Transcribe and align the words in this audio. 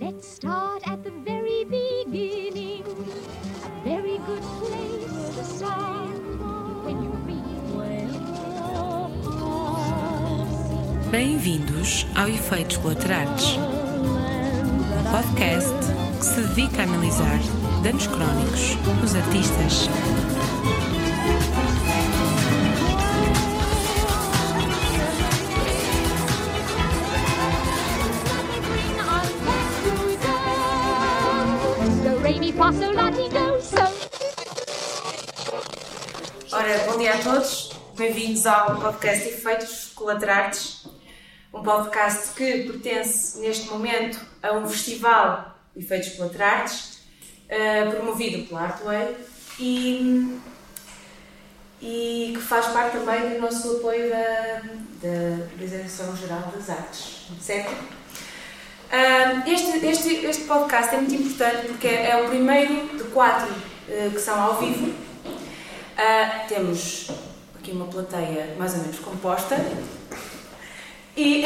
Let's 0.00 0.26
start 0.26 0.88
at 0.88 1.04
the 1.04 1.10
very 1.10 1.64
beginning. 1.64 2.82
A 2.82 3.84
very 3.84 4.16
good 4.18 4.40
place 4.40 5.36
to 5.36 5.44
start 5.44 6.08
when 6.84 7.02
you. 7.02 7.14
Bem-vindos 11.10 12.06
ao 12.16 12.26
Efeitos 12.26 12.78
Colaterais, 12.78 13.56
um 13.56 15.12
podcast 15.12 15.74
que 16.18 16.24
se 16.24 16.40
dedica 16.40 16.80
a 16.80 16.84
analisar 16.84 17.38
danos 17.84 18.06
crónicos 18.06 18.74
dos 19.00 19.14
artistas. 19.14 19.88
A 37.14 37.18
todos, 37.18 37.70
bem-vindos 37.96 38.44
ao 38.44 38.74
podcast 38.80 39.28
Efeitos 39.28 39.92
Colaterais, 39.94 40.84
um 41.52 41.62
podcast 41.62 42.34
que 42.34 42.64
pertence 42.64 43.38
neste 43.38 43.68
momento 43.68 44.18
a 44.42 44.50
um 44.54 44.66
festival 44.66 45.56
Efeitos 45.76 46.08
Colaterais, 46.16 46.98
eh, 47.48 47.84
promovido 47.84 48.48
pela 48.48 48.62
Artway 48.62 49.16
e, 49.60 50.40
e 51.80 52.32
que 52.34 52.42
faz 52.42 52.66
parte 52.66 52.98
também 52.98 53.34
do 53.34 53.40
nosso 53.40 53.76
apoio 53.76 54.10
da, 54.10 54.62
da 55.00 55.46
Direção-Geral 55.56 56.52
das 56.52 56.68
Artes, 56.68 57.28
certo? 57.40 57.76
Ah, 58.90 59.48
Este, 59.48 59.86
este, 59.86 60.26
este 60.26 60.44
podcast 60.46 60.92
é 60.92 60.98
muito 60.98 61.14
importante 61.14 61.68
porque 61.68 61.86
é 61.86 62.20
o 62.24 62.28
primeiro 62.28 62.98
de 62.98 63.04
quatro 63.04 63.54
eh, 63.88 64.10
que 64.12 64.18
são 64.18 64.42
ao 64.42 64.58
vivo. 64.58 65.13
Ah, 65.96 66.44
temos 66.48 67.08
aqui 67.56 67.70
uma 67.70 67.86
plateia 67.86 68.54
mais 68.58 68.74
ou 68.74 68.80
menos 68.80 68.98
composta. 68.98 69.56
E, 71.16 71.44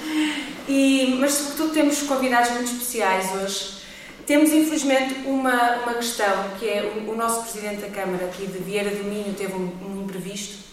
e, 0.68 1.16
mas, 1.20 1.32
sobretudo, 1.32 1.74
temos 1.74 2.02
convidados 2.02 2.50
muito 2.52 2.72
especiais 2.72 3.32
hoje. 3.34 3.84
Temos, 4.26 4.50
infelizmente, 4.52 5.26
uma, 5.26 5.76
uma 5.82 5.94
questão 5.94 6.50
que 6.58 6.66
é 6.66 6.82
o, 6.82 7.10
o 7.10 7.16
nosso 7.16 7.42
Presidente 7.42 7.82
da 7.82 7.90
Câmara 7.90 8.24
aqui 8.24 8.46
de 8.46 8.58
Vieira 8.58 8.90
do 8.90 9.04
Minho 9.04 9.34
teve 9.34 9.52
um, 9.52 9.70
um 9.82 10.02
imprevisto 10.04 10.64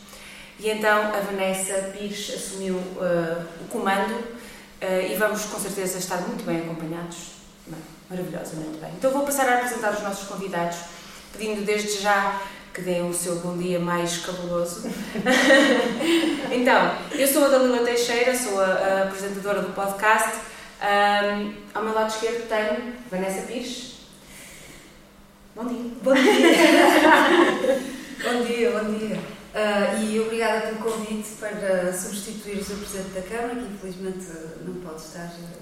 e 0.58 0.70
então 0.70 1.14
a 1.14 1.20
Vanessa 1.20 1.92
Pires 1.92 2.32
assumiu 2.36 2.80
ah, 3.02 3.44
o 3.60 3.68
comando 3.68 4.16
ah, 4.80 5.02
e 5.02 5.16
vamos 5.16 5.44
com 5.46 5.60
certeza 5.60 5.98
estar 5.98 6.22
muito 6.22 6.46
bem 6.46 6.60
acompanhados. 6.60 7.32
Maravilhosamente 8.10 8.78
bem. 8.78 8.92
Então 8.98 9.12
vou 9.12 9.24
passar 9.24 9.50
a 9.50 9.56
apresentar 9.56 9.92
os 9.94 10.04
nossos 10.04 10.28
convidados, 10.28 10.78
pedindo 11.34 11.66
desde 11.66 12.00
já 12.02 12.40
que 12.74 12.82
deem 12.82 13.10
o 13.10 13.14
seu 13.14 13.36
bom 13.36 13.58
dia 13.58 13.80
mais 13.80 14.18
cabuloso. 14.18 14.90
então, 16.52 16.96
eu 17.12 17.28
sou 17.28 17.46
a 17.46 17.50
Dalila 17.50 17.80
Teixeira, 17.80 18.36
sou 18.36 18.62
a, 18.62 19.04
apresentadora 19.04 19.62
do 19.62 19.74
podcast. 19.74 20.40
Ahm, 20.82 21.54
ao 21.74 21.84
meu 21.84 21.94
lado 21.94 22.10
esquerdo 22.10 22.48
tenho 22.48 22.94
Vanessa 23.10 23.46
Pires. 23.46 23.98
Bom 25.56 25.66
dia. 25.66 25.92
Bom 26.02 26.14
dia. 26.14 26.32
bom 28.24 28.46
dia, 28.46 28.72
bom 28.72 28.94
dia. 28.94 29.20
Ah, 29.54 29.96
e 30.02 30.18
obrigada 30.20 30.68
pelo 30.68 30.78
convite 30.78 31.30
para 31.40 31.92
substituir 31.92 32.60
o 32.60 32.64
Sr. 32.64 32.78
Presidente 32.78 33.10
da 33.10 33.22
Câmara, 33.22 33.56
que 33.56 33.74
infelizmente 33.74 34.28
não 34.66 34.76
pode 34.76 35.02
estar 35.02 35.30
ah, 35.30 35.58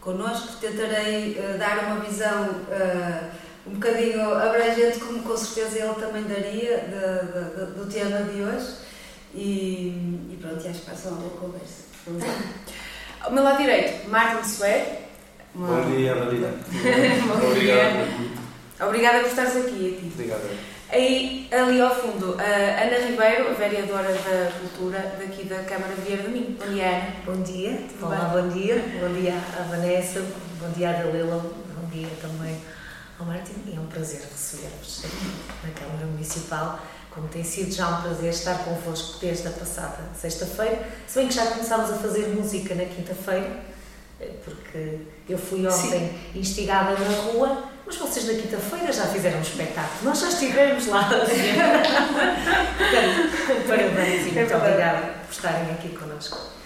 connosco. 0.00 0.56
Tentarei 0.60 1.36
ah, 1.40 1.56
dar 1.56 1.86
uma 1.86 2.00
visão 2.00 2.62
ah, 2.70 3.30
um 3.66 3.74
bocadinho 3.74 4.34
abrangente, 4.34 4.98
como 4.98 5.22
com 5.22 5.36
certeza 5.36 5.78
ele 5.84 5.94
também 5.94 6.22
daria, 6.24 6.78
de- 6.78 7.26
de- 7.32 7.66
de- 7.66 7.72
do 7.72 7.86
tema 7.86 8.18
de 8.22 8.42
hoje. 8.42 8.74
E, 9.34 9.88
e 10.30 10.38
pronto, 10.40 10.64
e 10.64 10.68
acho 10.68 10.80
que 10.80 10.86
vai 10.86 10.96
ser 10.96 11.08
uma 11.08 11.18
boa 11.18 11.30
conversa. 11.40 11.84
Vamos 12.06 12.22
lá. 12.22 12.34
Ao 13.20 13.32
meu 13.32 13.42
lado 13.42 13.58
direito, 13.58 14.08
Martin 14.08 14.48
Suer. 14.48 14.84
Uma- 15.54 15.68
Bom 15.82 15.90
dia, 15.90 16.14
Marina. 16.14 16.48
Bom 17.26 17.54
dia. 17.54 18.86
Obrigada 18.86 19.20
por 19.20 19.28
estares 19.28 19.56
aqui. 19.56 20.10
Obrigado. 20.14 20.76
Aí, 20.88 21.48
ali 21.50 21.80
ao 21.80 21.92
fundo, 21.94 22.36
a 22.38 22.44
Ana 22.84 22.98
Ribeiro, 23.08 23.48
a 23.50 23.52
vereadora 23.54 24.12
da 24.12 24.52
Cultura 24.60 25.16
daqui 25.18 25.44
da 25.46 25.64
Câmara 25.64 25.92
de 25.94 26.02
Vieira 26.02 26.22
do 26.22 26.30
Minho. 26.30 26.56
Bom 26.56 26.72
dia, 26.72 26.86
Ana. 26.88 27.12
Bom 27.26 27.42
dia, 27.42 27.80
olá, 28.00 28.18
bom 28.32 28.48
dia, 28.48 28.84
bom 29.00 29.12
dia 29.20 29.34
à 29.58 29.62
Vanessa, 29.64 30.20
bom 30.60 30.70
dia 30.76 30.90
à 30.90 30.92
Dalila, 30.92 31.38
bom 31.38 31.88
dia 31.90 32.06
também 32.22 32.56
ao 33.18 33.26
Martin 33.26 33.54
e 33.66 33.74
é 33.76 33.80
um 33.80 33.86
prazer 33.86 34.20
receber-vos 34.20 35.04
aqui 35.04 35.66
na 35.66 35.72
Câmara 35.72 36.06
Municipal, 36.06 36.78
como 37.10 37.28
tem 37.28 37.42
sido 37.42 37.72
já 37.72 37.88
um 37.88 38.02
prazer 38.02 38.30
estar 38.30 38.58
convosco 38.64 39.18
desde 39.20 39.48
a 39.48 39.50
passada 39.50 39.98
sexta-feira, 40.14 40.86
se 41.06 41.18
bem 41.18 41.28
que 41.28 41.34
já 41.34 41.46
começámos 41.46 41.90
a 41.90 41.94
fazer 41.96 42.28
música 42.28 42.74
na 42.74 42.84
quinta-feira, 42.84 43.58
eh, 44.20 44.34
porque 44.44 44.98
eu 45.28 45.38
fui 45.38 45.66
ontem 45.66 46.18
instigada 46.34 46.90
na 46.98 47.16
rua, 47.22 47.64
mas 47.86 47.96
vocês 47.96 48.26
na 48.26 48.34
quinta-feira 48.34 48.92
já 48.92 49.06
fizeram 49.06 49.38
um 49.38 49.42
espetáculo, 49.42 50.04
nós 50.04 50.20
já 50.20 50.28
estivemos 50.28 50.86
lá. 50.88 51.08
Portanto, 52.76 53.66
parabéns 53.66 54.26
e 54.26 54.30
É 54.30 54.32
muito 54.40 54.54
obrigada 54.54 55.14
por 55.24 55.32
estarem 55.32 55.70
aqui 55.70 55.88
connosco. 55.90 56.56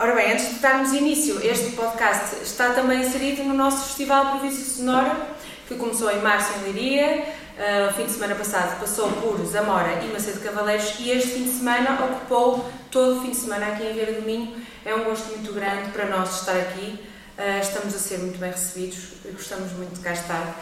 Ora 0.00 0.14
bem, 0.14 0.32
antes 0.32 0.54
de 0.54 0.60
darmos 0.60 0.92
início, 0.92 1.44
este 1.44 1.72
podcast 1.72 2.36
está 2.40 2.70
também 2.70 3.00
inserido 3.00 3.42
no 3.42 3.52
nosso 3.52 3.88
Festival 3.88 4.30
Província 4.30 4.64
Sonora, 4.64 5.36
que 5.68 5.76
começou 5.76 6.10
em 6.10 6.20
março 6.20 6.50
em 6.58 6.72
Liria, 6.72 7.26
ah, 7.58 7.90
o 7.90 7.94
fim 7.94 8.06
de 8.06 8.12
semana 8.12 8.34
passado 8.34 8.80
passou 8.80 9.12
por 9.12 9.38
Zamora 9.44 10.02
e 10.02 10.06
Macedo 10.10 10.40
Cavaleiros 10.40 10.94
e 10.98 11.10
este 11.10 11.28
fim 11.28 11.44
de 11.44 11.50
semana 11.50 12.04
ocupou 12.04 12.68
todo 12.90 13.18
o 13.18 13.22
fim 13.22 13.30
de 13.30 13.36
semana 13.36 13.66
aqui 13.66 13.84
em 13.84 13.92
Vieira 13.92 14.12
do 14.12 14.22
Minho. 14.22 14.56
É 14.84 14.94
um 14.94 15.04
gosto 15.04 15.28
muito 15.28 15.52
grande 15.52 15.90
para 15.90 16.06
nós 16.06 16.40
estar 16.40 16.56
aqui, 16.56 16.98
Ah, 17.36 17.58
estamos 17.60 17.94
a 17.94 17.98
ser 17.98 18.18
muito 18.18 18.38
bem 18.38 18.50
recebidos 18.50 19.18
gostamos 19.32 19.70
muito 19.72 19.94
de 19.94 20.00
cá 20.00 20.12
estar. 20.12 20.56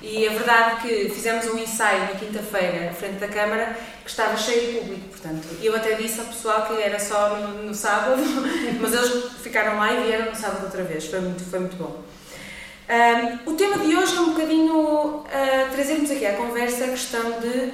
E 0.00 0.26
a 0.26 0.32
verdade 0.32 0.72
é 0.72 0.80
que 0.80 1.14
fizemos 1.14 1.46
um 1.46 1.58
ensaio 1.58 2.00
na 2.00 2.18
quinta-feira, 2.18 2.90
à 2.90 2.92
frente 2.92 3.20
da 3.20 3.28
Câmara, 3.28 3.76
que 4.02 4.10
estava 4.10 4.36
cheio 4.36 4.72
de 4.72 4.78
público, 4.78 5.08
portanto. 5.10 5.46
Eu 5.62 5.76
até 5.76 5.94
disse 5.94 6.18
ao 6.18 6.26
pessoal 6.26 6.66
que 6.66 6.72
era 6.82 6.98
só 6.98 7.36
no, 7.36 7.62
no 7.64 7.74
sábado, 7.74 8.20
mas 8.80 8.92
eles 8.92 9.30
ficaram 9.42 9.76
lá 9.78 9.92
e 9.92 10.04
vieram 10.04 10.30
no 10.30 10.36
sábado 10.36 10.64
outra 10.64 10.82
vez. 10.82 11.06
Foi 11.06 11.20
muito, 11.20 11.44
foi 11.44 11.60
muito 11.60 11.76
bom. 11.76 12.02
Ahm, 12.92 13.38
o 13.46 13.54
tema 13.54 13.78
de 13.78 13.96
hoje 13.96 14.14
é 14.14 14.20
um 14.20 14.34
bocadinho 14.34 15.24
ah, 15.32 15.70
trazermos 15.72 16.10
aqui 16.10 16.26
à 16.26 16.34
conversa 16.34 16.84
a 16.84 16.88
questão 16.88 17.40
de 17.40 17.72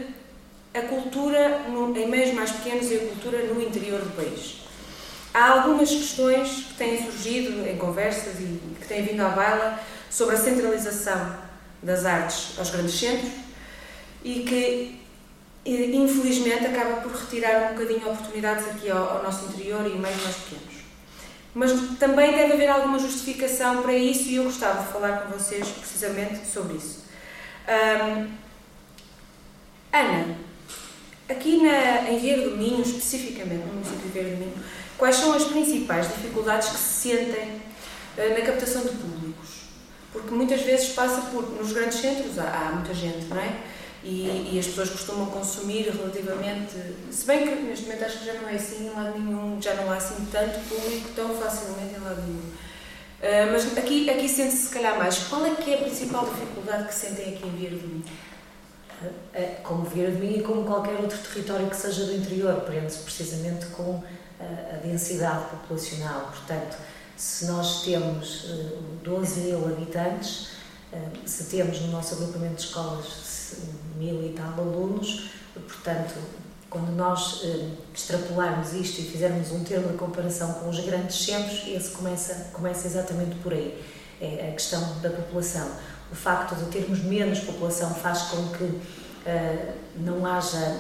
a 0.73 0.83
cultura 0.83 1.59
no- 1.71 1.97
em 1.99 2.07
meios 2.09 2.33
mais 2.35 2.53
pequenos 2.53 2.89
e 2.93 2.95
a 2.95 2.99
cultura 3.01 3.39
no 3.47 3.61
interior 3.61 4.01
do 4.01 4.11
país. 4.15 4.59
Há 5.35 5.51
algumas 5.55 5.89
questões 5.91 6.67
que 6.69 6.75
têm 6.75 7.03
surgido 7.05 7.69
em 7.69 7.77
conversas 7.77 8.39
e 8.39 8.61
que 8.81 8.87
têm 8.87 9.03
vindo 9.03 9.21
à 9.23 9.31
baila 9.31 9.81
sobre 10.09 10.37
a 10.37 10.39
centralização 10.39 11.35
das 11.83 12.05
artes 12.05 12.57
aos 12.57 12.71
grandes 12.71 12.95
centros 12.95 13.33
e 14.23 14.45
que 14.45 15.01
eh, 15.67 15.91
infelizmente 15.97 16.65
acaba 16.65 17.01
por 17.01 17.11
retirar 17.11 17.73
um 17.73 17.75
bocadinho 17.75 18.09
oportunidades 18.09 18.69
aqui 18.69 18.89
ao, 18.89 19.17
ao 19.17 19.23
nosso 19.25 19.47
interior 19.47 19.85
e 19.85 19.99
meios 19.99 20.23
mais 20.23 20.37
pequenos. 20.37 20.68
Mas 21.59 21.73
também 21.99 22.31
deve 22.31 22.53
haver 22.53 22.69
alguma 22.69 23.01
justificação 23.01 23.83
para 23.83 23.93
isso 23.93 24.29
e 24.29 24.37
eu 24.37 24.45
gostava 24.45 24.81
de 24.81 24.93
falar 24.93 25.23
com 25.23 25.37
vocês 25.37 25.67
precisamente 25.67 26.47
sobre 26.47 26.77
isso. 26.77 27.01
Ahm, 27.67 28.29
Ana, 29.93 30.37
aqui 31.29 31.61
na, 31.61 32.09
em 32.13 32.21
Vieira 32.21 32.49
do 32.49 32.57
Minho, 32.57 32.81
especificamente 32.81 33.67
no 33.67 33.73
município 33.73 34.03
de 34.03 34.09
Vieira 34.09 34.31
do 34.31 34.37
Minho, 34.37 34.55
quais 34.97 35.17
são 35.17 35.33
as 35.33 35.47
principais 35.47 36.07
dificuldades 36.07 36.69
que 36.69 36.77
se 36.77 37.09
sentem 37.09 37.61
eh, 38.17 38.39
na 38.39 38.47
captação 38.47 38.83
de 38.83 38.91
públicos? 38.91 39.49
Porque 40.13 40.33
muitas 40.33 40.61
vezes 40.61 40.91
passa 40.91 41.23
por, 41.23 41.43
nos 41.43 41.73
grandes 41.73 41.99
centros 41.99 42.39
há, 42.39 42.69
há 42.69 42.73
muita 42.73 42.95
gente, 42.95 43.27
não 43.27 43.37
é? 43.37 43.53
E, 44.05 44.53
e 44.53 44.59
as 44.59 44.67
pessoas 44.67 44.91
costumam 44.91 45.27
consumir 45.27 45.91
relativamente. 45.91 46.75
Se 47.11 47.27
bem 47.27 47.47
que 47.47 47.55
neste 47.63 47.87
momento 47.87 48.05
acho 48.05 48.19
que 48.21 48.27
já 48.27 48.35
não 48.35 48.49
é 48.49 48.55
assim 48.55 48.87
em 48.87 48.91
lado 48.91 49.19
nenhum, 49.19 49.61
já 49.61 49.75
não 49.75 49.91
há 49.91 49.97
assim 49.97 50.25
tanto 50.31 50.61
público 50.69 51.09
tão 51.17 51.35
facilmente 51.37 51.95
em 51.97 52.01
lado 52.01 52.23
nenhum. 52.23 52.43
Ah, 53.21 53.51
mas 53.51 53.77
aqui, 53.77 54.09
aqui 54.09 54.29
sente-se 54.29 54.69
se 54.69 54.75
calhar 54.75 54.97
mais. 54.97 55.19
Qual 55.25 55.45
é 55.45 55.55
que 55.55 55.73
é 55.73 55.75
a 55.75 55.83
principal 55.83 56.25
dificuldade 56.27 56.87
que 56.87 56.95
sentem 56.95 57.35
aqui 57.35 57.47
em 57.47 57.51
Vieira 57.57 57.77
do 57.77 57.89
Minho? 57.89 58.05
Eh, 59.35 59.57
Como 59.63 59.85
Vieira 59.85 60.13
de 60.13 60.19
Minho 60.19 60.39
e 60.39 60.43
como 60.43 60.65
qualquer 60.65 60.95
outro 61.01 61.19
território 61.19 61.69
que 61.69 61.77
seja 61.77 62.05
do 62.05 62.15
interior, 62.15 62.61
prende-se 62.61 62.99
precisamente 63.01 63.67
com 63.67 64.03
a 64.41 64.77
densidade 64.77 65.47
populacional. 65.51 66.31
Portanto, 66.33 66.77
se 67.17 67.47
nós 67.47 67.83
temos 67.83 68.47
eh, 68.49 68.77
12 69.03 69.41
mil 69.41 69.67
habitantes, 69.67 70.51
se 71.25 71.45
temos 71.45 71.81
no 71.81 71.89
nosso 71.89 72.15
agrupamento 72.15 72.57
de 72.57 72.63
escolas 72.63 73.57
mil 73.97 74.25
e 74.25 74.31
tal 74.31 74.53
alunos, 74.59 75.31
portanto, 75.55 76.15
quando 76.71 76.95
nós 76.95 77.41
eh, 77.45 77.71
extrapolarmos 77.95 78.75
isto 78.75 79.01
e 79.01 79.05
fizermos 79.05 79.51
um 79.53 79.65
termo 79.65 79.89
de 79.89 79.97
comparação 79.97 80.53
com 80.55 80.69
os 80.69 80.79
grandes 80.81 81.25
centros, 81.25 81.67
esse 81.67 81.91
começa, 81.91 82.51
começa 82.53 82.87
exatamente 82.87 83.37
por 83.37 83.53
aí. 83.53 83.83
É 84.21 84.51
a 84.51 84.53
questão 84.53 85.01
da 85.01 85.11
população. 85.11 85.71
O 86.11 86.15
facto 86.15 86.55
de 86.57 86.65
termos 86.67 87.03
menos 87.03 87.41
população 87.41 87.95
faz 87.95 88.23
com 88.23 88.49
que 88.49 88.65
uh, 88.65 89.73
não 89.97 90.27
haja 90.27 90.77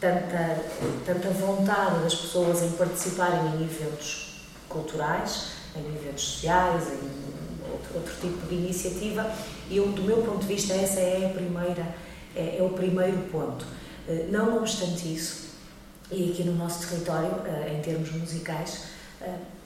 tanta, 0.00 0.62
tanta 1.04 1.28
vontade 1.30 2.02
das 2.04 2.14
pessoas 2.14 2.62
em 2.62 2.70
participarem 2.72 3.56
em 3.56 3.64
eventos 3.64 4.46
culturais, 4.68 5.48
em 5.74 5.94
eventos 5.96 6.22
sociais, 6.22 6.84
em 6.92 7.27
outro, 7.70 7.94
outro 7.94 8.14
tipo 8.20 8.46
de 8.46 8.54
iniciativa. 8.54 9.30
E 9.70 9.76
eu, 9.76 9.88
do 9.88 10.02
meu 10.02 10.18
ponto 10.18 10.40
de 10.40 10.46
vista, 10.46 10.74
essa 10.74 11.00
é 11.00 11.26
a 11.26 11.34
primeira, 11.34 11.94
é, 12.34 12.58
é 12.58 12.62
o 12.62 12.70
primeiro 12.70 13.18
ponto. 13.30 13.64
Uh, 14.08 14.30
não 14.30 14.58
obstante 14.58 15.12
isso, 15.12 15.48
e 16.10 16.32
aqui 16.32 16.44
no 16.44 16.54
nosso 16.54 16.86
território, 16.88 17.30
uh, 17.30 17.76
em 17.76 17.80
termos 17.82 18.10
musicais, 18.12 18.88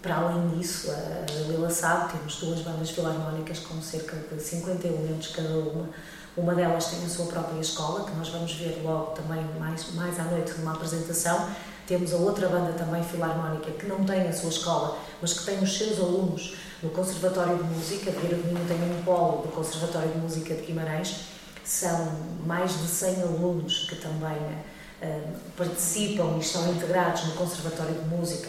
para 0.00 0.16
além 0.16 0.48
disso, 0.48 0.90
a 0.90 1.30
Lila 1.48 1.70
sabe, 1.70 2.12
temos 2.12 2.36
duas 2.36 2.60
bandas 2.62 2.90
filarmónicas 2.90 3.60
com 3.60 3.80
cerca 3.80 4.16
de 4.34 4.42
50 4.42 4.86
elementos 4.88 5.28
cada 5.28 5.50
uma. 5.50 5.88
Uma 6.36 6.54
delas 6.54 6.86
tem 6.86 7.04
a 7.04 7.08
sua 7.08 7.26
própria 7.26 7.60
escola, 7.60 8.04
que 8.04 8.16
nós 8.16 8.28
vamos 8.30 8.52
ver 8.54 8.80
logo 8.82 9.12
também 9.12 9.44
mais, 9.60 9.92
mais 9.94 10.18
à 10.18 10.24
noite 10.24 10.54
numa 10.58 10.72
apresentação. 10.72 11.48
Temos 11.86 12.12
a 12.12 12.16
outra 12.16 12.48
banda 12.48 12.72
também 12.72 13.04
filarmónica 13.04 13.70
que 13.72 13.86
não 13.86 14.02
tem 14.04 14.26
a 14.26 14.32
sua 14.32 14.48
escola, 14.48 14.98
mas 15.20 15.34
que 15.34 15.44
tem 15.44 15.62
os 15.62 15.76
seus 15.76 15.98
alunos 15.98 16.56
no 16.82 16.90
Conservatório 16.90 17.56
de 17.56 17.64
Música. 17.64 18.10
Vieira 18.10 18.36
do 18.36 18.46
Minho 18.46 18.66
tem 18.66 18.76
um 18.76 19.02
polo 19.02 19.42
do 19.42 19.48
Conservatório 19.48 20.10
de 20.10 20.18
Música 20.18 20.54
de 20.54 20.62
Guimarães. 20.62 21.26
São 21.64 22.12
mais 22.44 22.72
de 22.72 22.88
100 22.88 23.22
alunos 23.22 23.86
que 23.88 23.96
também 23.96 24.36
uh, 24.36 25.38
participam 25.56 26.36
e 26.36 26.40
estão 26.40 26.72
integrados 26.72 27.24
no 27.26 27.32
Conservatório 27.34 27.94
de 27.94 28.08
Música 28.08 28.48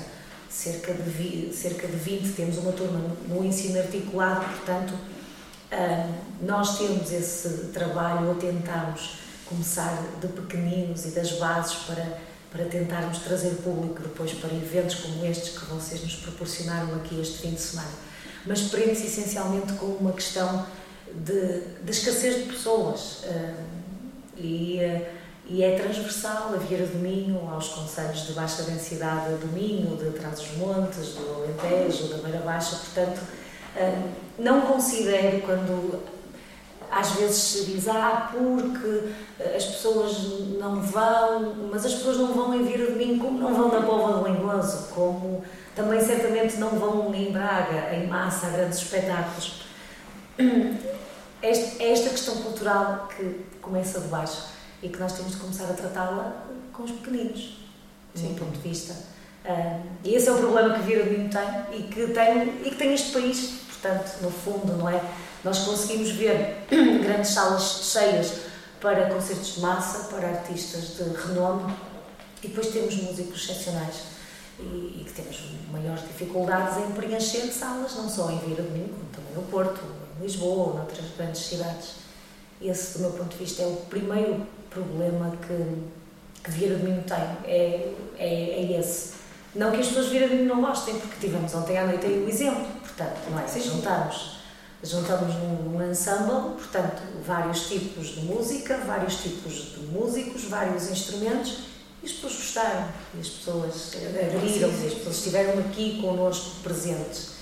cerca 0.53 0.93
de, 0.93 1.51
cerca 1.51 1.87
de 1.87 1.97
20, 1.97 2.33
temos 2.33 2.57
uma 2.59 2.71
turma 2.71 2.99
no 3.27 3.43
ensino 3.43 3.79
articulado, 3.79 4.45
portanto, 4.45 4.93
nós 6.41 6.77
temos 6.77 7.11
esse 7.11 7.49
trabalho 7.73 8.29
ou 8.29 8.35
tentamos 8.35 9.17
começar 9.45 9.97
de 10.21 10.27
pequeninos 10.27 11.05
e 11.05 11.09
das 11.09 11.31
bases 11.33 11.73
para, 11.87 12.19
para 12.51 12.65
tentarmos 12.65 13.19
trazer 13.19 13.55
público 13.63 14.01
depois 14.03 14.31
para 14.33 14.53
eventos 14.53 14.95
como 14.95 15.25
estes 15.25 15.57
que 15.57 15.65
vocês 15.65 16.03
nos 16.03 16.15
proporcionaram 16.17 16.93
aqui 16.95 17.19
este 17.19 17.39
fim 17.39 17.55
de 17.55 17.61
semana. 17.61 18.12
Mas 18.45 18.63
prende-se 18.63 19.07
essencialmente 19.07 19.73
com 19.73 19.85
uma 19.85 20.11
questão 20.11 20.65
de, 21.13 21.61
de 21.83 21.91
escassez 21.91 22.35
de 22.35 22.43
pessoas. 22.51 23.23
E 24.37 24.79
e 25.45 25.61
é 25.61 25.77
transversal 25.77 26.53
a 26.53 26.57
Vieira 26.57 26.85
do 26.85 26.97
Minho, 26.99 27.49
aos 27.51 27.67
conselhos 27.69 28.25
de 28.27 28.33
baixa 28.33 28.63
densidade 28.63 29.35
do 29.35 29.47
Minho, 29.47 29.97
de 29.97 30.11
Trás-os-Montes, 30.11 31.15
do 31.15 31.35
Alentejo, 31.35 32.07
da 32.07 32.17
Beira 32.17 32.39
Baixa, 32.39 32.77
portanto, 32.77 33.19
hum, 33.75 34.11
não 34.39 34.61
considero 34.61 35.41
quando 35.41 36.01
às 36.95 37.11
vezes 37.11 37.37
se 37.37 37.65
diz, 37.65 37.87
ah, 37.87 38.29
porque 38.31 39.13
as 39.55 39.65
pessoas 39.65 40.17
não 40.59 40.81
vão, 40.81 41.69
mas 41.71 41.85
as 41.85 41.93
pessoas 41.93 42.17
não 42.17 42.33
vão 42.33 42.53
em 42.53 42.63
do 42.63 42.91
Minho 42.95 43.19
como 43.19 43.39
não 43.39 43.53
vão 43.53 43.67
na 43.69 43.85
Pova 43.85 44.19
do 44.19 44.27
Linguoso, 44.27 44.89
como 44.93 45.43
também 45.75 45.99
certamente 45.99 46.57
não 46.57 46.69
vão 46.69 47.13
em 47.13 47.31
Braga, 47.31 47.93
em 47.95 48.07
massa, 48.07 48.47
a 48.47 48.49
grandes 48.51 48.79
espetáculos. 48.79 49.63
É 51.41 51.91
esta 51.91 52.09
questão 52.09 52.37
cultural 52.37 53.09
que 53.13 53.43
começa 53.61 53.99
de 53.99 54.07
baixo 54.07 54.45
e 54.81 54.87
que 54.87 54.97
nós 54.97 55.11
temos 55.11 55.33
de 55.33 55.37
começar 55.39 55.65
a 55.65 55.73
tratá-la 55.73 56.45
com 56.71 56.83
os 56.83 56.91
pequeninos, 56.91 57.57
do 58.15 58.21
meu 58.21 58.35
ponto 58.35 58.51
de 58.51 58.69
vista. 58.69 58.93
Uh, 59.43 59.81
e 60.05 60.15
esse 60.15 60.29
é 60.29 60.31
o 60.31 60.37
problema 60.37 60.73
que 60.75 60.83
Vira 60.83 61.03
Minho 61.03 61.29
tem 61.29 61.77
e 61.77 61.83
que 61.83 62.07
tem, 62.07 62.43
e 62.65 62.69
que 62.69 62.75
tem 62.77 62.93
este 62.93 63.11
país, 63.11 63.59
portanto, 63.67 64.21
no 64.21 64.31
fundo, 64.31 64.77
não 64.77 64.89
é? 64.89 65.01
Nós 65.43 65.59
conseguimos 65.59 66.11
ver 66.11 66.65
grandes 67.03 67.31
salas 67.31 67.81
cheias 67.91 68.33
para 68.79 69.09
concertos 69.13 69.55
de 69.55 69.61
massa, 69.61 70.07
para 70.09 70.27
artistas 70.27 70.97
de 70.97 71.03
renome 71.03 71.73
e 72.43 72.47
depois 72.47 72.67
temos 72.67 72.95
músicos 72.95 73.43
excepcionais 73.43 74.13
e, 74.59 75.01
e 75.01 75.03
que 75.05 75.13
temos 75.13 75.41
maiores 75.71 76.03
dificuldades 76.03 76.77
em 76.77 76.91
preencher 76.91 77.51
salas, 77.51 77.95
não 77.95 78.09
só 78.09 78.29
em 78.31 78.39
Vira 78.39 78.63
Minho, 78.63 78.89
como 78.89 79.05
também 79.11 79.33
no 79.35 79.43
Porto, 79.43 79.81
em 80.19 80.23
Lisboa 80.23 80.67
ou 80.67 80.73
noutras 80.75 81.05
grandes 81.17 81.41
cidades. 81.41 81.95
Esse, 82.61 82.97
do 82.97 82.99
meu 83.01 83.11
ponto 83.11 83.31
de 83.31 83.37
vista, 83.37 83.63
é 83.63 83.65
o 83.65 83.75
primeiro 83.89 84.45
problema 84.69 85.35
que, 85.45 86.43
que 86.43 86.51
Vieira 86.51 86.75
de 86.77 86.83
Minho 86.83 87.03
tem. 87.03 87.51
É, 87.51 87.93
é, 88.17 88.25
é 88.25 88.79
esse. 88.79 89.13
Não 89.55 89.71
que 89.71 89.81
as 89.81 89.87
pessoas 89.87 90.05
de 90.05 90.11
Vieira 90.11 90.29
de 90.29 90.35
Minho 90.35 90.55
não 90.55 90.61
gostem, 90.61 90.97
porque 90.99 91.15
tivemos 91.19 91.53
ontem 91.53 91.77
à 91.77 91.85
noite 91.85 92.05
aí 92.05 92.23
o 92.23 92.29
exemplo, 92.29 92.65
portanto, 92.81 93.19
não 93.29 93.39
é? 93.39 93.47
Sim. 93.47 93.61
Juntamos, 93.61 94.42
juntamos 94.83 95.33
num, 95.35 95.71
num 95.71 95.89
ensemble, 95.89 96.55
portanto, 96.55 97.01
vários 97.25 97.67
tipos 97.67 98.07
de 98.15 98.21
música, 98.21 98.77
vários 98.85 99.15
tipos 99.15 99.53
de 99.73 99.79
músicos, 99.87 100.43
vários 100.45 100.89
instrumentos, 100.89 101.59
e 102.01 102.05
as 102.05 102.11
pessoas 102.11 102.33
gostaram, 102.35 102.87
e 103.15 103.19
as 103.19 103.29
pessoas 103.29 103.95
aderiram, 103.95 104.69
e 104.69 104.87
as 104.87 104.93
pessoas 104.93 105.15
estiveram 105.15 105.59
aqui 105.59 106.01
connosco 106.01 106.57
presentes. 106.61 107.33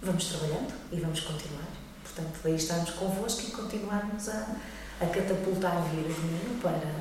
Vamos 0.00 0.26
trabalhando 0.26 0.72
e 0.92 1.00
vamos 1.00 1.20
continuar. 1.20 1.66
Portanto, 2.04 2.38
daí 2.44 2.54
estarmos 2.54 2.90
convosco 2.90 3.42
e 3.48 3.50
continuarmos 3.50 4.28
a, 4.28 4.56
a 5.00 5.06
catapultar 5.06 5.82
de 5.90 5.96
Minho 5.96 6.60
para, 6.62 6.94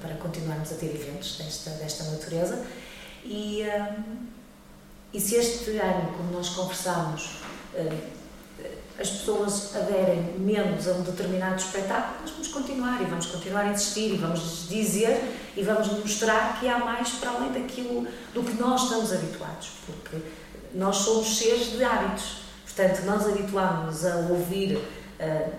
para 0.00 0.14
continuarmos 0.14 0.70
a 0.70 0.76
ter 0.76 0.94
eventos 0.94 1.38
desta, 1.38 1.70
desta 1.70 2.04
natureza. 2.04 2.64
E, 3.24 3.62
e 5.12 5.20
se 5.20 5.34
este 5.34 5.70
ano, 5.78 6.16
como 6.16 6.30
nós 6.32 6.50
conversámos, 6.50 7.42
as 8.98 9.10
pessoas 9.10 9.74
aderem 9.74 10.34
menos 10.38 10.86
a 10.86 10.92
um 10.92 11.02
determinado 11.02 11.56
espetáculo, 11.56 12.20
nós 12.20 12.30
vamos 12.30 12.48
continuar 12.48 13.00
e 13.00 13.04
vamos 13.04 13.26
continuar 13.26 13.62
a 13.62 13.72
insistir 13.72 14.14
e 14.14 14.16
vamos 14.16 14.68
dizer 14.68 15.20
e 15.56 15.62
vamos 15.62 15.88
mostrar 15.88 16.60
que 16.60 16.68
há 16.68 16.78
mais 16.78 17.08
para 17.10 17.30
além 17.30 17.52
daquilo 17.52 18.06
do 18.34 18.42
que 18.42 18.54
nós 18.54 18.84
estamos 18.84 19.12
habituados, 19.12 19.70
porque 19.86 20.18
nós 20.74 20.96
somos 20.96 21.36
seres 21.38 21.72
de 21.72 21.82
hábitos. 21.82 22.42
Portanto, 22.64 23.04
nós 23.04 23.26
habituámos 23.26 24.06
a 24.06 24.16
ouvir 24.30 24.76
uh, 24.76 25.52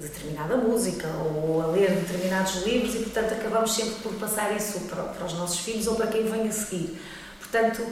determinada 0.00 0.56
música 0.56 1.06
ou 1.08 1.62
a 1.62 1.66
ler 1.66 1.90
determinados 1.90 2.62
livros 2.64 2.94
e, 2.94 2.98
portanto, 2.98 3.34
acabamos 3.34 3.72
sempre 3.72 3.94
por 4.02 4.12
passar 4.14 4.56
isso 4.56 4.80
para, 4.80 5.02
para 5.02 5.26
os 5.26 5.34
nossos 5.34 5.60
filhos 5.60 5.86
ou 5.86 5.94
para 5.94 6.08
quem 6.08 6.24
vem 6.24 6.48
a 6.48 6.52
seguir. 6.52 7.00
Portanto, 7.38 7.86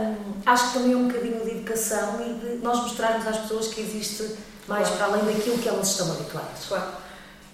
hum, 0.00 0.32
acho 0.46 0.68
que 0.68 0.72
também 0.74 0.92
é 0.92 0.96
um 0.96 1.08
bocadinho 1.08 1.44
de 1.44 1.50
educação 1.50 2.20
e 2.20 2.34
de 2.34 2.62
nós 2.62 2.80
mostrarmos 2.80 3.26
às 3.26 3.38
pessoas 3.38 3.68
que 3.68 3.80
existe 3.80 4.36
mais 4.66 4.88
para 4.90 5.06
além 5.06 5.24
daquilo 5.24 5.58
que 5.58 5.68
elas 5.68 5.88
estão 5.88 6.10
habituadas. 6.12 6.66
Claro. 6.68 6.92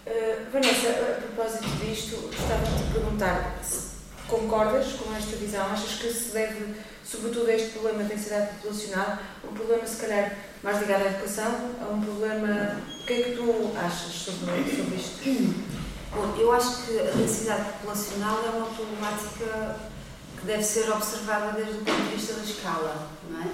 Uh, 0.07 0.51
Vanessa, 0.53 0.89
a 0.91 1.21
propósito 1.23 1.65
disto, 1.85 2.17
gostava 2.17 2.65
de 2.67 2.85
te 2.85 2.93
perguntar 2.93 3.59
se 3.63 3.95
concordas 4.29 4.93
com 4.93 5.15
esta 5.15 5.37
visão? 5.37 5.67
Achas 5.67 5.99
que 5.99 6.13
se 6.13 6.33
deve, 6.33 6.75
sobretudo, 7.05 7.49
a 7.49 7.55
este 7.55 7.71
problema 7.71 8.03
de 8.03 8.15
densidade 8.15 8.55
populacional, 8.57 9.19
um 9.49 9.55
problema, 9.55 9.87
se 9.87 9.97
calhar, 9.97 10.37
mais 10.63 10.81
ligado 10.81 11.03
à 11.03 11.07
educação, 11.07 11.71
a 11.81 11.93
um 11.93 12.01
problema 12.01 12.77
o 13.05 13.07
que 13.07 13.13
é 13.13 13.23
que 13.23 13.37
tu 13.37 13.73
achas 13.77 14.13
sobre, 14.13 14.65
sobre 14.65 14.97
isto? 14.97 15.65
Bom, 16.11 16.35
eu 16.39 16.53
acho 16.53 16.85
que 16.85 16.99
a 16.99 17.11
densidade 17.11 17.65
populacional 17.73 18.39
é 18.47 18.51
uma 18.57 18.67
problemática 18.67 19.77
deve 20.47 20.63
ser 20.63 20.91
observada 20.91 21.53
desde 21.53 21.75
o 21.75 21.85
ponto 21.85 22.03
de 22.03 22.17
vista 22.17 22.35
da 22.35 22.45
escala, 22.45 23.09
não 23.31 23.41
é? 23.41 23.49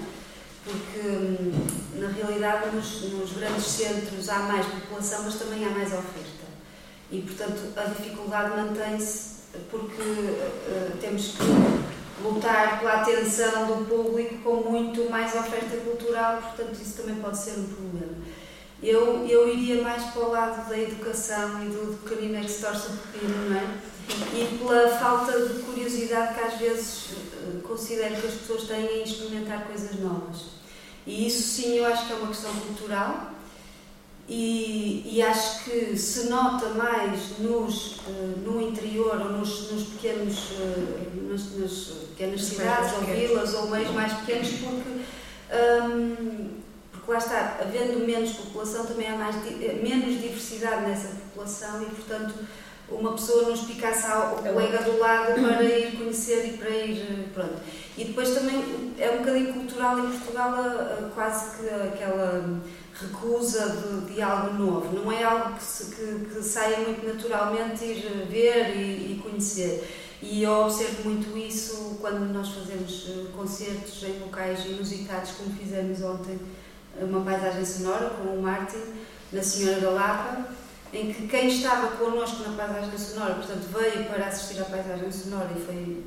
Porque, 0.64 1.08
hum, 1.08 1.66
na 1.94 2.08
realidade, 2.08 2.74
nos, 2.74 3.02
nos 3.12 3.32
grandes 3.32 3.64
centros 3.64 4.28
há 4.28 4.40
mais 4.40 4.66
população, 4.66 5.22
mas 5.24 5.36
também 5.36 5.64
há 5.64 5.70
mais 5.70 5.88
oferta. 5.92 6.50
E, 7.10 7.22
portanto, 7.22 7.72
a 7.76 7.84
dificuldade 7.84 8.50
mantém-se 8.50 9.40
porque 9.70 10.02
uh, 10.02 10.96
temos 11.00 11.34
que 11.36 12.22
lutar 12.22 12.78
pela 12.78 13.00
atenção 13.00 13.66
do 13.66 13.86
público 13.86 14.36
com 14.42 14.70
muito 14.70 15.10
mais 15.10 15.34
oferta 15.34 15.76
cultural, 15.78 16.40
portanto, 16.42 16.78
isso 16.80 17.02
também 17.02 17.16
pode 17.16 17.38
ser 17.38 17.58
um 17.58 17.64
problema. 17.64 18.14
Eu, 18.82 19.26
eu 19.26 19.48
iria 19.48 19.82
mais 19.82 20.04
para 20.04 20.22
o 20.22 20.30
lado 20.30 20.68
da 20.68 20.78
educação 20.78 21.62
e 21.64 21.68
do, 21.68 21.92
do 21.92 21.98
pequenino 21.98 22.38
é 22.38 22.40
que 22.42 22.50
se 22.50 22.62
torce 22.62 22.88
o 22.88 22.96
pepino, 22.96 23.50
não 23.50 23.56
é? 23.56 23.89
E 24.32 24.58
pela 24.58 24.88
falta 24.98 25.46
de 25.46 25.62
curiosidade 25.62 26.34
que 26.34 26.40
às 26.40 26.54
vezes 26.58 27.10
eh, 27.32 27.60
considero 27.66 28.20
que 28.20 28.26
as 28.26 28.34
pessoas 28.34 28.64
têm 28.64 29.00
em 29.00 29.02
experimentar 29.04 29.66
coisas 29.66 29.98
novas. 30.00 30.60
E 31.06 31.26
isso 31.26 31.42
sim 31.42 31.76
eu 31.76 31.86
acho 31.86 32.06
que 32.06 32.12
é 32.12 32.16
uma 32.16 32.28
questão 32.28 32.52
cultural 32.54 33.32
e, 34.28 35.02
e 35.12 35.22
acho 35.22 35.64
que 35.64 35.96
se 35.96 36.28
nota 36.28 36.68
mais 36.70 37.38
nos, 37.38 37.96
uh, 38.06 38.38
no 38.44 38.60
interior 38.60 39.20
ou 39.20 39.32
nos, 39.32 39.72
nos 39.72 39.88
pequenos, 39.88 40.50
uh, 40.52 41.28
nas, 41.28 41.56
nas 41.56 41.72
pequenas 42.10 42.44
cidades 42.44 42.92
ou 42.94 43.00
vilas 43.00 43.54
ou 43.54 43.70
meios 43.70 43.90
mais 43.90 44.12
pequenos 44.20 44.48
porque 44.50 45.00
um, 45.50 46.60
porque 46.92 47.10
lá 47.10 47.18
está, 47.18 47.58
havendo 47.60 48.06
menos 48.06 48.32
população, 48.32 48.86
também 48.86 49.08
há 49.08 49.16
mais, 49.16 49.34
eh, 49.36 49.80
menos 49.82 50.20
diversidade 50.20 50.82
nessa 50.82 51.08
população 51.08 51.82
e, 51.82 51.86
portanto, 51.86 52.34
uma 52.90 53.12
pessoa 53.12 53.42
não 53.44 53.54
espicasse 53.54 54.06
ao 54.06 54.36
colega 54.36 54.82
do 54.82 54.98
lado 54.98 55.34
para 55.40 55.62
ir 55.62 55.96
conhecer 55.96 56.46
e 56.46 56.56
para 56.56 56.70
ir. 56.70 57.28
Pronto. 57.32 57.60
E 57.96 58.04
depois 58.04 58.30
também 58.30 58.94
é 58.98 59.10
um 59.10 59.18
bocadinho 59.18 59.52
cultural 59.52 59.98
em 59.98 60.10
Portugal 60.10 60.54
a, 60.54 61.06
a, 61.06 61.10
quase 61.14 61.56
que 61.56 61.68
aquela 61.68 62.60
recusa 62.94 63.68
de, 63.70 64.14
de, 64.14 64.22
algo 64.22 64.54
novo. 64.54 64.94
Não 64.94 65.12
é 65.12 65.22
algo 65.22 65.54
que, 65.54 65.62
se, 65.62 65.94
que, 65.94 66.26
que 66.26 66.42
saia 66.42 66.78
muito 66.80 67.06
naturalmente 67.06 67.84
ir 67.84 68.26
ver 68.28 68.76
e, 68.76 69.12
e, 69.12 69.22
conhecer. 69.22 69.86
E 70.22 70.42
eu 70.42 70.52
observo 70.52 71.08
muito 71.08 71.36
isso 71.36 71.96
quando 72.00 72.30
nós 72.32 72.48
fazemos 72.50 73.06
eh, 73.08 73.26
concertos 73.34 74.02
em 74.02 74.18
locais 74.18 74.66
inusitados, 74.66 75.32
como 75.32 75.50
fizemos 75.54 76.02
ontem, 76.02 76.38
uma 77.00 77.22
paisagem 77.22 77.64
sonora 77.64 78.10
com 78.10 78.34
o 78.34 78.42
Martin, 78.42 78.82
na 79.32 79.42
Senhora 79.42 79.80
da 79.80 79.90
Lapa, 79.90 80.48
em 80.92 81.12
que 81.12 81.28
quem 81.28 81.48
estava 81.48 81.96
connosco 81.96 82.42
na 82.42 82.56
paisagem 82.56 82.98
sonora, 82.98 83.34
portanto, 83.34 83.68
veio 83.72 84.04
para 84.06 84.26
assistir 84.26 84.60
à 84.60 84.64
paisagem 84.64 85.12
sonora 85.12 85.50
e 85.56 85.60
foi 85.60 86.04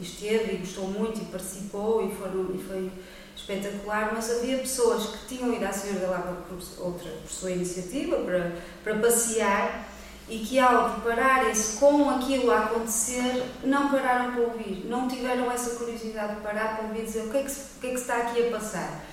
esteve 0.00 0.54
e 0.54 0.56
gostou 0.58 0.86
muito 0.86 1.20
e 1.20 1.24
participou 1.26 2.06
e, 2.06 2.14
foram, 2.14 2.54
e 2.54 2.58
foi 2.58 2.90
espetacular, 3.36 4.12
mas 4.14 4.30
havia 4.30 4.58
pessoas 4.58 5.06
que 5.06 5.36
tinham 5.36 5.52
ido 5.52 5.64
à 5.64 5.72
Senhora 5.72 6.00
da 6.00 6.10
Lapa 6.10 6.36
por, 6.48 6.58
outra, 6.84 7.10
por 7.10 7.30
sua 7.30 7.50
iniciativa, 7.50 8.16
para, 8.18 8.52
para 8.84 8.94
passear, 8.96 9.88
e 10.28 10.40
que 10.40 10.58
ao 10.58 10.90
depararem-se 10.90 11.78
com 11.78 12.10
aquilo 12.10 12.50
a 12.50 12.66
acontecer, 12.66 13.42
não 13.64 13.90
pararam 13.90 14.32
para 14.32 14.42
ouvir, 14.42 14.84
não 14.86 15.08
tiveram 15.08 15.50
essa 15.50 15.76
curiosidade 15.76 16.36
de 16.36 16.40
parar 16.42 16.76
para 16.76 16.86
ouvir 16.86 17.00
e 17.00 17.04
dizer 17.06 17.24
o 17.26 17.30
que, 17.30 17.38
é 17.38 17.42
que 17.42 17.50
o 17.50 17.80
que 17.80 17.86
é 17.86 17.90
que 17.90 17.96
está 17.96 18.16
aqui 18.18 18.46
a 18.46 18.50
passar. 18.50 19.04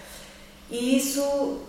E 0.69 0.97
isso, 0.97 1.61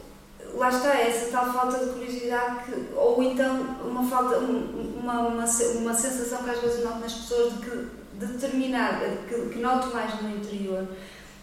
lá 0.54 0.68
está, 0.68 0.94
essa 0.98 1.30
tal 1.30 1.52
falta 1.52 1.84
de 1.84 1.92
curiosidade, 1.92 2.64
que, 2.64 2.94
ou 2.94 3.22
então 3.22 3.54
uma, 3.84 4.08
falta, 4.08 4.38
uma, 4.38 5.20
uma, 5.20 5.44
uma 5.44 5.94
sensação 5.94 6.42
que 6.44 6.50
às 6.50 6.60
vezes 6.60 6.84
noto 6.84 7.00
nas 7.00 7.12
pessoas 7.12 7.54
de 7.54 7.58
que 7.60 7.88
determinada, 8.14 9.18
que, 9.28 9.48
que 9.50 9.58
noto 9.58 9.88
mais 9.94 10.20
no 10.22 10.30
interior, 10.30 10.86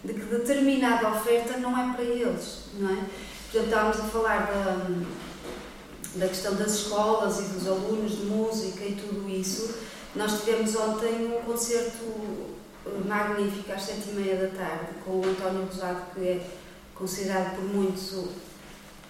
de 0.02 0.12
que 0.12 0.20
determinada 0.20 1.08
oferta 1.08 1.58
não 1.58 1.78
é 1.78 1.94
para 1.94 2.04
eles, 2.04 2.64
não 2.78 2.90
é? 2.90 3.04
Portanto, 3.50 3.64
estávamos 3.66 4.00
a 4.00 4.04
falar 4.04 4.46
da, 4.46 4.86
da 6.16 6.28
questão 6.28 6.54
das 6.56 6.74
escolas 6.74 7.38
e 7.38 7.42
dos 7.54 7.66
alunos 7.68 8.18
de 8.18 8.24
música 8.26 8.84
e 8.84 8.96
tudo 8.96 9.28
isso. 9.30 9.74
Nós 10.14 10.40
tivemos 10.40 10.74
ontem 10.76 11.26
um 11.26 11.42
concerto 11.44 12.04
eh, 12.86 12.90
magnífico 13.06 13.72
às 13.72 13.82
sete 13.82 14.10
e 14.10 14.14
meia 14.14 14.36
da 14.36 14.56
tarde 14.56 14.86
com 15.04 15.12
o 15.12 15.24
António 15.24 15.66
Rosado, 15.66 16.02
que 16.14 16.20
é 16.20 16.46
considerado 16.94 17.56
por 17.56 17.64
muitos 17.64 18.12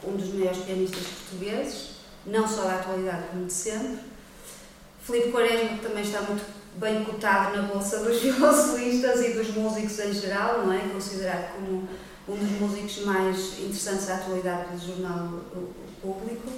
um 0.07 0.17
dos 0.17 0.33
maiores 0.35 0.59
pianistas 0.59 1.03
portugueses, 1.03 1.91
não 2.27 2.47
só 2.47 2.63
da 2.63 2.77
atualidade 2.77 3.29
como 3.31 3.47
de 3.47 3.53
sempre. 3.53 3.99
Filipe 5.03 5.31
Quaresma, 5.31 5.79
que 5.79 5.87
também 5.87 6.03
está 6.03 6.23
muito 6.23 6.45
bem 6.77 7.05
cotado 7.05 7.57
na 7.57 7.63
bolsa 7.63 7.99
dos 7.99 8.21
violoncelistas 8.23 9.25
e 9.25 9.31
dos 9.35 9.49
músicos 9.55 9.99
em 9.99 10.13
geral, 10.13 10.67
não 10.67 10.73
é? 10.73 10.79
Considerado 10.79 11.55
como 11.55 11.89
um 12.29 12.37
dos 12.37 12.51
músicos 12.61 13.05
mais 13.05 13.59
interessantes 13.59 14.07
da 14.07 14.17
atualidade 14.17 14.77
do 14.77 14.87
jornal 14.87 15.41
público. 16.01 16.49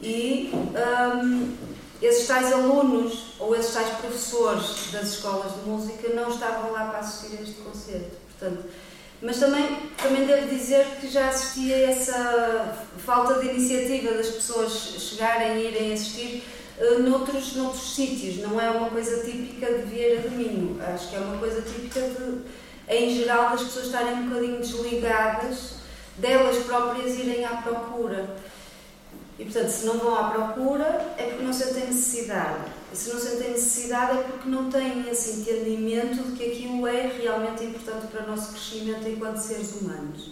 E 0.00 0.50
um, 0.52 1.56
esses 2.02 2.26
tais 2.26 2.52
alunos 2.52 3.34
ou 3.38 3.56
esses 3.56 3.72
tais 3.72 3.96
professores 3.96 4.90
das 4.92 5.14
escolas 5.14 5.52
de 5.54 5.68
música 5.68 6.12
não 6.12 6.28
estavam 6.28 6.72
lá 6.72 6.86
para 6.86 6.98
assistir 6.98 7.38
a 7.38 7.42
este 7.42 7.54
concerto. 7.62 8.16
Portanto, 8.38 8.64
mas 9.22 9.38
também, 9.38 9.90
também 9.96 10.26
devo 10.26 10.48
dizer 10.48 10.84
que 11.00 11.08
já 11.08 11.28
assistia 11.28 11.76
a 11.76 11.90
essa 11.90 12.74
falta 12.98 13.40
de 13.40 13.48
iniciativa 13.48 14.12
das 14.12 14.28
pessoas 14.28 14.72
chegarem 14.72 15.58
e 15.58 15.68
irem 15.68 15.92
assistir 15.92 16.44
uh, 16.78 17.02
noutros, 17.02 17.54
noutros 17.56 17.94
sítios. 17.94 18.38
Não 18.38 18.60
é 18.60 18.70
uma 18.70 18.90
coisa 18.90 19.24
típica 19.24 19.66
de 19.72 19.82
Vieira 19.82 20.28
de 20.28 20.34
Minho. 20.34 20.78
Acho 20.82 21.08
que 21.08 21.16
é 21.16 21.20
uma 21.20 21.38
coisa 21.38 21.62
típica 21.62 22.00
de, 22.00 22.42
em 22.88 23.16
geral, 23.16 23.50
das 23.50 23.62
pessoas 23.62 23.86
estarem 23.86 24.14
um 24.14 24.28
bocadinho 24.28 24.58
desligadas, 24.58 25.76
delas 26.18 26.56
próprias 26.64 27.18
irem 27.18 27.44
à 27.44 27.56
procura. 27.56 28.36
E 29.38 29.44
portanto, 29.44 29.68
se 29.68 29.86
não 29.86 29.98
vão 29.98 30.14
à 30.14 30.30
procura, 30.30 31.14
é 31.16 31.24
porque 31.24 31.44
não 31.44 31.52
sentem 31.52 31.86
necessidade. 31.86 32.83
E 32.94 32.96
se 32.96 33.12
não 33.12 33.18
sentem 33.18 33.50
necessidade, 33.50 34.18
é 34.18 34.22
porque 34.22 34.48
não 34.48 34.70
têm 34.70 35.10
esse 35.10 35.40
entendimento 35.40 36.22
de 36.22 36.36
que 36.36 36.44
aquilo 36.44 36.86
é 36.86 37.08
realmente 37.08 37.64
importante 37.64 38.06
para 38.06 38.22
o 38.22 38.28
nosso 38.28 38.52
crescimento 38.52 39.08
enquanto 39.08 39.38
seres 39.38 39.72
humanos. 39.74 40.30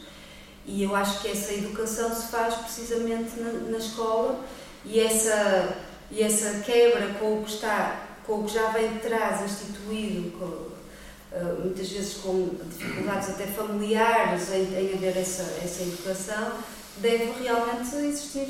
E 0.64 0.84
eu 0.84 0.94
acho 0.94 1.20
que 1.20 1.28
essa 1.28 1.52
educação 1.52 2.14
se 2.14 2.30
faz 2.30 2.54
precisamente 2.54 3.40
na, 3.40 3.52
na 3.68 3.78
escola 3.78 4.44
e 4.84 5.00
essa, 5.00 5.76
e 6.08 6.22
essa 6.22 6.60
quebra 6.60 7.14
com 7.14 7.40
o 7.40 7.44
que 7.44 7.50
está, 7.50 8.06
com 8.24 8.34
o 8.34 8.44
que 8.44 8.54
já 8.54 8.68
vem 8.68 8.92
de 8.92 9.00
trás 9.00 9.42
instituído, 9.42 10.38
com, 10.38 10.44
uh, 10.44 11.60
muitas 11.64 11.88
vezes 11.88 12.14
com 12.18 12.48
dificuldades 12.70 13.30
até 13.30 13.46
familiares 13.46 14.52
em, 14.52 14.72
em 14.72 14.94
haver 14.94 15.16
essa, 15.16 15.42
essa 15.64 15.82
educação, 15.82 16.52
deve 16.98 17.32
realmente 17.42 17.96
existir 17.96 18.48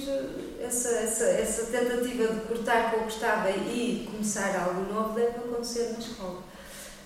essa, 0.60 0.88
essa, 0.88 1.24
essa 1.24 1.64
tentativa 1.66 2.28
de 2.28 2.40
cortar 2.40 2.90
com 2.90 2.98
o 2.98 3.06
que 3.06 3.12
estava 3.12 3.50
e 3.50 4.08
começar 4.10 4.56
algo 4.56 4.92
novo, 4.92 5.14
deve 5.14 5.36
acontecer 5.38 5.92
na 5.92 5.98
escola. 5.98 6.42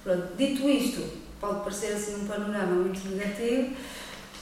Pronto, 0.02 0.28
dito 0.36 0.68
isto, 0.68 1.02
pode 1.40 1.60
parecer 1.60 1.92
assim 1.92 2.22
um 2.22 2.26
panorama 2.26 2.74
muito 2.74 3.06
negativo, 3.08 3.74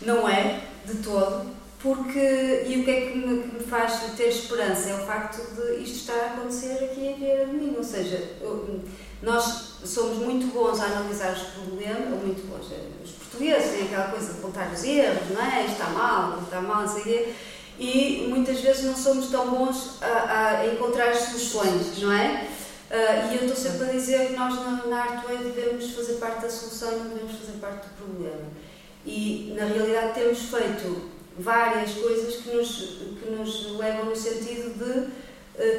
não 0.03 0.29
é, 0.29 0.63
de 0.85 0.95
todo, 1.03 1.51
porque, 1.81 2.65
e 2.67 2.81
o 2.81 2.85
que 2.85 2.91
é 2.91 3.01
que 3.11 3.19
me, 3.19 3.43
que 3.43 3.55
me 3.57 3.61
faz 3.61 4.01
ter 4.17 4.29
esperança 4.29 4.91
é 4.91 4.95
o 4.95 5.07
facto 5.07 5.39
de 5.55 5.83
isto 5.83 5.97
estar 5.97 6.15
a 6.15 6.27
acontecer 6.33 6.85
aqui 6.85 7.01
em 7.01 7.19
Vieira 7.19 7.47
de 7.47 7.53
Minho, 7.53 7.79
ou 7.79 7.85
seja, 7.85 8.23
nós 9.25 9.75
somos 9.85 10.19
muito 10.19 10.53
bons 10.53 10.81
a 10.81 10.85
analisar 10.85 11.33
os 11.33 11.43
problemas, 11.43 12.13
ou 12.13 12.19
muito 12.19 12.47
bons, 12.47 12.67
os 13.05 13.11
portugueses 13.11 13.73
têm 13.73 13.87
aquela 13.87 14.09
coisa 14.09 14.33
de 14.33 14.39
apontar 14.39 14.73
os 14.73 14.85
erros, 14.85 15.31
não 15.31 15.43
é? 15.43 15.67
Está 15.67 15.87
mal, 15.87 16.41
está 16.43 16.61
mal, 16.61 16.83
não 16.83 16.89
sei 16.89 17.01
o 17.01 17.05
quê, 17.05 17.35
e 17.79 18.27
muitas 18.29 18.61
vezes 18.61 18.85
não 18.85 18.95
somos 18.95 19.31
tão 19.31 19.51
bons 19.51 20.03
a, 20.03 20.61
a 20.61 20.67
encontrar 20.67 21.09
as 21.09 21.19
soluções, 21.19 21.99
não 22.01 22.13
é? 22.13 22.49
Uh, 22.91 23.33
e 23.33 23.37
eu 23.37 23.47
estou 23.47 23.57
sempre 23.57 23.89
a 23.89 23.93
dizer 23.93 24.29
que 24.29 24.35
nós 24.35 24.55
na, 24.55 24.87
na 24.87 25.03
Artway 25.03 25.39
devemos 25.39 25.91
fazer 25.95 26.15
parte 26.15 26.43
da 26.43 26.51
solução 26.51 26.93
e 26.93 26.97
não 26.97 27.09
devemos 27.09 27.33
fazer 27.39 27.59
parte 27.59 27.89
do 27.89 27.95
problema. 27.97 28.45
E 29.05 29.55
na 29.57 29.65
realidade 29.65 30.15
temos 30.15 30.39
feito 30.39 31.11
várias 31.39 31.93
coisas 31.95 32.37
que 32.37 32.55
nos, 32.55 32.69
que 33.21 33.31
nos 33.31 33.77
levam 33.77 34.05
no 34.05 34.15
sentido 34.15 34.79
de 34.79 35.11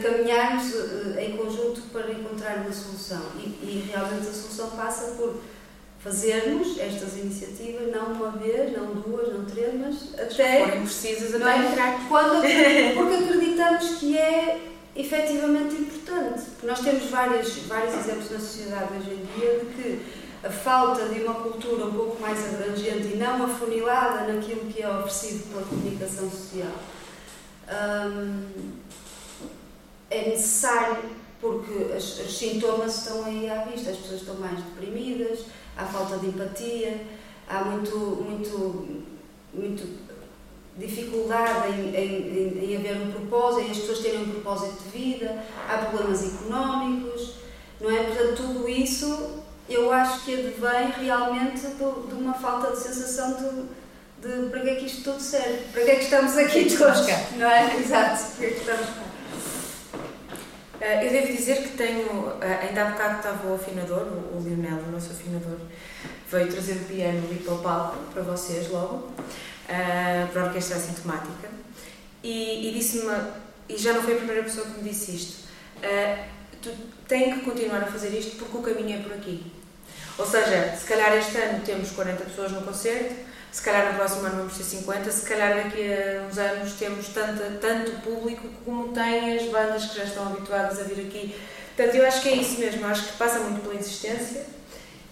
caminharmos 0.01 0.73
uh, 0.73 1.19
em 1.19 1.35
conjunto 1.37 1.81
para 1.91 2.11
encontrar 2.11 2.57
uma 2.57 2.71
solução. 2.71 3.21
E, 3.37 3.47
e 3.61 3.89
realmente 3.91 4.27
a 4.27 4.33
solução 4.33 4.69
passa 4.71 5.15
por 5.15 5.41
fazermos 5.99 6.77
estas 6.77 7.17
iniciativas, 7.17 7.91
não 7.91 8.13
uma 8.13 8.31
vez, 8.31 8.71
não 8.77 8.87
duas, 8.93 9.33
não 9.33 9.45
três, 9.45 9.73
mas 9.73 10.13
até. 10.19 10.65
Forem 10.65 10.81
precisas 10.81 11.35
até 11.35 11.57
entrar. 11.57 12.07
Quando, 12.07 12.41
porque 12.95 13.15
acreditamos 13.15 13.95
que 13.95 14.17
é 14.17 14.61
efetivamente 14.95 15.75
importante. 15.75 16.43
Porque 16.51 16.67
nós 16.67 16.79
temos 16.79 17.09
vários, 17.09 17.57
vários 17.67 17.93
exemplos 17.95 18.31
na 18.31 18.39
sociedade 18.39 18.93
hoje 18.97 19.11
em 19.11 19.39
dia 19.39 19.59
de 19.59 19.65
que 19.73 20.25
a 20.45 20.49
falta 20.49 21.09
de 21.09 21.21
uma 21.21 21.33
cultura 21.33 21.85
um 21.85 21.93
pouco 21.93 22.21
mais 22.21 22.37
abrangente 22.53 23.13
e 23.13 23.17
não 23.17 23.43
afunilada 23.43 24.31
naquilo 24.31 24.71
que 24.71 24.81
é 24.81 24.89
oferecido 24.89 25.49
pela 25.49 25.65
comunicação 25.65 26.29
social 26.29 26.71
hum, 27.67 28.45
é 30.15 30.29
necessário 30.29 31.03
porque 31.41 31.73
os, 31.95 32.19
os 32.19 32.37
sintomas 32.37 32.99
estão 32.99 33.25
aí 33.25 33.49
à 33.49 33.63
vista, 33.63 33.91
as 33.91 33.97
pessoas 33.97 34.21
estão 34.21 34.35
mais 34.35 34.57
deprimidas, 34.57 35.45
há 35.77 35.85
falta 35.85 36.17
de 36.17 36.27
empatia, 36.27 37.01
há 37.47 37.63
muito, 37.63 37.97
muito, 37.97 39.03
muito 39.53 40.05
dificuldade 40.77 41.69
em, 41.69 41.95
em, 41.95 42.71
em 42.71 42.77
haver 42.77 42.97
um 42.97 43.11
propósito, 43.11 43.67
em 43.67 43.71
as 43.71 43.77
pessoas 43.77 43.99
terem 43.99 44.23
um 44.23 44.29
propósito 44.29 44.83
de 44.83 44.89
vida, 44.89 45.43
há 45.69 45.77
problemas 45.77 46.23
económicos, 46.23 47.35
não 47.79 47.91
é? 47.91 48.03
Portanto, 48.03 48.35
tudo 48.37 48.69
isso 48.69 49.43
eu 49.69 49.91
acho 49.91 50.25
que 50.25 50.33
advém 50.33 50.91
realmente 51.05 51.61
de, 51.61 52.07
de 52.07 52.13
uma 52.13 52.33
falta 52.33 52.71
de 52.71 52.79
sensação 52.79 53.33
de, 54.21 54.27
de 54.27 54.49
para 54.49 54.61
que 54.61 54.69
é 54.69 54.75
que 54.75 54.85
isto 54.85 55.03
tudo 55.03 55.19
serve, 55.19 55.59
para 55.71 55.83
que 55.83 55.91
é 55.91 55.95
que 55.95 56.03
estamos 56.03 56.37
aqui 56.37 56.65
todos, 56.77 57.07
não 57.37 57.49
é? 57.49 57.75
Exato, 57.77 58.31
para 58.31 58.37
que 58.37 58.45
é 58.45 58.49
que 58.49 58.59
estamos 58.59 58.85
cá. 58.85 59.14
Eh, 60.81 61.07
eu 61.07 61.11
devo 61.11 61.27
dizer 61.27 61.63
que 61.63 61.69
tenho, 61.77 62.33
eh, 62.41 62.67
ainda 62.67 62.83
há 62.83 62.91
bocado 62.91 63.17
estava 63.17 63.47
o 63.47 63.55
afinador, 63.55 64.07
o 64.33 64.41
Lionel, 64.43 64.79
o 64.87 64.91
nosso 64.91 65.11
afinador, 65.11 65.57
veio 66.29 66.51
trazer 66.51 66.73
o 66.73 66.85
piano 66.85 67.25
ali 67.25 67.39
para 67.39 67.53
o 67.53 67.59
palco, 67.59 67.97
para 68.13 68.23
vocês 68.23 68.69
logo, 68.69 69.11
eh, 69.69 70.27
para 70.31 70.41
a 70.41 70.45
orquestra 70.45 70.77
assintomática, 70.77 71.49
e, 72.23 72.69
e 72.69 72.73
disse-me, 72.73 73.13
e 73.69 73.77
já 73.77 73.93
não 73.93 74.03
foi 74.03 74.15
a 74.15 74.17
primeira 74.17 74.43
pessoa 74.43 74.65
que 74.67 74.81
me 74.81 74.89
disse 74.89 75.15
isto, 75.15 75.45
tu 76.61 76.71
tens 77.07 77.35
que 77.35 77.41
continuar 77.41 77.83
a 77.83 77.87
fazer 77.87 78.09
isto 78.09 78.37
porque 78.37 78.57
o 78.57 78.61
caminho 78.61 78.99
é 78.99 79.01
por 79.01 79.13
aqui. 79.13 79.51
Ou 80.17 80.25
seja, 80.25 80.75
se 80.75 80.85
calhar 80.85 81.13
este 81.13 81.37
ano 81.37 81.61
temos 81.63 81.91
40 81.91 82.23
pessoas 82.23 82.51
no 82.51 82.61
concerto, 82.61 83.15
se 83.55 83.61
calhar 83.61 83.89
no 83.89 83.97
próximo 83.97 84.25
ano 84.25 84.35
vamos 84.39 84.57
ter 84.57 84.63
50, 84.63 85.09
se 85.09 85.25
calhar 85.25 85.55
daqui 85.55 85.79
a 85.81 86.27
uns 86.27 86.37
anos 86.37 86.73
temos 86.73 87.07
tanta, 87.07 87.57
tanto 87.61 88.01
público 88.01 88.49
como 88.65 88.89
tem 88.89 89.37
as 89.37 89.43
bandas 89.43 89.85
que 89.85 89.95
já 89.95 90.03
estão 90.03 90.27
habituadas 90.27 90.77
a 90.77 90.83
vir 90.83 91.07
aqui. 91.07 91.33
Portanto, 91.73 91.95
eu 91.95 92.05
acho 92.05 92.21
que 92.21 92.27
é 92.27 92.35
isso 92.35 92.59
mesmo, 92.59 92.85
acho 92.85 93.05
que 93.05 93.13
passa 93.13 93.39
muito 93.39 93.61
pela 93.61 93.75
insistência 93.75 94.45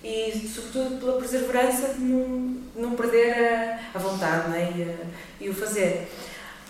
e, 0.04 0.46
sobretudo, 0.54 1.00
pela 1.00 1.20
perseverança 1.20 1.94
de 1.94 2.02
não, 2.02 2.58
não 2.76 2.92
perder 2.98 3.34
a, 3.34 3.80
a 3.94 3.98
vontade 3.98 4.50
não 4.50 4.58
é? 4.58 4.74
e, 4.76 4.84
a, 4.84 5.46
e 5.46 5.50
o 5.50 5.54
fazer. 5.54 6.12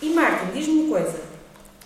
E 0.00 0.10
Martin, 0.10 0.52
diz-me 0.54 0.80
uma 0.82 1.00
coisa, 1.00 1.20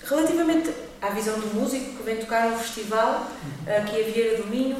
relativamente 0.04 0.70
à 1.00 1.08
visão 1.08 1.40
do 1.40 1.46
músico 1.54 1.96
que 1.96 2.02
vem 2.02 2.18
tocar 2.18 2.50
no 2.50 2.58
festival, 2.58 3.26
aqui 3.66 4.02
a 4.02 4.04
Vieira 4.04 4.36
do 4.36 4.48
Minho, 4.48 4.76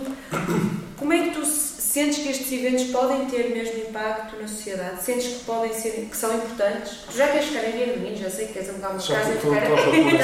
como 0.99 1.15
é 1.15 1.29
que 1.29 1.31
tu 1.31 1.47
sentes 1.88 2.18
que 2.18 2.28
estes 2.28 2.52
eventos 2.52 2.85
podem 2.85 3.25
ter 3.26 3.50
mesmo 3.50 3.80
impacto 3.88 4.37
na 4.40 4.47
sociedade? 4.47 5.02
Sentes 5.02 5.38
que 5.38 5.45
podem 5.45 5.73
ser, 5.73 6.07
que 6.11 6.16
são 6.16 6.35
importantes? 6.37 6.99
Tu 7.11 7.16
já 7.16 7.26
queres 7.28 7.47
ficar 7.49 7.64
em 7.64 7.99
Minho, 7.99 8.16
já 8.16 8.30
sei 8.30 8.47
que 8.47 8.52
queres 8.54 8.68
alugar 8.68 8.92
uma 8.92 9.00
casa 9.00 9.33
e 9.33 9.38
ficar 9.38 9.57
aqui. 9.59 10.18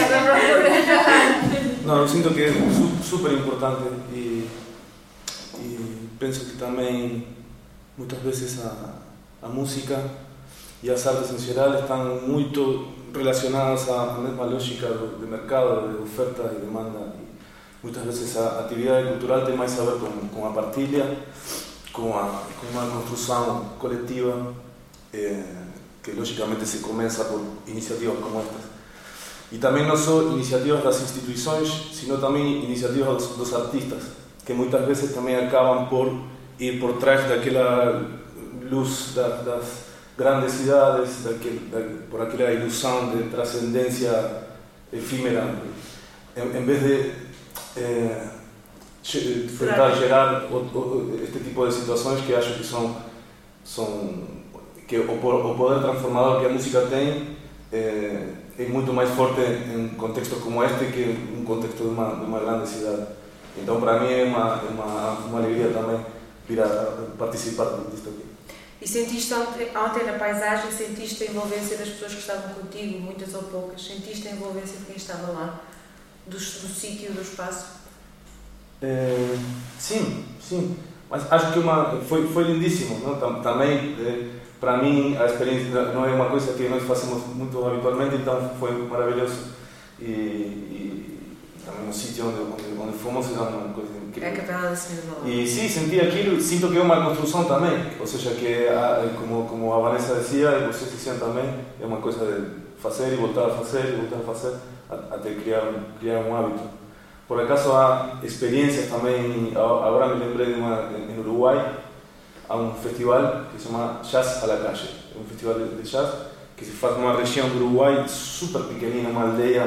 Não, 1.86 1.98
eu 2.00 2.08
sinto 2.08 2.32
que 2.34 2.42
é 2.44 2.52
su- 2.52 2.96
super 3.02 3.32
importante 3.32 3.82
e, 4.12 4.48
e 5.58 6.08
penso 6.18 6.46
que 6.46 6.56
também 6.56 7.26
muitas 7.96 8.18
vezes 8.20 8.60
a, 8.64 8.94
a 9.42 9.48
música 9.48 10.02
e 10.82 10.90
as 10.90 11.06
artes 11.06 11.30
em 11.30 11.38
geral 11.38 11.74
estão 11.78 12.20
muito 12.22 12.88
relacionadas 13.14 13.88
à 13.88 14.14
mesma 14.18 14.44
lógica 14.44 14.88
do, 14.88 15.18
de 15.20 15.26
mercado, 15.26 15.96
de 15.96 16.02
oferta 16.02 16.52
e 16.56 16.60
demanda. 16.60 17.12
Muitas 17.84 18.02
vezes 18.02 18.34
a 18.38 18.60
atividade 18.60 19.08
cultural 19.08 19.44
tem 19.44 19.54
mais 19.54 19.78
a 19.78 19.84
ver 19.84 19.98
com, 20.00 20.28
com 20.28 20.48
a 20.48 20.50
partilha, 20.52 21.18
com, 21.92 22.16
a, 22.16 22.42
com 22.58 22.66
uma 22.72 23.02
construção 23.02 23.72
eh, 25.12 25.42
que 26.02 26.12
logicamente 26.12 26.64
se 26.64 26.78
começa 26.78 27.24
por 27.26 27.42
iniciativas 27.66 28.18
como 28.20 28.40
estas. 28.40 28.62
E 29.52 29.58
também 29.58 29.86
não 29.86 29.94
só 29.98 30.22
iniciativas 30.22 30.82
das 30.82 31.02
instituições, 31.02 31.90
sino 31.92 32.16
também 32.16 32.64
iniciativas 32.64 33.18
dos, 33.18 33.36
dos 33.36 33.54
artistas, 33.54 34.02
que 34.46 34.54
muitas 34.54 34.86
vezes 34.86 35.14
também 35.14 35.36
acabam 35.36 35.86
por 35.90 36.10
ir 36.58 36.80
por 36.80 36.94
trás 36.94 37.28
daquela 37.28 38.02
luz 38.62 39.12
da, 39.14 39.28
das 39.28 39.64
grandes 40.16 40.52
cidades, 40.52 41.22
daquele, 41.22 41.68
da, 41.70 41.80
por 42.10 42.22
aquela 42.22 42.50
ilusão 42.50 43.14
de 43.14 43.24
transcendência 43.24 44.42
efímera, 44.90 45.54
em, 46.34 46.40
em 46.40 46.64
vez 46.64 46.82
de 46.82 47.23
che- 49.02 49.48
tentar 49.58 49.90
gerar 49.96 50.44
este 51.22 51.38
tipo 51.40 51.66
de 51.66 51.72
situações 51.72 52.20
que 52.24 52.34
acho 52.34 52.54
que 52.54 52.64
são, 52.64 52.96
são 53.64 54.24
que 54.86 54.98
o, 54.98 55.18
po- 55.18 55.50
o 55.52 55.54
poder 55.56 55.80
transformador 55.82 56.40
que 56.40 56.46
a 56.46 56.50
música 56.50 56.82
tem 56.82 57.36
eh, 57.72 58.28
é 58.58 58.64
muito 58.68 58.92
mais 58.92 59.10
forte 59.10 59.40
em 59.40 59.88
contextos 59.96 60.38
como 60.42 60.62
este 60.62 60.86
que 60.86 61.16
um 61.36 61.44
contexto 61.44 61.78
de 61.82 61.88
uma, 61.88 62.14
de 62.16 62.24
uma 62.24 62.38
grande 62.40 62.68
cidade. 62.68 63.06
Então, 63.56 63.80
para 63.80 64.00
mim, 64.00 64.12
é 64.12 64.24
uma, 64.24 64.60
é 64.66 64.70
uma, 64.70 65.10
uma 65.26 65.38
alegria 65.38 65.68
também 65.72 66.04
vir 66.48 66.60
a 66.60 66.66
participar 67.18 67.66
disto 67.90 68.08
aqui. 68.10 68.24
E 68.82 68.88
sentiste 68.88 69.32
ontem, 69.32 69.68
ontem 69.76 70.04
na 70.04 70.18
paisagem, 70.18 70.70
sentiste 70.70 71.24
a 71.24 71.26
envolvência 71.30 71.76
das 71.78 71.88
pessoas 71.88 72.12
que 72.14 72.20
estavam 72.20 72.52
contigo, 72.54 73.00
muitas 73.00 73.32
ou 73.34 73.42
poucas? 73.44 73.82
Sentiste 73.82 74.28
a 74.28 74.32
envolvência 74.32 74.76
de 74.78 74.84
quem 74.84 74.96
estava 74.96 75.32
lá? 75.32 75.60
Do, 76.26 76.36
do 76.36 76.38
sítio, 76.38 77.12
do 77.12 77.20
espaço? 77.22 77.66
Eh, 78.82 79.36
sim, 79.78 80.24
sim. 80.40 80.76
Mas 81.10 81.30
acho 81.30 81.52
que 81.52 81.58
uma, 81.58 82.00
foi, 82.08 82.26
foi 82.28 82.44
lindíssimo. 82.44 83.00
Não? 83.06 83.16
Tam- 83.18 83.42
Também, 83.42 83.94
eh, 84.00 84.28
para 84.60 84.78
mim, 84.78 85.16
a 85.16 85.26
experiência 85.26 85.70
não 85.92 86.04
é 86.04 86.12
uma 86.12 86.26
coisa 86.30 86.52
que 86.54 86.68
nós 86.68 86.82
fazemos 86.84 87.26
muito 87.34 87.64
habitualmente, 87.64 88.16
então 88.16 88.50
foi 88.58 88.72
maravilhoso. 88.88 89.52
E, 90.00 90.04
e 90.04 91.36
também 91.64 91.88
o 91.88 91.92
sítio 91.92 92.26
onde, 92.26 92.40
onde, 92.40 92.80
onde 92.80 92.98
fomos 92.98 93.30
era 93.30 93.42
uma 93.42 93.72
coisa 93.74 93.90
É 93.92 94.26
a 94.26 94.30
incrível. 94.30 94.32
Capela 94.34 94.70
da 94.70 94.76
Senhora. 94.76 95.06
E 95.28 95.46
sim, 95.46 95.68
senti 95.68 96.00
aquilo, 96.00 96.40
sinto 96.40 96.68
que 96.68 96.78
é 96.78 96.80
uma 96.82 97.04
construção 97.06 97.44
também, 97.44 97.92
ou 98.00 98.06
seja, 98.06 98.30
que 98.30 98.66
a- 98.68 99.08
como, 99.18 99.46
como 99.46 99.72
a 99.72 99.78
Vanessa 99.80 100.16
dizia, 100.16 100.48
e 100.58 100.66
vocês 100.66 100.90
diziam 100.90 101.18
também, 101.18 101.44
é 101.80 101.86
uma 101.86 101.98
coisa 101.98 102.18
de 102.24 102.80
fazer 102.82 103.12
e 103.12 103.16
voltar 103.16 103.46
a 103.46 103.50
fazer 103.50 103.90
e 103.94 103.96
voltar 103.96 104.16
a 104.16 104.34
fazer, 104.34 104.56
até 104.90 105.34
criar, 105.34 105.72
criar 105.98 106.20
um 106.20 106.36
hábito. 106.36 106.64
Por 107.26 107.40
acaso 107.40 107.72
há 107.72 108.18
experiências 108.22 108.90
também, 108.90 109.52
agora 109.54 110.14
me 110.14 110.24
lembrei 110.24 110.54
de 110.54 110.60
uma 110.60 110.90
em 110.92 111.18
Uruguai, 111.18 111.74
há 112.48 112.56
um 112.56 112.74
festival 112.74 113.46
que 113.50 113.58
se 113.58 113.68
chama 113.68 114.00
Jazz 114.02 114.42
a 114.42 114.46
la 114.46 114.56
Calle, 114.58 114.90
é 115.14 115.18
um 115.18 115.24
festival 115.24 115.54
de, 115.54 115.68
de 115.76 115.90
jazz 115.90 116.10
que 116.56 116.64
se 116.64 116.72
faz 116.72 116.96
numa 116.96 117.16
região 117.16 117.48
do 117.48 117.56
Uruguai 117.56 118.04
super 118.06 118.62
pequenina, 118.64 119.08
uma 119.08 119.22
aldeia 119.22 119.66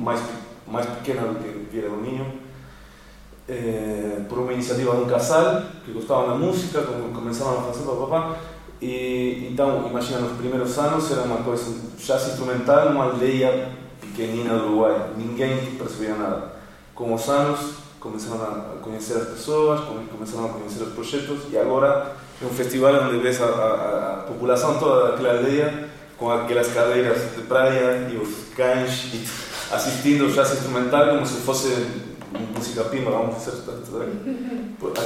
mais, 0.00 0.20
mais 0.66 0.86
pequena 0.86 1.22
do 1.22 1.36
que 1.36 1.70
Vieira 1.70 1.88
do 1.88 1.96
Minho, 1.96 2.26
por 4.28 4.38
uma 4.40 4.52
iniciativa 4.52 4.94
de 4.96 5.02
um 5.02 5.06
casal 5.06 5.62
que 5.84 5.92
gostavam 5.92 6.30
da 6.30 6.34
música, 6.34 6.82
como 6.82 7.12
começaram 7.14 7.60
a 7.60 7.62
fazer 7.62 7.84
papapá, 7.84 8.36
e 8.82 9.48
então, 9.52 9.86
imagina, 9.88 10.20
nos 10.20 10.38
primeiros 10.38 10.76
anos 10.78 11.10
era 11.10 11.22
uma 11.22 11.38
coisa, 11.38 11.72
jazz 11.98 12.28
instrumental 12.28 12.90
numa 12.90 13.04
aldeia 13.04 13.68
pequenina 14.00 14.58
do 14.58 14.66
Uruguai, 14.66 15.10
ninguém 15.16 15.56
percebia 15.76 16.14
nada. 16.14 16.52
Com 16.94 17.14
os 17.14 17.28
anos, 17.28 17.60
começaram 17.98 18.42
a 18.44 18.78
conhecer 18.82 19.14
as 19.18 19.28
pessoas, 19.28 19.80
come- 19.80 20.06
começaram 20.06 20.46
a 20.46 20.48
conhecer 20.50 20.82
os 20.82 20.92
projetos, 20.94 21.40
e 21.50 21.58
agora 21.58 22.16
é 22.42 22.44
um 22.44 22.50
festival 22.50 22.94
onde 23.04 23.18
vês 23.18 23.40
a, 23.40 23.46
a, 23.46 24.14
a 24.20 24.22
população 24.28 24.78
toda 24.78 25.10
daquela 25.12 25.36
aldeia 25.38 25.88
com 26.16 26.30
aquelas 26.30 26.68
cadeiras 26.68 27.34
de 27.34 27.42
praia 27.42 28.08
e 28.12 28.16
os 28.16 28.52
cães 28.54 29.04
e 29.14 29.24
assistindo 29.74 30.30
jazz 30.34 30.52
instrumental 30.52 31.08
como 31.10 31.24
se 31.26 31.40
fosse 31.40 31.68
música 32.54 32.84
pimba, 32.84 33.10
vamos 33.10 33.36
dizer. 33.36 33.54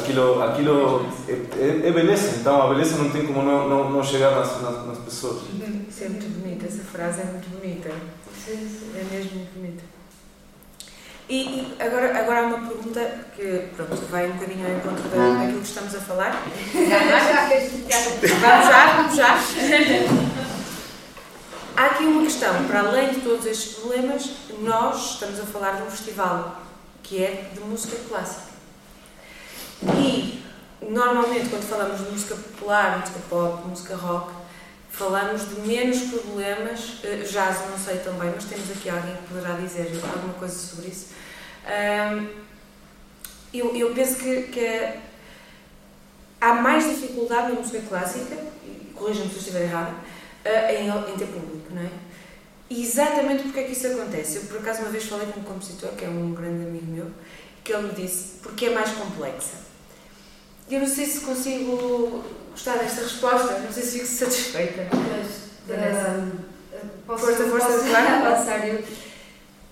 Aquilo, 0.00 0.42
aquilo 0.42 1.07
é, 1.28 1.33
é, 1.33 1.88
é 1.88 1.92
beleza, 1.92 2.37
então 2.40 2.62
a 2.62 2.68
beleza 2.68 2.96
não 2.96 3.11
tem 3.11 3.26
como 3.26 3.42
não, 3.42 3.68
não, 3.68 3.90
não 3.90 4.02
chegar 4.02 4.30
nas, 4.37 4.61
nas, 4.62 4.87
nas 4.87 4.98
pessoas. 4.98 5.42
Isso 5.88 6.04
é 6.04 6.09
muito 6.09 6.26
bonito, 6.40 6.64
essa 6.66 6.83
frase 6.85 7.20
é 7.20 7.24
muito 7.24 7.48
bonita. 7.59 7.90
É 8.46 9.04
mesmo 9.11 9.30
muito 9.38 9.54
bonita. 9.54 9.83
E, 11.28 11.37
e 11.37 11.76
agora, 11.80 12.18
agora 12.18 12.40
há 12.40 12.42
uma 12.42 12.68
pergunta 12.68 13.00
que 13.35 13.68
pronto, 13.74 13.96
vai 14.11 14.28
um 14.28 14.33
bocadinho 14.35 14.66
ao 14.66 14.72
encontro 14.76 15.09
da- 15.09 15.38
daquilo 15.40 15.61
que 15.62 15.66
estamos 15.68 15.94
a 15.94 16.00
falar. 16.00 16.33
Vamos 18.28 18.66
já, 18.66 18.87
vamos 18.96 19.16
já. 19.16 19.38
Há 21.76 21.87
aqui 21.87 22.04
uma 22.04 22.22
questão, 22.22 22.64
para 22.66 22.80
além 22.80 23.14
de 23.14 23.20
todos 23.22 23.46
estes 23.46 23.74
problemas, 23.76 24.30
nós 24.61 25.12
estamos 25.14 25.40
a 25.40 25.44
falar 25.44 25.72
de 25.76 25.83
um 25.83 25.90
festival 25.90 26.62
que 27.02 27.22
é 27.24 27.50
de 27.54 27.61
música 27.61 27.96
clássica. 28.09 28.52
E 29.98 30.42
normalmente 30.83 31.48
quando 31.48 31.62
falamos 31.68 31.98
de 32.04 32.11
música 32.12 32.35
popular, 32.37 32.98
música 33.00 33.18
pop, 33.28 33.66
música 33.66 33.96
rock, 33.96 34.30
falamos 34.96 35.48
de 35.48 35.61
menos 35.61 36.11
problemas, 36.11 36.98
eh, 37.02 37.24
jazz 37.28 37.68
não 37.68 37.78
sei 37.78 37.98
também, 37.98 38.30
mas 38.35 38.44
temos 38.44 38.70
aqui 38.70 38.88
alguém 38.88 39.16
que 39.16 39.28
poderá 39.28 39.54
dizer 39.54 39.90
alguma 40.02 40.35
coisa 40.35 40.54
sobre 40.54 40.88
isso. 40.88 41.09
Eu, 43.52 43.74
eu 43.76 43.94
penso 43.94 44.16
que, 44.16 44.42
que 44.44 44.94
há 46.40 46.54
mais 46.54 46.85
dificuldade 46.85 47.52
na 47.52 47.61
música 47.61 47.80
clássica, 47.88 48.37
corrijam-me 48.94 49.30
se 49.30 49.37
eu 49.37 49.40
estiver 49.40 49.62
errada, 49.62 49.94
eh, 50.44 50.83
em, 50.83 50.88
em 50.88 51.16
ter 51.16 51.26
público, 51.26 51.72
não 51.72 51.83
é? 51.83 51.90
E 52.68 52.83
exatamente 52.83 53.44
porque 53.44 53.61
é 53.61 53.64
que 53.64 53.72
isso 53.72 53.87
acontece. 53.87 54.37
Eu, 54.37 54.42
por 54.42 54.59
acaso, 54.59 54.83
uma 54.83 54.90
vez 54.90 55.04
falei 55.04 55.26
com 55.28 55.40
um 55.40 55.44
compositor, 55.44 55.90
que 55.90 56.04
é 56.04 56.09
um 56.09 56.35
grande 56.35 56.66
amigo 56.66 56.87
meu, 56.87 57.11
que 57.62 57.72
ele 57.72 57.88
me 57.88 57.94
disse 57.94 58.38
porque 58.42 58.66
é 58.66 58.70
mais 58.70 58.90
complexa. 58.90 59.64
Eu 60.70 60.80
não 60.80 60.88
sei 60.88 61.07
se 61.07 61.20
consigo 61.20 62.24
gostar 62.55 62.79
desta 62.79 63.03
resposta, 63.03 63.59
não 63.59 63.73
sei 63.73 63.83
se 63.83 63.99
fico 63.99 64.07
satisfeita. 64.07 64.87
Vanessa. 65.67 66.33
Ah, 66.73 66.87
posso, 67.05 67.25
Força, 67.27 67.45
força, 67.49 67.67
posso 67.67 67.85
claro. 67.88 68.27
avançar 68.27 68.69
eu? 68.69 68.85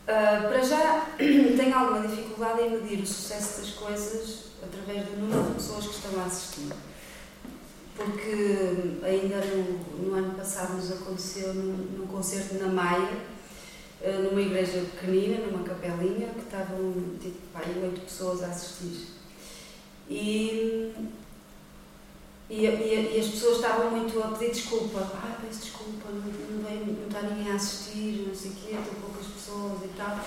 Ah, 0.08 0.48
para 0.48 0.60
já, 0.62 1.06
tenho 1.16 1.74
alguma 1.74 2.06
dificuldade 2.08 2.62
em 2.62 2.70
medir 2.82 3.02
o 3.04 3.06
sucesso 3.06 3.60
das 3.60 3.70
coisas 3.70 4.46
através 4.60 5.06
do 5.06 5.16
número 5.16 5.44
de 5.44 5.54
pessoas 5.54 5.86
que 5.86 5.94
estão 5.94 6.20
a 6.20 6.26
assistir. 6.26 6.72
Porque 7.94 9.04
ainda 9.04 9.36
no, 9.44 10.08
no 10.08 10.14
ano 10.16 10.34
passado 10.34 10.74
nos 10.74 10.90
aconteceu 10.90 11.54
num, 11.54 11.76
num 11.98 12.06
concerto 12.08 12.56
na 12.56 12.66
Maia, 12.66 13.16
ah, 14.04 14.18
numa 14.24 14.40
igreja 14.40 14.84
pequenina, 14.92 15.46
numa 15.46 15.62
capelinha, 15.62 16.30
que 16.30 16.40
estavam 16.40 16.92
tipo, 17.20 17.38
pá, 17.52 17.60
aí 17.64 17.80
oito 17.80 18.00
pessoas 18.00 18.42
a 18.42 18.46
assistir. 18.48 19.06
E, 20.10 20.92
e, 22.50 22.66
e- 22.66 23.12
e 23.16 23.20
as 23.20 23.26
pessoas 23.28 23.56
estavam 23.56 23.90
muito 23.90 24.18
a 24.22 24.28
pedir 24.28 24.52
desculpa. 24.52 25.00
Ah, 25.14 25.36
peço 25.46 25.60
desculpa, 25.62 26.08
não, 26.10 26.20
não, 26.20 26.64
veio, 26.68 26.86
não 27.00 27.06
está 27.08 27.22
ninguém 27.22 27.52
a 27.52 27.56
assistir, 27.56 28.24
não 28.28 28.34
sei 28.34 28.50
o 28.50 28.54
quê, 28.54 28.76
estão 28.78 28.94
poucas 29.00 29.26
pessoas 29.26 29.78
e 29.84 29.88
tal. 29.96 30.18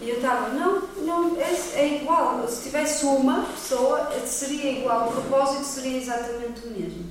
E 0.00 0.10
eu 0.10 0.16
estava, 0.16 0.50
não, 0.50 0.82
não, 0.98 1.40
é, 1.40 1.54
é 1.74 2.02
igual. 2.02 2.46
Se 2.48 2.64
tivesse 2.64 3.04
uma 3.06 3.44
pessoa, 3.44 4.10
seria 4.26 4.72
igual. 4.80 5.08
O 5.08 5.12
propósito 5.12 5.64
seria 5.64 5.96
exatamente 5.98 6.66
o 6.66 6.70
mesmo. 6.70 7.04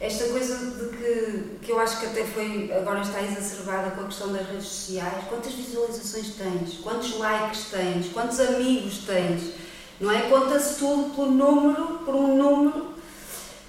esta 0.00 0.24
coisa 0.28 0.56
de 0.56 0.96
que, 0.96 1.56
que 1.62 1.70
eu 1.72 1.78
acho 1.78 2.00
que 2.00 2.06
até 2.06 2.24
foi, 2.24 2.72
agora 2.76 3.00
está 3.02 3.22
exacerbada 3.22 3.90
com 3.92 4.02
a 4.02 4.04
questão 4.06 4.32
das 4.32 4.46
redes 4.48 4.66
sociais, 4.66 5.24
quantas 5.28 5.52
visualizações 5.52 6.34
tens, 6.34 6.74
quantos 6.82 7.16
likes 7.18 7.66
tens, 7.70 8.12
quantos 8.12 8.40
amigos 8.40 8.98
tens, 9.06 9.52
não 10.00 10.10
é? 10.10 10.22
Conta-se 10.28 10.78
tudo 10.78 11.14
por 11.14 11.26
número, 11.30 12.00
por 12.04 12.14
um 12.14 12.36
número, 12.36 12.93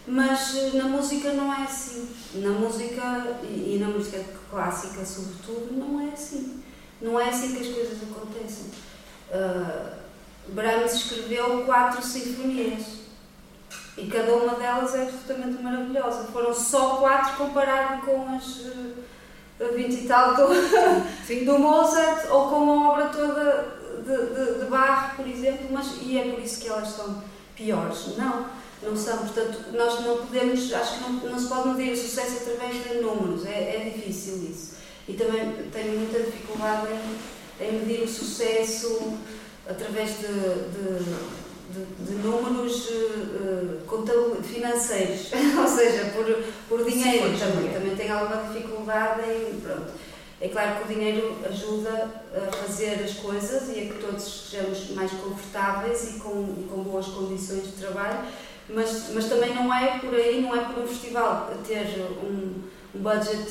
mas 0.08 0.56
eh, 0.56 0.72
na 0.74 0.86
música 0.86 1.34
não 1.34 1.54
é 1.54 1.63
assim. 1.63 2.10
Na 2.36 2.52
música, 2.52 3.38
e, 3.44 3.78
na 3.80 3.88
música 3.88 4.24
clássica 4.50 5.06
sobretudo, 5.06 5.74
não 5.74 6.02
é 6.02 6.13
assim. 6.13 6.63
Não 7.02 7.20
é 7.20 7.30
assim 7.30 7.56
que 7.56 7.62
as 7.62 7.74
coisas 7.74 7.98
acontecem. 8.04 8.65
Uh, 9.30 10.06
Brahms 10.50 10.94
escreveu 10.94 11.63
quatro 11.65 12.02
sinfonias 12.04 13.06
e 13.98 14.08
cada 14.08 14.34
uma 14.34 14.56
delas 14.56 14.94
é 14.96 15.04
absolutamente 15.04 15.62
maravilhosa. 15.62 16.26
Foram 16.26 16.54
só 16.54 16.98
quatro 16.98 17.38
comparado 17.38 18.06
com 18.06 18.36
as 18.36 18.58
uh, 18.58 19.74
20 19.74 19.94
e 19.94 20.08
tal 20.08 20.36
do, 20.36 20.48
do 21.46 21.60
Mozart 21.60 22.30
ou 22.30 22.50
com 22.50 22.70
a 22.70 22.91
obra 22.91 23.06
toda 23.06 23.76
de, 24.06 24.36
de, 24.36 24.60
de 24.60 24.65
Bach, 24.70 25.15
por 25.15 25.28
exemplo, 25.28 25.68
mas, 25.72 25.98
e 26.02 26.18
é 26.18 26.32
por 26.32 26.39
isso 26.39 26.62
que 26.62 26.68
elas 26.68 26.89
são 26.89 27.24
piores. 27.56 28.15
Não, 28.18 28.46
não 28.82 28.96
são. 28.96 29.18
Portanto, 29.20 29.66
nós 29.74 30.04
não 30.06 30.18
podemos, 30.18 30.74
acho 30.74 30.98
que 30.98 31.04
não, 31.04 31.32
não 31.32 31.40
se 31.40 31.48
pode 31.48 31.70
medir 31.70 31.94
o 31.94 31.98
sucesso 31.98 32.38
através 32.38 32.84
de 32.84 33.02
números, 33.02 33.46
é, 33.46 33.76
é 33.76 33.90
difícil 33.90 34.48
isso. 34.50 34.76
E 35.08 35.14
também 35.14 35.54
tenho 35.72 36.00
muita 36.00 36.20
dificuldade 36.20 36.88
em, 36.92 37.66
em 37.66 37.72
medir 37.80 38.04
o 38.04 38.08
sucesso 38.08 39.18
através 39.68 40.20
de, 40.20 40.28
de 40.28 41.46
de, 41.76 42.06
de 42.06 42.14
números 42.22 42.90
uh, 42.90 44.44
financeiros, 44.44 45.32
ou 45.58 45.68
seja, 45.68 46.12
por, 46.14 46.26
por 46.70 46.90
dinheiro 46.90 47.30
Sim, 47.30 47.40
também. 47.40 47.74
Também 47.74 47.96
tem 47.96 48.10
alguma 48.10 48.44
dificuldade 48.44 49.22
em. 49.30 49.60
Pronto. 49.60 49.92
É 50.42 50.50
claro 50.50 50.76
que 50.76 50.84
o 50.92 50.96
dinheiro 50.96 51.38
ajuda 51.46 52.12
a 52.36 52.52
fazer 52.52 53.02
as 53.04 53.14
coisas 53.14 53.70
e 53.70 53.80
a 53.80 53.86
que 53.86 54.00
todos 54.02 54.28
estejamos 54.28 54.90
mais 54.92 55.12
confortáveis 55.12 56.16
e 56.16 56.20
com, 56.20 56.56
e 56.60 56.68
com 56.70 56.84
boas 56.84 57.08
condições 57.08 57.64
de 57.64 57.72
trabalho, 57.72 58.20
mas, 58.69 59.12
mas 59.13 59.25
também 59.25 59.54
não 59.54 59.73
é 59.73 59.99
por 59.99 60.13
aí, 60.13 60.41
não 60.41 60.56
é 60.56 60.60
por 60.60 60.84
um 60.84 60.88
festival 60.88 61.51
ter 61.67 61.86
um, 62.23 62.62
um 62.95 62.99
budget 62.99 63.47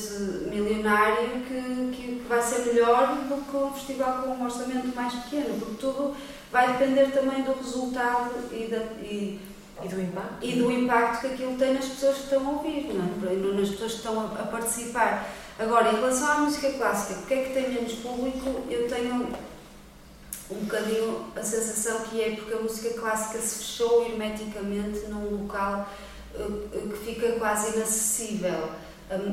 milionário 0.50 1.29
que, 1.46 1.96
que 1.96 2.22
vai 2.29 2.42
ser 2.42 2.72
melhor 2.72 3.14
do 3.29 3.44
que 3.44 3.57
um 3.57 3.72
festival 3.72 4.22
com 4.22 4.31
um 4.31 4.44
orçamento 4.44 4.94
mais 4.94 5.12
pequeno, 5.14 5.59
porque 5.61 5.77
tudo 5.79 6.16
vai 6.50 6.72
depender 6.72 7.11
também 7.12 7.42
do 7.42 7.53
resultado 7.53 8.33
e, 8.53 8.66
da, 8.66 8.79
e, 9.03 9.40
e, 9.83 9.88
do 9.88 10.00
impacto. 10.00 10.37
e 10.40 10.53
do 10.53 10.70
impacto 10.70 11.20
que 11.20 11.27
aquilo 11.35 11.57
tem 11.57 11.74
nas 11.74 11.87
pessoas 11.87 12.16
que 12.16 12.22
estão 12.24 12.46
a 12.46 12.50
ouvir, 12.50 12.92
não 12.92 13.31
é? 13.31 13.57
nas 13.57 13.68
pessoas 13.70 13.92
que 13.92 13.98
estão 13.98 14.20
a, 14.20 14.24
a 14.24 14.46
participar. 14.46 15.29
Agora, 15.59 15.92
em 15.92 15.96
relação 15.96 16.31
à 16.31 16.38
música 16.38 16.72
clássica, 16.72 17.20
porque 17.20 17.35
é 17.35 17.42
que 17.44 17.55
tem 17.55 17.70
menos 17.70 17.92
público? 17.94 18.62
Eu 18.68 18.88
tenho 18.88 19.29
um 20.50 20.57
bocadinho 20.57 21.26
a 21.35 21.42
sensação 21.42 22.00
que 22.00 22.20
é 22.20 22.37
porque 22.37 22.54
a 22.54 22.61
música 22.61 22.90
clássica 23.00 23.38
se 23.38 23.64
fechou 23.64 24.04
hermeticamente 24.04 25.07
num 25.09 25.42
local 25.42 25.88
uh, 26.35 26.88
que 26.88 27.04
fica 27.04 27.33
quase 27.33 27.76
inacessível 27.76 28.68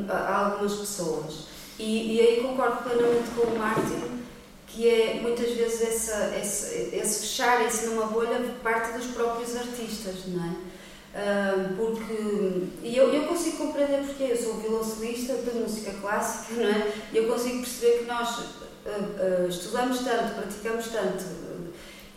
a, 0.10 0.46
algumas 0.46 0.74
pessoas. 0.74 1.48
E, 1.78 2.16
e, 2.16 2.22
aí 2.22 2.42
concordo 2.42 2.84
plenamente 2.84 3.32
com 3.36 3.48
o 3.48 3.58
Martin 3.58 4.22
que 4.68 4.88
é 4.88 5.20
muitas 5.22 5.52
vezes 5.52 5.82
essa, 5.82 6.34
esse, 6.38 7.20
fecharem-se 7.20 7.88
numa 7.88 8.06
bolha 8.06 8.40
parte 8.64 8.98
dos 8.98 9.08
próprios 9.08 9.56
artistas, 9.56 10.28
não 10.28 10.46
é? 10.46 10.56
Porque 11.76 12.70
e 12.82 12.96
eu, 12.96 13.14
eu 13.14 13.24
consigo 13.24 13.58
compreender 13.58 14.06
porque 14.06 14.24
eu 14.24 14.38
sou 14.38 14.54
violoncelista 14.56 15.34
de 15.34 15.60
música 15.60 15.92
clássica, 16.00 16.54
não 16.54 16.70
é? 16.70 16.94
E 17.12 17.18
eu 17.18 17.28
consigo 17.28 17.58
perceber 17.60 18.00
que 18.00 18.06
nós 18.06 18.46
uh, 18.86 19.46
uh, 19.46 19.50
estudamos 19.50 20.00
tanto, 20.00 20.36
praticamos 20.36 20.88
tanto 20.88 21.52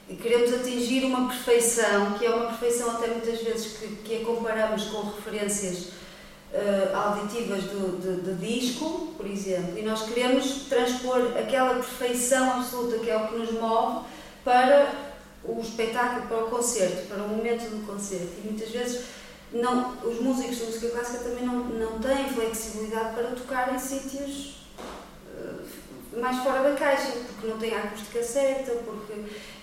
e 0.09 0.17
queremos 0.17 0.53
atingir 0.53 1.05
uma 1.05 1.29
perfeição, 1.29 2.13
que 2.13 2.27
é 2.27 2.31
uma 2.31 2.47
perfeição 2.47 2.91
até 2.91 3.09
muitas 3.09 3.41
vezes 3.41 3.79
que, 3.79 3.87
que 3.97 4.23
a 4.23 4.25
comparamos 4.25 4.85
com 4.85 5.01
referências 5.03 5.89
uh, 6.53 6.95
auditivas 6.95 7.65
do, 7.65 8.01
de, 8.01 8.35
de, 8.35 8.47
disco, 8.47 9.15
por 9.17 9.27
exemplo, 9.27 9.79
e 9.79 9.83
nós 9.83 10.03
queremos 10.03 10.67
transpor 10.69 11.33
aquela 11.39 11.75
perfeição 11.77 12.53
absoluta 12.53 12.99
que 12.99 13.11
é 13.11 13.17
o 13.17 13.29
que 13.29 13.39
nos 13.39 13.53
move 13.53 14.05
para 14.45 14.93
o 15.43 15.61
espetáculo, 15.61 16.27
para 16.27 16.45
o 16.45 16.51
concerto, 16.51 17.07
para 17.09 17.23
o 17.23 17.29
momento 17.29 17.69
do 17.71 17.87
concerto. 17.87 18.33
E 18.43 18.47
muitas 18.47 18.71
vezes 18.71 19.05
não, 19.53 19.97
os 20.03 20.21
músicos 20.21 20.57
de 20.59 20.65
música 20.65 20.89
clássica 20.91 21.25
também 21.25 21.47
não, 21.47 21.65
não 21.65 21.99
têm 21.99 22.29
flexibilidade 22.29 23.15
para 23.15 23.29
tocar 23.31 23.75
em 23.75 23.79
sítios 23.79 24.64
mais 26.17 26.43
fora 26.43 26.69
da 26.69 26.77
caixa, 26.77 27.13
porque 27.27 27.47
não 27.47 27.59
têm 27.59 27.75
a 27.75 27.85
acústica 27.85 28.23
certa, 28.23 28.73
porque 28.85 29.13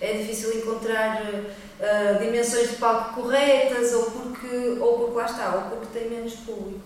é 0.00 0.12
difícil 0.14 0.58
encontrar 0.58 1.22
uh, 1.22 2.18
dimensões 2.18 2.70
de 2.70 2.76
palco 2.76 3.22
corretas, 3.22 3.92
ou 3.94 4.10
porque, 4.10 4.78
ou 4.80 4.98
porque 4.98 5.16
lá 5.16 5.26
está, 5.26 5.54
ou 5.54 5.76
porque 5.76 5.98
tem 5.98 6.10
menos 6.10 6.34
público. 6.34 6.80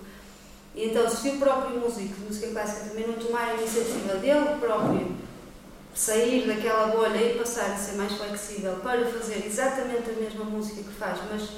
E 0.74 0.90
então, 0.90 1.08
se 1.08 1.30
o 1.30 1.38
próprio 1.38 1.80
músico 1.80 2.14
de 2.14 2.20
música 2.26 2.48
clássica 2.48 2.90
também 2.90 3.06
não 3.06 3.14
tomar 3.14 3.48
a 3.48 3.54
iniciativa 3.54 4.16
dele 4.16 4.58
próprio 4.60 5.16
sair 5.94 6.46
daquela 6.46 6.88
bolha 6.88 7.16
e 7.16 7.38
passar 7.38 7.72
a 7.72 7.76
ser 7.76 7.96
mais 7.96 8.12
flexível 8.12 8.76
para 8.82 9.06
fazer 9.06 9.46
exatamente 9.46 10.10
a 10.10 10.20
mesma 10.20 10.44
música 10.44 10.82
que 10.82 10.92
faz, 10.92 11.18
mas 11.32 11.48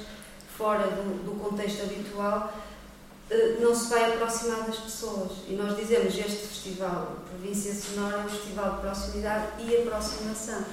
fora 0.57 0.87
do, 0.87 1.25
do 1.25 1.39
contexto 1.39 1.83
habitual, 1.83 2.53
não 3.59 3.75
se 3.75 3.89
vai 3.89 4.13
aproximar 4.13 4.63
das 4.63 4.77
pessoas. 4.77 5.31
E 5.47 5.53
nós 5.53 5.77
dizemos 5.77 6.17
este 6.17 6.47
festival, 6.47 7.17
Província 7.29 7.73
Sonora, 7.73 8.17
é 8.17 8.25
um 8.25 8.29
festival 8.29 8.75
de 8.75 8.81
proximidade 8.81 9.45
e 9.59 9.77
aproximação. 9.77 10.65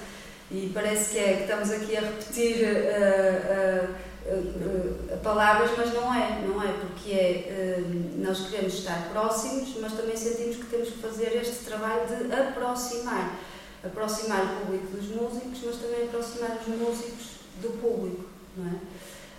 E 0.51 0.71
parece 0.73 1.11
que 1.11 1.19
é 1.19 1.35
que 1.35 1.43
estamos 1.43 1.71
aqui 1.71 1.97
a 1.97 2.01
repetir 2.01 2.65
uh, 2.65 3.91
uh, 4.31 5.15
uh, 5.15 5.19
palavras, 5.19 5.73
mas 5.77 5.93
não 5.93 6.15
é, 6.15 6.41
não 6.47 6.63
é, 6.63 6.73
porque 6.73 7.11
é, 7.11 7.83
nós 8.17 8.49
queremos 8.49 8.75
estar 8.75 9.09
próximos, 9.11 9.77
mas 9.81 9.93
também 9.95 10.17
sentimos 10.17 10.57
que 10.57 10.67
temos 10.67 10.91
que 10.91 10.99
fazer 10.99 11.37
este 11.37 11.65
trabalho 11.65 12.07
de 12.07 12.33
aproximar. 12.33 13.39
Aproximar 13.85 14.45
o 14.45 14.61
público 14.61 14.97
dos 14.97 15.09
músicos, 15.09 15.59
mas 15.65 15.77
também 15.77 16.05
aproximar 16.05 16.59
os 16.61 16.67
músicos 16.69 17.27
do 17.61 17.71
público, 17.81 18.25
não 18.57 18.67
é? 18.69 18.97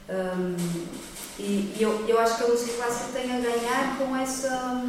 Um, 0.10 0.56
e, 1.39 1.76
e 1.78 1.78
eu, 1.80 2.06
eu 2.08 2.19
acho 2.19 2.38
que 2.38 2.43
a 2.43 2.47
música 2.47 2.78
clássica 2.78 3.19
tem 3.19 3.32
a 3.32 3.39
ganhar 3.39 3.97
com 3.97 4.15
essa. 4.15 4.84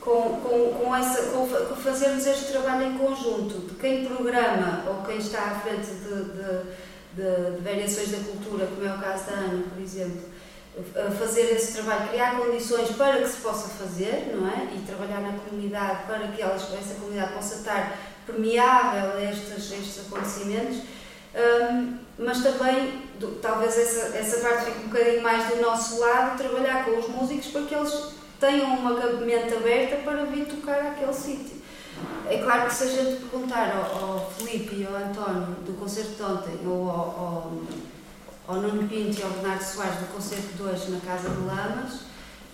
Com, 0.00 0.40
com, 0.40 0.72
com, 0.80 0.96
essa, 0.96 1.30
com, 1.30 1.46
com 1.46 1.76
fazermos 1.76 2.26
este 2.26 2.50
trabalho 2.50 2.88
em 2.88 2.98
conjunto, 2.98 3.68
de 3.68 3.74
quem 3.76 4.04
programa 4.04 4.82
ou 4.88 5.04
quem 5.04 5.18
está 5.18 5.42
à 5.42 5.60
frente 5.60 5.86
de, 5.86 6.24
de, 6.24 6.62
de, 7.14 7.56
de 7.56 7.62
variações 7.62 8.10
da 8.10 8.18
cultura, 8.18 8.66
como 8.66 8.84
é 8.84 8.92
o 8.92 8.98
caso 8.98 9.26
da 9.26 9.32
Ana, 9.34 9.62
por 9.72 9.80
exemplo, 9.80 10.22
fazer 11.18 11.52
esse 11.52 11.74
trabalho, 11.74 12.08
criar 12.08 12.36
condições 12.36 12.90
para 12.96 13.18
que 13.18 13.28
se 13.28 13.36
possa 13.36 13.68
fazer, 13.68 14.34
não 14.34 14.48
é? 14.48 14.74
E 14.74 14.80
trabalhar 14.86 15.20
na 15.20 15.38
comunidade 15.38 16.04
para 16.06 16.26
que 16.28 16.40
elas, 16.40 16.62
essa 16.62 16.94
comunidade 16.94 17.34
possa 17.34 17.56
estar 17.56 17.98
permeável 18.26 19.12
a 19.18 19.22
estes, 19.22 19.70
estes 19.70 20.06
acontecimentos, 20.06 20.78
um, 21.34 21.98
mas 22.18 22.42
também, 22.42 23.02
do, 23.18 23.38
talvez 23.40 23.76
essa, 23.78 24.16
essa 24.16 24.40
parte 24.40 24.66
fique 24.66 24.84
um 24.84 24.88
bocadinho 24.88 25.22
mais 25.22 25.48
do 25.48 25.62
nosso 25.62 25.98
lado, 25.98 26.36
trabalhar 26.36 26.84
com 26.84 26.98
os 26.98 27.08
músicos 27.08 27.46
para 27.46 27.62
que 27.62 27.74
eles 27.74 28.12
tenham 28.38 28.76
uma 28.76 28.90
mente 28.90 29.54
aberta 29.54 29.96
para 30.04 30.24
vir 30.24 30.46
tocar 30.46 30.78
aquele 30.80 31.12
sítio. 31.12 31.62
É 32.28 32.38
claro 32.38 32.66
que 32.66 32.74
se 32.74 32.84
a 32.84 32.86
gente 32.86 33.22
perguntar 33.22 33.72
ao, 33.76 34.10
ao 34.10 34.30
Felipe 34.32 34.76
e 34.76 34.86
ao 34.86 34.94
António 34.94 35.56
do 35.64 35.78
concerto 35.78 36.12
de 36.12 36.22
ontem, 36.22 36.58
ou 36.66 36.90
ao, 36.90 36.96
ao, 36.96 37.52
ao 38.48 38.62
Nuno 38.62 38.88
Pinto 38.88 39.20
e 39.20 39.22
ao 39.22 39.30
Bernardo 39.30 39.62
Soares 39.62 40.00
do 40.00 40.12
concerto 40.12 40.54
de 40.54 40.62
hoje 40.62 40.90
na 40.90 41.00
Casa 41.00 41.28
de 41.30 41.40
Lamas, 41.46 41.92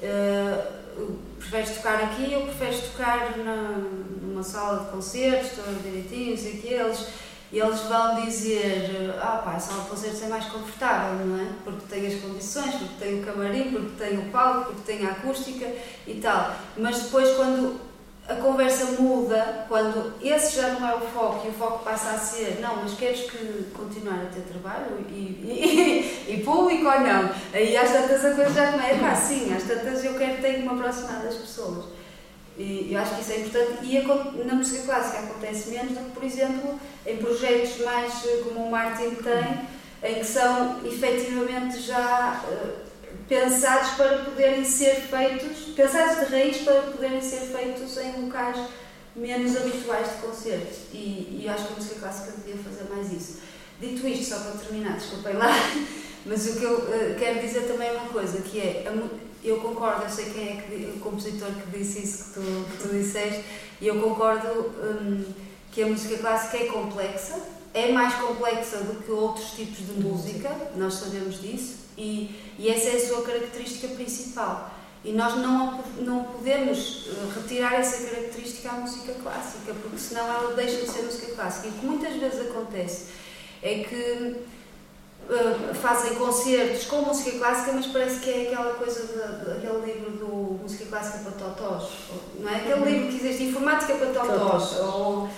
uh, 0.02 1.18
preferes 1.38 1.76
tocar 1.76 2.02
aqui 2.02 2.34
ou 2.34 2.42
preferes 2.42 2.80
tocar 2.90 3.36
na, 3.38 3.78
numa 4.22 4.42
sala 4.42 4.84
de 4.84 4.90
concertos, 4.90 5.50
todos 5.56 5.82
direitinho, 5.82 6.36
sei 6.36 6.58
que 6.58 6.68
eles 6.68 7.06
e 7.50 7.58
eles 7.58 7.80
vão 7.80 8.20
dizer, 8.20 9.14
ah 9.20 9.40
pá, 9.42 9.52
a 9.52 9.58
sala 9.58 9.82
de 9.82 9.88
concertos 9.88 10.22
é 10.22 10.28
mais 10.28 10.44
confortável, 10.46 11.24
não 11.24 11.40
é? 11.40 11.48
Porque 11.64 11.86
tem 11.88 12.06
as 12.06 12.20
condições, 12.20 12.74
porque 12.74 13.04
tem 13.04 13.20
o 13.20 13.24
camarim, 13.24 13.70
porque 13.70 14.04
tem 14.04 14.18
o 14.18 14.30
palco, 14.30 14.72
porque 14.72 14.92
tem 14.92 15.06
a 15.06 15.12
acústica 15.12 15.66
e 16.06 16.14
tal. 16.14 16.54
Mas 16.76 17.04
depois 17.04 17.34
quando 17.36 17.80
a 18.28 18.34
conversa 18.34 19.00
muda, 19.00 19.64
quando 19.66 20.12
esse 20.22 20.56
já 20.56 20.68
não 20.68 20.86
é 20.86 20.94
o 20.94 21.00
foco 21.00 21.46
e 21.46 21.48
o 21.48 21.52
foco 21.54 21.82
passa 21.82 22.10
a 22.10 22.18
ser, 22.18 22.58
não, 22.60 22.76
mas 22.76 22.92
queres 22.92 23.30
que 23.30 23.70
continuar 23.74 24.20
a 24.20 24.26
ter 24.26 24.42
trabalho 24.42 24.98
e, 25.08 25.14
e, 25.14 26.24
e 26.34 26.42
público 26.44 26.84
ou 26.84 27.00
não? 27.00 27.30
Aí 27.54 27.74
às 27.74 27.90
tantas 27.90 28.22
a 28.26 28.34
coisa 28.34 28.52
já 28.52 28.72
não 28.72 28.84
é, 28.84 28.94
pá, 28.98 29.14
sim, 29.14 29.54
às 29.54 29.62
tantas 29.62 30.04
eu 30.04 30.14
quero 30.18 30.42
ter 30.42 30.58
me 30.58 30.68
aproximar 30.68 31.22
das 31.22 31.36
pessoas. 31.36 31.86
E 32.58 32.92
eu 32.92 33.00
acho 33.00 33.14
que 33.14 33.20
isso 33.20 33.32
é 33.32 33.38
importante. 33.38 33.84
E 33.84 34.44
na 34.44 34.54
música 34.54 34.82
clássica 34.82 35.20
acontece 35.20 35.70
menos 35.70 35.92
do 35.92 36.04
que, 36.04 36.10
por 36.10 36.24
exemplo, 36.24 36.80
em 37.06 37.16
projetos 37.16 37.78
mais 37.84 38.24
eh, 38.26 38.42
como 38.44 38.66
o 38.66 38.70
Martin 38.70 39.14
tem, 39.14 40.10
em 40.10 40.18
que 40.18 40.24
são 40.24 40.84
efetivamente 40.84 41.80
já 41.80 42.42
uh, 42.44 42.88
pensados 43.28 43.90
para 43.90 44.24
poderem 44.24 44.64
ser 44.64 44.96
feitos, 44.96 45.74
pensados 45.76 46.26
de 46.26 46.34
raiz 46.34 46.56
para 46.58 46.82
poderem 46.82 47.20
ser 47.20 47.40
feitos 47.40 47.96
em 47.96 48.24
locais 48.24 48.58
menos 49.14 49.56
habituais 49.56 50.08
de 50.08 50.26
concertos. 50.26 50.78
E, 50.92 51.40
e 51.42 51.46
acho 51.48 51.66
que 51.66 51.72
a 51.72 51.76
música 51.76 52.00
clássica 52.00 52.32
devia 52.38 52.62
fazer 52.62 52.92
mais 52.92 53.12
isso. 53.12 53.38
Dito 53.80 54.06
isto, 54.08 54.34
só 54.34 54.40
para 54.40 54.58
terminar, 54.58 54.96
desculpem 54.96 55.34
lá, 55.34 55.48
mas 56.28 56.46
o 56.46 56.58
que 56.58 56.64
eu 56.64 56.74
uh, 56.74 57.14
quero 57.18 57.40
dizer 57.40 57.62
também 57.62 57.88
é 57.88 57.92
uma 57.92 58.08
coisa, 58.08 58.42
que 58.42 58.60
é, 58.60 58.84
eu 59.42 59.56
concordo, 59.58 60.04
eu 60.04 60.10
sei 60.10 60.26
quem 60.26 60.48
é 60.48 60.62
que, 60.62 60.92
o 60.96 61.00
compositor 61.00 61.48
que 61.50 61.78
disse 61.78 62.04
isso 62.04 62.24
que 62.24 62.34
tu, 62.34 62.40
que 62.70 62.88
tu 62.88 62.94
disseste, 62.94 63.44
e 63.80 63.86
eu 63.86 64.00
concordo 64.00 64.46
um, 64.48 65.24
que 65.72 65.82
a 65.82 65.86
música 65.86 66.18
clássica 66.18 66.58
é 66.58 66.66
complexa, 66.66 67.40
é 67.72 67.92
mais 67.92 68.14
complexa 68.14 68.78
do 68.78 69.02
que 69.02 69.10
outros 69.10 69.52
tipos 69.52 69.78
de 69.78 70.00
música, 70.00 70.50
nós 70.76 70.94
sabemos 70.94 71.40
disso, 71.40 71.76
e, 71.96 72.34
e 72.58 72.68
essa 72.68 72.88
é 72.88 72.96
a 72.96 73.06
sua 73.06 73.22
característica 73.22 73.88
principal. 73.88 74.74
E 75.04 75.12
nós 75.12 75.36
não, 75.36 75.84
não 76.00 76.24
podemos 76.24 77.06
eh, 77.06 77.32
retirar 77.34 77.74
essa 77.74 78.04
característica 78.04 78.68
à 78.68 78.72
música 78.74 79.14
clássica, 79.22 79.72
porque 79.80 79.96
senão 79.96 80.26
ela 80.26 80.54
deixa 80.54 80.82
de 80.82 80.90
ser 80.90 81.02
música 81.02 81.34
clássica. 81.34 81.68
E 81.68 81.70
o 81.70 81.72
que 81.74 81.86
muitas 81.86 82.16
vezes 82.16 82.40
acontece 82.50 83.06
é 83.62 83.84
que 83.84 84.36
uh, 85.28 85.74
fazem 85.74 86.14
concertos 86.14 86.84
com 86.86 87.02
música 87.02 87.38
clássica, 87.38 87.72
mas 87.72 87.86
parece 87.86 88.20
que 88.20 88.30
é 88.30 88.42
aquela 88.48 88.74
coisa, 88.74 89.00
daquele 89.44 89.92
livro 89.92 90.10
do 90.12 90.58
Música 90.62 90.86
Clássica 90.86 91.18
para 91.18 91.32
Totós, 91.32 91.88
não 92.38 92.50
é? 92.50 92.56
Aquele 92.56 92.84
livro 92.84 93.08
que 93.08 93.26
existe, 93.26 93.44
Informática 93.44 93.94
para 93.94 94.06
Totós, 94.08 94.78
ou 94.78 95.28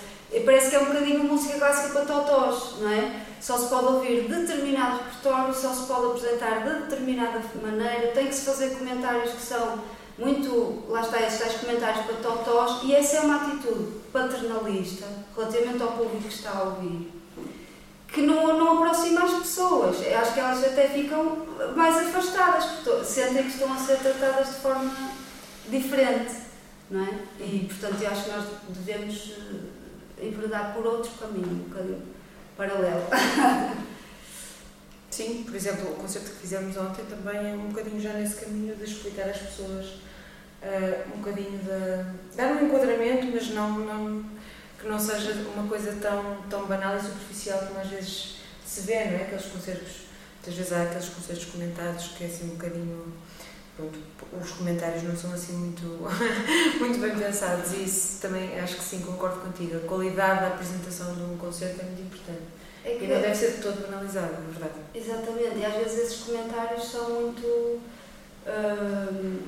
parece 0.45 0.69
que 0.69 0.75
é 0.77 0.79
um 0.79 0.85
bocadinho 0.85 1.23
música 1.25 1.57
clássica 1.59 1.89
para 1.89 2.05
totós, 2.05 2.75
não 2.79 2.89
é? 2.89 3.25
Só 3.41 3.57
se 3.57 3.67
pode 3.67 3.85
ouvir 3.87 4.29
determinado 4.29 4.99
repertório, 4.99 5.53
só 5.53 5.73
se 5.73 5.87
pode 5.87 6.05
apresentar 6.05 6.63
de 6.63 6.81
determinada 6.83 7.41
maneira, 7.61 8.11
tem 8.13 8.27
que 8.27 8.35
se 8.35 8.45
fazer 8.45 8.77
comentários 8.77 9.33
que 9.33 9.41
são 9.41 9.79
muito, 10.17 10.83
lá 10.87 11.01
está, 11.01 11.19
esses 11.21 11.39
tais 11.39 11.55
comentários 11.55 12.05
para 12.05 12.15
totós, 12.17 12.83
e 12.83 12.95
essa 12.95 13.17
é 13.17 13.21
uma 13.21 13.37
atitude 13.37 13.99
paternalista 14.13 15.07
relativamente 15.35 15.81
ao 15.81 15.91
público 15.93 16.27
que 16.27 16.33
está 16.33 16.51
a 16.51 16.63
ouvir, 16.63 17.11
que 18.11 18.21
não, 18.21 18.57
não 18.57 18.77
aproxima 18.77 19.23
as 19.23 19.33
pessoas. 19.33 20.01
Eu 20.01 20.17
acho 20.17 20.33
que 20.33 20.39
elas 20.39 20.63
até 20.63 20.89
ficam 20.89 21.45
mais 21.75 21.95
afastadas, 21.97 22.65
porque 22.65 23.05
sentem 23.05 23.43
que 23.43 23.51
estão 23.51 23.73
a 23.73 23.77
ser 23.77 23.97
tratadas 23.99 24.47
de 24.47 24.55
forma 24.55 25.11
diferente, 25.69 26.35
não 26.89 27.03
é? 27.03 27.19
E, 27.39 27.67
portanto, 27.69 28.01
eu 28.01 28.09
acho 28.09 28.23
que 28.25 28.31
nós 28.31 28.45
devemos 28.69 29.33
enverdar 30.21 30.73
por 30.73 30.85
outro 30.85 31.11
caminho, 31.19 31.47
um 31.47 31.69
bocadinho 31.69 32.01
paralelo. 32.57 33.07
Sim, 35.09 35.43
por 35.43 35.55
exemplo, 35.55 35.91
o 35.91 35.95
concerto 35.95 36.31
que 36.31 36.37
fizemos 36.37 36.75
ontem 36.77 37.03
também 37.05 37.37
é 37.37 37.53
um 37.53 37.69
bocadinho 37.69 37.99
já 37.99 38.13
nesse 38.13 38.45
caminho 38.45 38.75
de 38.75 38.83
explicar 38.83 39.29
às 39.29 39.37
pessoas 39.37 39.85
uh, 39.85 41.13
um 41.13 41.17
bocadinho 41.19 41.59
de. 41.59 42.35
dar 42.35 42.53
um 42.53 42.65
enquadramento, 42.65 43.27
mas 43.33 43.49
não, 43.49 43.79
não, 43.79 44.23
que 44.81 44.87
não 44.87 44.99
seja 44.99 45.33
uma 45.55 45.67
coisa 45.67 45.95
tão, 46.01 46.37
tão 46.49 46.65
banal 46.65 46.97
e 46.97 47.01
superficial 47.01 47.59
como 47.67 47.79
às 47.79 47.87
vezes 47.87 48.37
se 48.65 48.81
vê, 48.81 49.05
não 49.05 49.19
é? 49.19 49.23
Aqueles 49.23 49.45
concertos, 49.45 49.91
muitas 50.35 50.53
vezes 50.55 50.73
há 50.73 50.83
aqueles 50.83 51.09
concertos 51.09 51.45
comentados 51.45 52.07
que 52.17 52.23
é 52.23 52.27
assim 52.27 52.45
um 52.45 52.55
bocadinho 52.55 53.13
pronto, 53.77 53.99
os 54.41 54.51
comentários 54.51 55.03
não 55.03 55.15
são 55.15 55.31
assim 55.31 55.53
muito, 55.53 55.83
muito 56.79 56.99
bem 56.99 57.15
pensados 57.15 57.73
e 57.73 57.83
isso 57.83 58.19
também 58.21 58.59
acho 58.59 58.77
que 58.77 58.83
sim, 58.83 59.01
concordo 59.01 59.41
contigo. 59.41 59.77
A 59.77 59.87
qualidade 59.87 60.41
da 60.41 60.47
apresentação 60.47 61.13
de 61.13 61.21
um 61.21 61.37
concerto 61.37 61.81
é 61.81 61.83
muito 61.83 62.01
importante. 62.01 62.41
É 62.83 62.95
que, 62.95 63.05
e 63.05 63.07
não 63.07 63.21
deve 63.21 63.35
ser 63.35 63.51
de 63.51 63.61
todo 63.61 63.87
banalizado, 63.87 64.33
na 64.33 64.39
verdade. 64.39 64.79
Exatamente, 64.95 65.59
e 65.59 65.65
às 65.65 65.73
vezes 65.75 65.99
esses 65.99 66.23
comentários 66.23 66.89
são 66.89 67.21
muito. 67.21 67.79
Uh, 68.43 69.39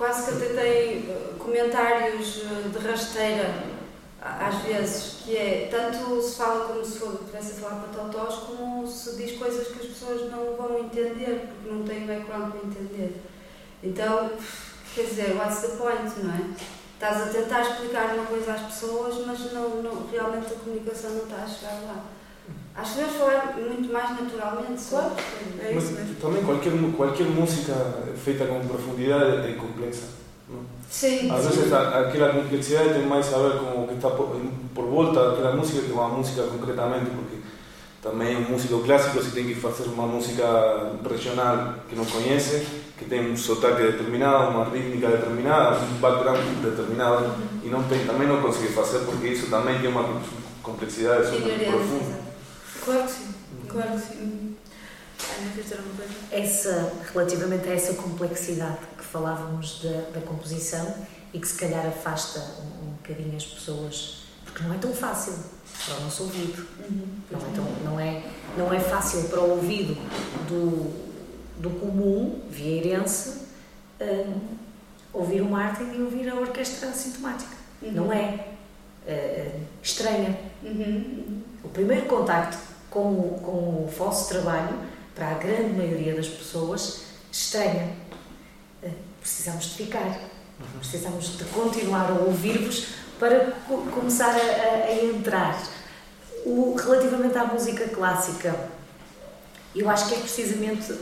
quase 0.00 0.24
que 0.24 0.44
até 0.44 0.54
têm 0.54 1.04
ah, 1.10 1.34
comentários 1.38 2.42
ah, 2.46 2.68
de 2.68 2.88
rasteira, 2.88 3.52
às 4.20 4.56
vezes, 4.62 5.22
que 5.24 5.34
é 5.34 5.68
tanto 5.70 6.20
se 6.20 6.36
fala 6.36 6.66
como 6.66 6.84
se 6.84 7.02
estivesse 7.02 7.52
a 7.52 7.54
falar 7.54 7.82
para 7.82 8.02
totós, 8.02 8.34
como 8.40 8.86
se 8.86 9.16
diz 9.16 9.38
coisas 9.38 9.68
que 9.68 9.80
as 9.80 9.86
pessoas 9.86 10.30
não 10.30 10.56
vão 10.56 10.78
entender, 10.78 11.48
porque 11.48 11.74
não 11.74 11.82
têm 11.84 12.06
background 12.06 12.52
para 12.52 12.68
entender. 12.68 13.22
Então, 13.82 14.30
quer 14.94 15.04
dizer, 15.04 15.36
what's 15.36 15.60
the 15.60 15.68
point, 15.68 16.22
não 16.22 16.34
é? 16.34 16.50
Estás 16.94 17.22
a 17.22 17.26
tentar 17.32 17.62
explicar 17.62 18.14
uma 18.14 18.26
coisa 18.26 18.52
às 18.52 18.60
pessoas, 18.60 19.26
mas 19.26 19.52
não, 19.54 19.82
não, 19.82 20.06
realmente 20.12 20.52
a 20.52 20.56
comunicação 20.56 21.10
não 21.12 21.22
está 21.22 21.36
a 21.36 21.46
chegar 21.46 21.80
lá. 21.86 22.04
Acho 22.74 22.92
que 22.92 22.98
devemos 22.98 23.18
falar 23.18 23.56
muito 23.56 23.90
mais 23.90 24.10
naturalmente. 24.20 24.82
Claro, 24.90 25.12
é 25.60 25.72
isso 25.72 25.92
mesmo. 25.92 26.14
Também 26.16 26.44
qualquer, 26.44 26.72
qualquer 26.94 27.26
música 27.26 27.74
feita 28.22 28.44
com 28.44 28.68
profundidade 28.68 29.50
é 29.50 29.54
complexa. 29.54 30.19
Não? 30.90 31.08
Sim. 31.08 31.30
Às 31.30 31.46
vezes 31.46 31.72
aquela 31.72 32.32
complexidade 32.34 32.94
tem 32.94 33.06
mais 33.06 33.32
a 33.32 33.38
ver 33.38 33.58
com 33.58 33.84
o 33.84 33.88
que 33.88 33.94
está 33.94 34.10
por, 34.10 34.36
por 34.74 34.84
volta 34.86 35.30
daquela 35.30 35.54
música 35.54 35.82
que 35.82 35.92
com 35.92 36.00
a 36.00 36.08
música 36.08 36.42
concretamente, 36.42 37.10
porque 37.10 37.36
também 38.02 38.36
um 38.36 38.50
músico 38.50 38.80
clássico 38.80 39.22
se 39.22 39.30
tem 39.30 39.46
que 39.46 39.54
fazer 39.54 39.84
uma 39.84 40.06
música 40.06 40.92
regional 41.08 41.74
que 41.88 41.94
não 41.94 42.04
conhece 42.04 42.66
que 42.98 43.04
tem 43.06 43.30
um 43.30 43.36
sotaque 43.36 43.82
determinado, 43.82 44.50
uma 44.50 44.64
rítmica 44.64 45.08
determinada, 45.08 45.78
um 45.78 46.00
background 46.00 46.40
determinado 46.62 47.34
e 47.64 47.68
não 47.68 47.82
tem, 47.84 48.04
também 48.04 48.28
não 48.28 48.42
consegue 48.42 48.72
fazer 48.72 48.98
porque 49.00 49.28
isso 49.28 49.48
também 49.48 49.78
tem 49.78 49.88
uma 49.88 50.20
complexidade 50.62 51.26
super 51.30 51.58
profunda. 51.66 52.20
Claro 52.84 53.04
que 53.04 53.10
sim, 53.10 53.34
claro 53.68 53.90
que 53.92 54.00
sim. 54.00 54.56
Essa, 56.30 56.92
relativamente 57.12 57.68
a 57.68 57.72
essa 57.72 57.94
complexidade 57.94 58.78
que 58.78 58.89
falávamos 59.10 59.80
da, 59.82 60.18
da 60.18 60.20
composição 60.26 60.94
e 61.32 61.38
que 61.38 61.46
se 61.46 61.54
calhar 61.54 61.86
afasta 61.86 62.40
um, 62.40 62.88
um 62.88 62.90
bocadinho 62.92 63.36
as 63.36 63.44
pessoas, 63.44 64.22
porque 64.44 64.62
não 64.64 64.74
é 64.74 64.78
tão 64.78 64.92
fácil 64.92 65.34
para 65.84 65.96
o 65.96 66.00
nosso 66.02 66.24
ouvido. 66.24 66.66
Uhum. 66.88 67.06
Não, 67.30 67.38
é 67.38 67.52
tão, 67.54 67.64
não, 67.84 68.00
é, 68.00 68.22
não 68.56 68.74
é 68.74 68.80
fácil 68.80 69.24
para 69.24 69.40
o 69.40 69.50
ouvido 69.50 69.94
do 70.48 71.10
do 71.60 71.70
comum 71.70 72.40
vieirense 72.50 73.42
um, 74.00 74.40
ouvir 75.12 75.42
o 75.42 75.44
Martin 75.44 75.84
e 75.94 76.02
ouvir 76.02 76.28
a 76.28 76.34
orquestra 76.34 76.90
sintomática. 76.92 77.54
Uhum. 77.82 77.92
Não 77.92 78.12
é 78.12 78.46
uh, 79.06 79.60
estranha. 79.82 80.38
Uhum. 80.62 81.42
O 81.62 81.68
primeiro 81.68 82.06
contacto 82.06 82.58
com 82.88 83.12
o, 83.12 83.40
com 83.42 83.50
o 83.84 83.90
vosso 83.96 84.28
trabalho, 84.28 84.74
para 85.14 85.32
a 85.32 85.34
grande 85.34 85.74
maioria 85.74 86.14
das 86.14 86.28
pessoas, 86.28 87.02
estranha. 87.30 87.92
Precisamos 89.20 89.64
de 89.64 89.84
ficar. 89.84 90.20
Precisamos 90.78 91.38
de 91.38 91.44
continuar 91.44 92.10
a 92.10 92.14
ouvir-vos 92.14 92.88
para 93.18 93.52
co 93.66 93.78
começar 93.92 94.30
a, 94.30 94.34
a, 94.34 94.84
a 94.86 95.04
entrar. 95.04 95.62
O, 96.44 96.74
relativamente 96.74 97.36
à 97.36 97.44
música 97.44 97.88
clássica, 97.88 98.54
eu 99.74 99.88
acho 99.88 100.08
que 100.08 100.14
é 100.14 100.18
precisamente 100.18 100.92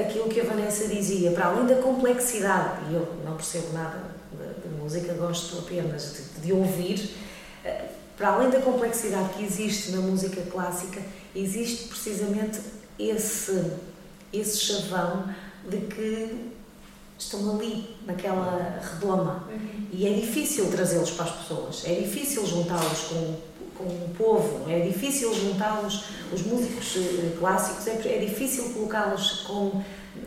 aquilo 0.00 0.28
que 0.28 0.40
a 0.40 0.44
Vanessa 0.44 0.88
dizia, 0.88 1.30
para 1.32 1.46
além 1.46 1.66
da 1.66 1.76
complexidade, 1.76 2.90
e 2.90 2.94
eu 2.94 3.14
não 3.24 3.36
percebo 3.36 3.72
nada 3.72 4.02
de, 4.32 4.68
de 4.68 4.74
música, 4.74 5.12
gosto 5.14 5.58
apenas 5.58 6.14
de, 6.14 6.40
de, 6.40 6.52
ouvir, 6.52 7.10
eh, 7.64 7.84
para 8.16 8.28
além 8.28 8.50
da 8.50 8.60
complexidade 8.60 9.34
que 9.34 9.44
existe 9.44 9.92
na 9.92 10.00
música 10.00 10.42
clássica, 10.50 11.00
existe 11.34 11.88
precisamente 11.88 12.60
esse, 12.98 13.72
esse 14.32 14.58
chavão 14.58 15.32
de 15.68 15.76
que 15.78 16.51
estão 17.24 17.54
ali, 17.54 17.96
naquela 18.06 18.80
redoma. 18.80 19.48
Uhum. 19.50 19.86
E 19.92 20.06
é 20.06 20.12
difícil 20.12 20.70
trazê-los 20.70 21.10
para 21.12 21.26
as 21.26 21.30
pessoas, 21.32 21.82
é 21.84 21.94
difícil 21.94 22.46
juntá-los 22.46 23.00
com 23.08 23.52
com 23.82 23.84
o 23.84 24.14
povo, 24.16 24.70
é 24.70 24.80
difícil 24.80 25.34
juntá-los, 25.34 26.04
os 26.32 26.42
músicos 26.42 26.96
eh, 26.96 27.36
clássicos, 27.38 27.86
é, 27.86 28.16
é 28.16 28.18
difícil 28.18 28.72
colocá-los 28.72 29.46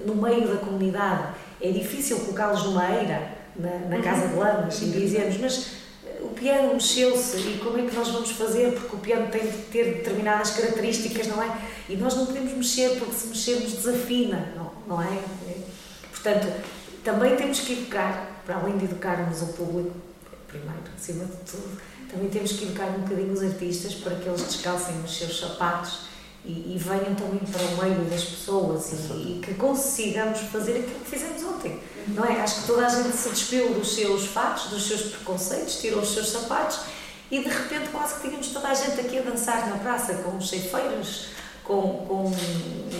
no 0.06 0.16
meio 0.16 0.48
da 0.48 0.58
comunidade, 0.58 1.36
é 1.62 1.72
difícil 1.72 2.20
colocá-los 2.20 2.64
numa 2.64 2.90
eira, 2.92 3.32
na, 3.56 3.98
na 3.98 4.02
casa 4.02 4.28
de 4.28 4.36
lamas, 4.36 4.82
e 4.82 4.86
dizermos, 4.88 5.38
mas 5.38 5.68
eh, 6.06 6.20
o 6.22 6.30
piano 6.30 6.74
mexeu-se 6.74 7.38
e 7.38 7.60
como 7.64 7.78
é 7.78 7.84
que 7.84 7.96
nós 7.96 8.10
vamos 8.10 8.32
fazer? 8.32 8.74
Porque 8.74 8.96
o 8.96 9.00
piano 9.00 9.28
tem 9.32 9.46
de 9.46 9.58
ter 9.72 9.96
determinadas 9.96 10.52
características, 10.52 11.28
não 11.28 11.42
é? 11.42 11.58
E 11.88 11.96
nós 11.96 12.16
não 12.16 12.26
podemos 12.26 12.52
mexer 12.52 12.98
porque 12.98 13.14
se 13.14 13.28
mexermos 13.28 13.74
desafina, 13.74 14.54
não, 14.56 14.72
não 14.88 15.02
é? 15.02 15.20
Portanto, 16.12 16.48
também 17.06 17.36
temos 17.36 17.60
que 17.60 17.74
educar, 17.74 18.42
para 18.46 18.56
além 18.56 18.78
de 18.78 18.86
educarmos 18.86 19.44
o 19.44 19.48
público, 19.54 19.96
primeiro, 20.48 20.82
acima 20.98 21.24
de 21.24 21.38
tudo, 21.50 21.80
também 22.12 22.30
temos 22.30 22.54
que 22.54 22.66
educar 22.66 22.88
um 22.88 23.02
bocadinho 23.02 23.32
os 23.32 23.44
artistas 23.44 23.94
para 23.94 24.16
que 24.16 24.28
eles 24.28 24.42
descalcem 24.42 24.96
os 25.04 25.16
seus 25.16 25.40
sapatos 25.40 26.08
e, 26.44 26.74
e 26.74 26.78
venham 26.80 27.14
também 27.14 27.40
para 27.40 27.62
o 27.62 27.78
meio 27.78 28.10
das 28.10 28.24
pessoas 28.24 28.92
e, 28.92 28.96
e, 29.14 29.42
que 29.44 29.54
consigamos 29.54 30.40
fazer 30.52 30.80
aquilo 30.80 31.00
que 31.00 31.10
fizemos 31.12 31.44
ontem. 31.44 31.80
Não 32.08 32.26
é? 32.26 32.42
Acho 32.42 32.62
que 32.62 32.68
toda 32.68 32.88
a 32.88 32.90
gente 32.90 33.16
se 33.16 33.30
despiu 33.30 33.74
dos 33.74 33.94
seus 33.96 34.26
fatos, 34.26 34.70
dos 34.70 34.88
seus 34.88 35.02
preconceitos, 35.04 35.80
tirou 35.80 36.02
os 36.02 36.12
seus 36.12 36.30
sapatos 36.30 36.80
e 37.30 37.40
de 37.40 37.50
repente 37.50 37.90
quase 37.92 38.16
que 38.16 38.28
tínhamos 38.28 38.48
toda 38.48 38.68
a 38.68 38.74
gente 38.74 39.00
aqui 39.00 39.20
a 39.20 39.22
dançar 39.22 39.70
na 39.70 39.78
praça 39.78 40.14
com 40.16 40.38
os 40.38 40.50
ceifeiros 40.50 41.28
com, 41.66 42.06
com, 42.08 42.32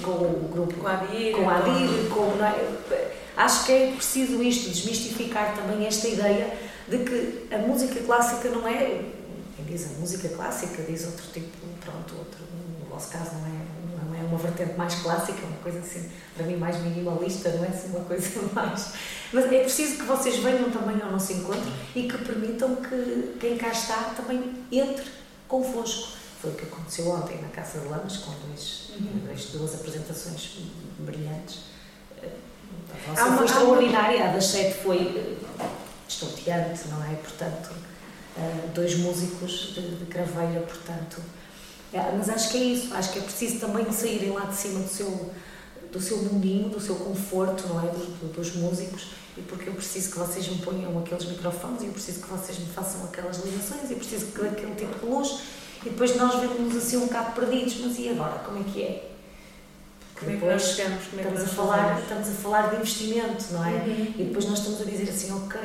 com 0.02 0.12
o 0.12 0.50
grupo, 0.52 0.74
Com 0.76 0.88
a 0.88 0.94
Adir. 0.94 1.36
com 1.36 1.50
a 1.50 1.58
Adir, 1.58 2.10
com, 2.10 2.44
é? 2.44 3.16
acho 3.38 3.66
que 3.66 3.72
é 3.72 3.92
preciso 3.92 4.42
isto, 4.42 4.70
desmistificar 4.70 5.56
também 5.56 5.86
esta 5.86 6.08
ideia 6.08 6.58
de 6.88 6.98
que 7.00 7.48
a 7.54 7.60
música 7.60 8.00
clássica 8.02 8.50
não 8.50 8.68
é, 8.68 9.04
quem 9.56 9.66
diz 9.66 9.86
a 9.86 10.00
música 10.00 10.30
clássica 10.30 10.82
diz 10.84 11.06
outro 11.06 11.26
tipo, 11.32 11.50
pronto, 11.84 12.16
outro, 12.18 12.40
no 12.80 12.86
vosso 12.88 13.10
caso 13.12 13.32
não 13.36 13.46
é, 13.46 14.06
não 14.06 14.16
é 14.16 14.24
uma 14.28 14.38
vertente 14.38 14.76
mais 14.78 14.96
clássica, 14.96 15.40
é 15.42 15.46
uma 15.46 15.58
coisa 15.58 15.80
assim, 15.80 16.10
para 16.36 16.46
mim 16.46 16.58
mais 16.58 16.78
minimalista, 16.82 17.50
não 17.52 17.66
é 17.66 17.68
assim 17.68 17.90
uma 17.90 18.04
coisa 18.06 18.30
mais... 18.54 18.94
Mas 19.34 19.46
é 19.52 19.60
preciso 19.60 19.98
que 19.98 20.04
vocês 20.04 20.38
venham 20.38 20.70
também 20.70 21.02
ao 21.02 21.12
nosso 21.12 21.34
encontro 21.34 21.70
e 21.96 22.04
que 22.04 22.18
permitam 22.20 22.76
que 22.78 23.36
quem 23.40 23.58
cá 23.58 23.70
está 23.70 24.14
também 24.16 24.54
entre 24.72 25.06
convosco. 25.48 26.25
Foi 26.46 26.54
o 26.54 26.56
que 26.58 26.66
aconteceu 26.66 27.10
ontem 27.10 27.42
na 27.42 27.48
Casa 27.48 27.80
de 27.80 27.88
Lamas, 27.88 28.18
com 28.18 28.32
dois, 28.48 28.92
dois, 29.26 29.46
duas 29.46 29.74
apresentações 29.74 30.58
brilhantes. 31.00 31.62
A 32.22 33.10
vossa 33.10 33.22
Há 33.22 33.26
uma- 33.26 33.38
foi 33.38 33.46
uma- 33.46 33.46
extraordinária, 33.46 34.26
a 34.26 34.28
das 34.34 34.46
sete 34.46 34.78
foi 34.84 34.98
eh, 35.60 35.66
estonteante, 36.08 36.88
não 36.90 37.04
é? 37.04 37.16
Portanto, 37.16 37.72
eh, 38.38 38.70
dois 38.76 38.96
músicos 39.00 39.74
de, 39.74 39.96
de 39.96 40.06
craveira, 40.06 40.60
portanto. 40.62 41.20
É, 41.92 42.12
mas 42.16 42.30
acho 42.30 42.52
que 42.52 42.58
é 42.58 42.64
isso, 42.64 42.94
acho 42.94 43.12
que 43.12 43.18
é 43.18 43.22
preciso 43.24 43.60
também 43.60 43.92
saírem 43.92 44.30
lá 44.30 44.42
de 44.42 44.56
cima 44.56 44.82
do 44.82 44.88
seu, 44.90 45.32
do 45.92 46.00
seu 46.00 46.18
mundinho, 46.18 46.70
do 46.70 46.80
seu 46.80 46.94
conforto, 46.96 47.68
não 47.70 47.80
é? 47.84 47.88
Dos, 47.92 48.06
do- 48.06 48.34
dos 48.34 48.54
músicos, 48.56 49.08
e 49.36 49.42
porque 49.42 49.68
eu 49.70 49.74
preciso 49.74 50.12
que 50.12 50.20
vocês 50.20 50.48
me 50.48 50.60
ponham 50.60 50.96
aqueles 51.00 51.26
microfones, 51.26 51.82
e 51.82 51.86
eu 51.88 51.92
preciso 51.94 52.22
que 52.22 52.28
vocês 52.30 52.60
me 52.60 52.68
façam 52.68 53.04
aquelas 53.06 53.38
ligações, 53.44 53.90
e 53.90 53.96
preciso 53.96 54.28
que 54.28 54.42
daquele 54.44 54.76
tipo 54.76 55.00
de 55.00 55.06
luz, 55.06 55.40
e 55.86 55.90
depois 55.90 56.16
nós 56.16 56.40
vemos 56.40 56.76
assim 56.76 56.98
um 56.98 57.08
bocado 57.08 57.34
perdidos, 57.34 57.78
mas 57.80 58.00
e 58.00 58.10
agora? 58.10 58.40
Como 58.40 58.60
é 58.60 58.64
que 58.64 58.84
é? 58.84 59.12
Como 60.20 60.32
é 60.32 60.54
nós 60.54 60.64
chegamos? 60.64 61.04
É 61.14 61.22
estamos, 61.22 61.42
a 61.42 61.48
falar, 61.48 62.00
estamos 62.02 62.28
a 62.28 62.32
falar 62.32 62.70
de 62.70 62.76
investimento, 62.78 63.46
não 63.52 63.66
é? 63.66 63.72
Uhum. 63.72 64.14
E 64.18 64.24
depois 64.24 64.46
nós 64.46 64.60
estamos 64.60 64.82
a 64.82 64.86
dizer 64.86 65.10
assim, 65.10 65.32
ok, 65.34 65.62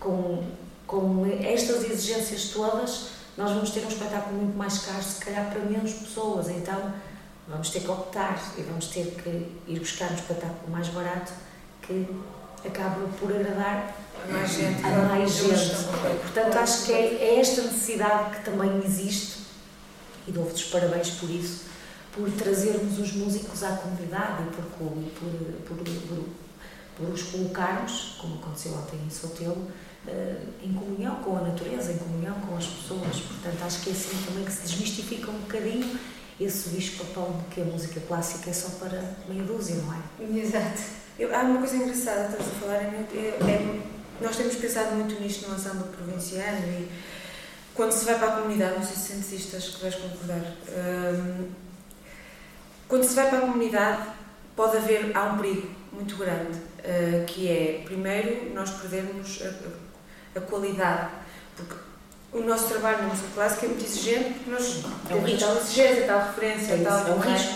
com, 0.00 0.44
com 0.86 1.26
estas 1.42 1.84
exigências 1.84 2.50
todas, 2.50 3.08
nós 3.36 3.50
vamos 3.52 3.70
ter 3.70 3.84
um 3.84 3.88
espetáculo 3.88 4.36
muito 4.36 4.56
mais 4.56 4.78
caro, 4.78 5.02
se 5.02 5.24
calhar 5.24 5.50
para 5.50 5.60
menos 5.60 5.92
pessoas, 5.92 6.48
então 6.48 6.94
vamos 7.46 7.70
ter 7.70 7.80
que 7.80 7.90
optar 7.90 8.40
e 8.56 8.62
vamos 8.62 8.86
ter 8.86 9.06
que 9.22 9.52
ir 9.70 9.78
buscar 9.78 10.10
um 10.10 10.14
espetáculo 10.14 10.70
mais 10.70 10.88
barato 10.88 11.32
que 11.82 12.06
acaba 12.66 13.06
por 13.18 13.30
agradar 13.30 13.94
Mais 14.30 14.50
gente. 14.50 14.84
a 14.84 14.90
mais 14.90 15.38
Eu 15.38 15.56
gente. 15.56 15.84
Portanto, 16.22 16.56
acho 16.58 16.84
que 16.84 16.92
é, 16.92 17.14
é 17.14 17.40
esta 17.40 17.62
necessidade 17.62 18.36
que 18.36 18.44
também 18.44 18.82
existe, 18.84 19.37
e 20.28 20.32
dou-vos 20.32 20.54
os 20.54 20.64
parabéns 20.64 21.10
por 21.10 21.30
isso, 21.30 21.64
por 22.12 22.30
trazermos 22.32 22.98
os 22.98 23.12
músicos 23.12 23.62
à 23.62 23.70
comunidade 23.72 24.42
e 24.42 24.50
por, 24.54 24.64
por, 24.64 24.92
por, 25.66 25.76
por, 25.84 26.24
por 26.96 27.08
os 27.14 27.22
colocarmos, 27.22 28.16
como 28.20 28.34
aconteceu 28.36 28.72
ontem 28.74 28.98
em 29.06 29.10
Sotelo, 29.10 29.68
eh, 30.06 30.36
em 30.62 30.72
comunhão 30.72 31.16
com 31.16 31.36
a 31.36 31.40
natureza, 31.42 31.92
em 31.92 31.98
comunhão 31.98 32.34
com 32.40 32.56
as 32.56 32.66
pessoas. 32.66 33.20
Portanto, 33.20 33.62
acho 33.64 33.80
que 33.82 33.90
é 33.90 33.92
assim 33.92 34.16
também 34.26 34.44
que 34.44 34.52
se 34.52 34.62
desmistifica 34.62 35.30
um 35.30 35.38
bocadinho 35.40 35.98
esse 36.40 36.68
bicho-papão 36.70 37.36
de 37.38 37.54
que 37.54 37.60
a 37.60 37.64
música 37.64 38.00
clássica 38.06 38.50
é 38.50 38.52
só 38.52 38.68
para 38.78 39.02
meia 39.28 39.42
dúzia, 39.42 39.76
não 39.76 39.92
é? 39.94 40.38
Exato. 40.40 40.82
Eu- 41.18 41.34
há 41.34 41.40
uma 41.42 41.58
coisa 41.58 41.76
engraçada 41.76 42.28
estás 42.30 42.46
a 42.48 42.60
falar, 42.60 42.74
é, 42.76 43.06
é- 43.14 43.50
é- 43.50 43.80
nós 44.20 44.36
temos 44.36 44.54
pensado 44.56 44.94
muito 44.96 45.20
nisto 45.20 45.48
no 45.48 45.54
ensemble 45.56 45.84
provinciano 45.96 46.66
e 46.66 46.88
quando 47.78 47.92
se 47.92 48.04
vai 48.06 48.18
para 48.18 48.26
a 48.26 48.32
comunidade, 48.32 48.74
não 48.76 48.82
sei 48.84 48.96
se 48.96 49.12
sentes 49.12 49.32
isto, 49.32 49.56
acho 49.56 49.76
que 49.76 49.82
vais 49.82 49.94
concordar, 49.94 50.40
hum, 50.68 51.46
quando 52.88 53.04
se 53.04 53.14
vai 53.14 53.28
para 53.28 53.38
a 53.38 53.40
comunidade 53.42 54.02
pode 54.56 54.78
haver, 54.78 55.16
há 55.16 55.22
um 55.26 55.38
perigo 55.38 55.68
muito 55.92 56.16
grande, 56.16 56.58
uh, 56.58 57.24
que 57.24 57.48
é, 57.48 57.82
primeiro, 57.84 58.52
nós 58.52 58.70
perdermos 58.70 59.40
a, 59.42 60.38
a 60.38 60.42
qualidade, 60.42 61.08
porque 61.56 61.74
o 62.32 62.40
nosso 62.40 62.66
trabalho 62.66 62.98
na 63.02 63.08
música 63.10 63.28
clássica 63.32 63.66
é 63.66 63.68
muito 63.68 63.84
exigente, 63.84 64.30
porque 64.34 64.50
nós 64.50 64.84
É 65.08 65.14
um 65.14 65.22
temos 65.22 65.40
tal 65.40 65.56
exigência, 65.58 66.06
tal 66.08 66.26
referência, 66.26 66.72
É 66.72 66.82
tal 66.82 66.98
é 66.98 67.02
um 67.12 67.14
não 67.14 67.18
risco. 67.20 67.54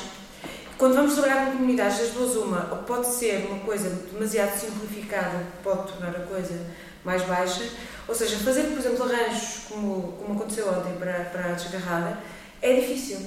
quando 0.78 0.94
vamos 0.94 1.14
trabalhar 1.14 1.46
com 1.46 1.52
comunidades 1.52 1.98
das 1.98 2.10
duas 2.10 2.36
uma, 2.36 2.68
ou 2.70 2.78
pode 2.84 3.08
ser 3.08 3.44
uma 3.50 3.58
coisa 3.64 3.90
demasiado 4.12 4.56
simplificada, 4.56 5.44
pode 5.64 5.90
tornar 5.90 6.10
a 6.10 6.20
coisa 6.20 6.54
mais 7.04 7.22
baixa, 7.22 7.64
ou 8.06 8.14
seja, 8.14 8.36
fazer, 8.38 8.64
por 8.64 8.78
exemplo, 8.78 9.04
arranjos 9.04 9.60
como, 9.68 10.12
como 10.12 10.34
aconteceu 10.34 10.68
ontem 10.68 10.94
para, 10.98 11.24
para 11.24 11.46
a 11.46 11.52
desgarrada, 11.52 12.18
é 12.60 12.80
difícil, 12.80 13.18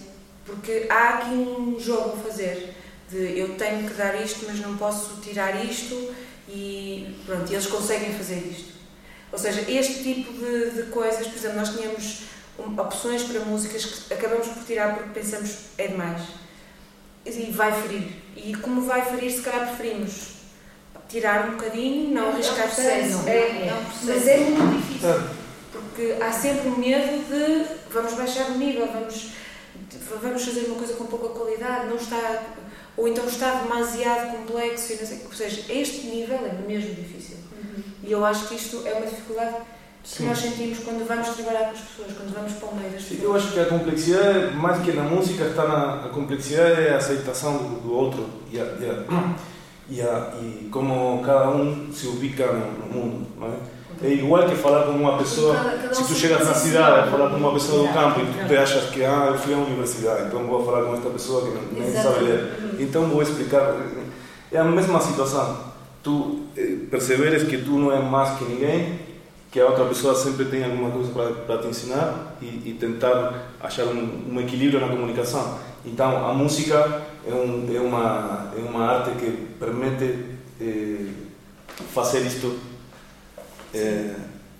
porque 0.45 0.87
há 0.89 1.09
aqui 1.15 1.35
um 1.35 1.79
jogo 1.79 2.13
a 2.13 2.23
fazer, 2.23 2.73
de 3.09 3.37
eu 3.39 3.55
tenho 3.55 3.87
que 3.87 3.93
dar 3.93 4.19
isto, 4.21 4.45
mas 4.47 4.59
não 4.59 4.77
posso 4.77 5.21
tirar 5.21 5.63
isto, 5.63 6.13
e 6.47 7.15
pronto, 7.25 7.51
eles 7.51 7.67
conseguem 7.67 8.13
fazer 8.13 8.37
isto. 8.37 8.75
Ou 9.31 9.39
seja, 9.39 9.61
este 9.69 10.03
tipo 10.03 10.31
de, 10.33 10.69
de 10.71 10.83
coisas, 10.91 11.27
por 11.27 11.35
exemplo, 11.35 11.57
nós 11.57 11.75
tínhamos 11.75 12.23
opções 12.77 13.23
para 13.23 13.41
músicas 13.41 13.85
que 13.85 14.13
acabamos 14.13 14.47
por 14.47 14.63
tirar 14.63 14.95
porque 14.95 15.19
pensamos 15.19 15.57
é 15.77 15.87
demais 15.87 16.21
e 17.25 17.51
vai 17.51 17.71
ferir. 17.81 18.07
E 18.35 18.55
como 18.55 18.81
vai 18.81 19.03
ferir, 19.03 19.31
se 19.31 19.41
calhar 19.41 19.67
preferimos 19.67 20.34
tirar 21.09 21.49
um 21.49 21.51
bocadinho, 21.51 22.13
não 22.13 22.23
É 22.23 22.25
um 22.25 22.33
arriscar 22.33 22.69
tanto. 22.69 22.81
é 22.81 23.73
um 23.73 23.85
processo. 23.85 24.05
Mas 24.05 24.27
é 24.27 24.37
muito 24.37 24.77
difícil. 24.77 25.09
Porque 25.71 26.15
há 26.21 26.31
sempre 26.31 26.67
o 26.69 26.77
medo 26.77 27.25
de 27.27 27.65
vamos 27.91 28.13
baixar 28.13 28.49
o 28.51 28.57
nível, 28.57 28.87
vamos, 28.91 29.31
vamos 30.21 30.45
fazer 30.45 30.65
uma 30.67 30.75
coisa 30.75 30.93
com 30.93 31.05
pouca 31.05 31.29
qualidade, 31.29 31.87
não 31.87 31.95
está, 31.95 32.43
ou 32.97 33.07
então 33.07 33.25
está 33.25 33.61
demasiado 33.61 34.37
complexo. 34.37 34.93
E 34.93 34.95
não 34.97 35.05
sei, 35.05 35.21
ou 35.25 35.33
seja, 35.33 35.61
este 35.69 36.07
nível 36.07 36.37
é 36.37 36.67
mesmo 36.67 36.93
difícil. 36.95 37.37
E 38.03 38.11
eu 38.11 38.23
acho 38.23 38.47
que 38.47 38.55
isto 38.55 38.83
é 38.85 38.93
uma 38.93 39.05
dificuldade 39.07 39.55
que 40.03 40.09
Sim. 40.17 40.27
nós 40.27 40.37
sentimos 40.37 40.79
quando 40.79 41.07
vamos 41.07 41.29
trabalhar 41.29 41.63
com 41.65 41.71
as 41.71 41.79
pessoas, 41.79 42.11
quando 42.15 42.33
vamos 42.35 42.53
para 42.53 42.67
o 42.69 42.75
meio 42.75 42.91
das 42.91 43.01
pessoas. 43.01 43.23
Eu 43.23 43.35
acho 43.35 43.51
que 43.51 43.59
a 43.59 43.65
complexidade, 43.65 44.55
mais 44.55 44.83
que 44.83 44.91
na 44.91 45.03
música, 45.03 45.45
está 45.45 45.67
na 45.67 46.05
a 46.05 46.09
complexidade 46.09 46.81
é 46.81 46.93
a 46.93 46.97
aceitação 46.97 47.57
do, 47.57 47.79
do 47.81 47.93
outro 47.93 48.29
e, 48.51 48.59
a, 48.59 48.63
e, 48.63 48.85
a, 48.87 49.35
e, 49.89 50.01
a, 50.01 50.33
e 50.41 50.67
como 50.71 51.21
cada 51.23 51.49
um 51.49 51.91
se 51.91 52.07
ubica 52.07 52.47
no, 52.47 52.93
mundo. 52.93 53.27
Não 53.39 53.47
é? 53.47 54.07
é 54.07 54.13
igual 54.13 54.47
que 54.47 54.55
falar 54.55 54.85
com 54.85 54.91
uma 54.91 55.17
pessoa, 55.17 55.55
Cada- 55.55 55.69
cada 55.77 55.89
um 55.91 55.93
se 55.93 56.03
tu 56.07 56.13
chegas 56.13 56.45
na 56.45 56.53
cidade 56.53 56.99
a 57.07 57.11
falar 57.11 57.29
com 57.29 57.37
uma 57.37 57.53
pessoa 57.53 57.87
do 57.87 57.93
campo 57.93 58.19
e 58.21 58.25
tu 58.25 58.47
te 58.47 58.57
achas 58.57 58.89
que 58.89 59.03
ah, 59.03 59.27
eu 59.27 59.37
fui 59.37 59.53
à 59.53 59.57
universidade, 59.57 60.27
então 60.27 60.45
vou 60.45 60.65
falar 60.65 60.85
com 60.85 60.93
esta 60.95 61.09
pessoa 61.09 61.41
que 61.47 61.79
nem 61.79 61.93
sabe 61.93 62.23
ler. 62.25 62.75
Então 62.79 63.07
vou 63.07 63.21
explicar. 63.21 63.75
É 64.51 64.57
a 64.57 64.63
mesma 64.63 64.99
situação. 64.99 65.75
Tu 66.03 66.41
perceberes 66.89 67.43
que 67.43 67.57
tu 67.57 67.71
não 67.71 67.91
é 67.91 67.99
mais 67.99 68.37
que 68.37 68.45
ninguém, 68.45 68.99
que 69.51 69.59
a 69.59 69.67
outra 69.67 69.85
pessoa 69.85 70.13
sempre 70.13 70.45
tem 70.45 70.63
alguma 70.63 70.91
coisa 70.91 71.11
para, 71.11 71.31
para 71.31 71.57
te 71.59 71.67
ensinar 71.67 72.35
e, 72.41 72.45
e 72.45 72.77
tentar 72.79 73.51
achar 73.61 73.85
um, 73.85 74.33
um 74.33 74.39
equilíbrio 74.41 74.79
na 74.79 74.87
comunicação. 74.87 75.57
Então 75.85 76.27
a 76.29 76.33
música 76.33 77.01
é, 77.27 77.33
um, 77.33 77.75
é, 77.75 77.79
uma, 77.79 78.51
é 78.55 78.59
uma 78.69 78.85
arte 78.85 79.11
que 79.11 79.31
permite 79.59 80.25
eh, 80.61 81.05
fazer 81.93 82.21
isto 82.25 82.57
eh, 83.73 84.15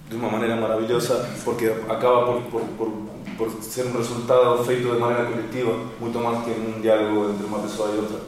de 0.09 0.15
uma 0.15 0.29
maneira 0.29 0.55
maravilhosa, 0.55 1.27
porque 1.43 1.67
acaba 1.89 2.25
por, 2.33 2.41
por, 2.43 2.61
por, 2.77 2.91
por 3.37 3.63
ser 3.63 3.85
um 3.87 3.97
resultado 3.97 4.63
feito 4.63 4.91
de 4.93 4.99
maneira 4.99 5.25
coletiva, 5.25 5.73
muito 5.99 6.19
mais 6.19 6.43
que 6.43 6.51
um 6.51 6.81
diálogo 6.81 7.31
entre 7.31 7.45
uma 7.45 7.59
pessoa 7.59 7.89
e 7.93 7.97
outra. 7.99 8.19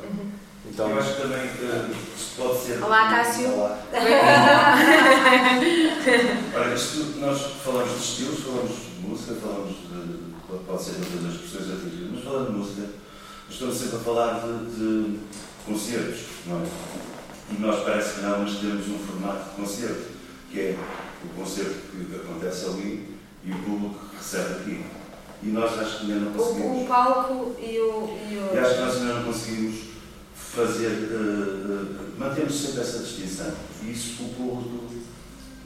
Então, 0.70 0.90
Eu 0.92 1.00
acho 1.00 1.16
que 1.16 1.22
também 1.24 1.40
eh, 1.40 1.90
isto 2.16 2.42
pode 2.42 2.60
ser. 2.60 2.84
Olá, 2.84 3.10
Cássio. 3.10 3.50
Olá. 3.54 3.80
Ora, 6.56 6.74
isto, 6.76 7.20
nós 7.20 7.42
falamos 7.64 7.92
de 7.94 7.98
estilos, 8.00 8.40
falamos 8.44 8.72
de 8.72 9.08
música, 9.08 9.34
falamos 9.42 9.70
de. 9.72 10.18
pode- 10.68 10.84
ser 10.84 10.92
de 10.94 11.16
outras 11.16 11.34
expressões 11.34 11.72
artísticas, 11.72 12.10
mas 12.14 12.24
falando 12.24 12.48
de 12.52 12.58
música, 12.58 12.88
estamos 13.50 13.76
sempre 13.78 13.96
a 13.98 14.00
falar 14.00 14.40
de, 14.42 14.66
de 14.76 15.20
concertos, 15.66 16.20
não 16.46 16.62
é? 16.62 16.68
E 17.52 17.60
nós 17.62 17.84
parece 17.84 18.16
que 18.16 18.22
não, 18.22 18.40
mas 18.40 18.58
temos 18.58 18.88
um 18.90 19.00
formato 19.00 19.50
de 19.50 19.56
concerto, 19.56 20.08
que 20.52 20.60
é 20.60 20.78
o 21.24 21.28
concerto 21.40 21.76
que 21.92 22.16
acontece 22.16 22.66
ali 22.66 23.16
e 23.44 23.52
o 23.52 23.58
público 23.60 24.00
que 24.10 24.18
recebe 24.18 24.54
aqui. 24.56 24.86
E 25.44 25.48
nós 25.48 25.80
acho 25.80 26.00
que 26.00 26.12
ainda 26.12 26.26
não 26.26 26.32
O, 26.32 26.36
conseguimos. 26.36 26.84
o 26.84 26.86
palco 26.88 27.56
e 27.60 27.80
o. 27.80 28.18
E 28.30 28.38
o 28.38 28.56
E 28.56 28.60
acho 28.60 28.74
que 28.76 28.82
nós 28.82 28.96
ainda 28.98 29.14
não 29.14 29.24
conseguimos 29.24 29.76
fazer, 30.36 30.88
eh, 30.88 31.14
eh, 31.14 32.06
mantemos 32.18 32.54
sempre 32.54 32.82
essa 32.82 33.00
distinção. 33.00 33.54
E 33.84 33.92
isso 33.92 34.24
o 34.24 34.30
público 34.30 34.86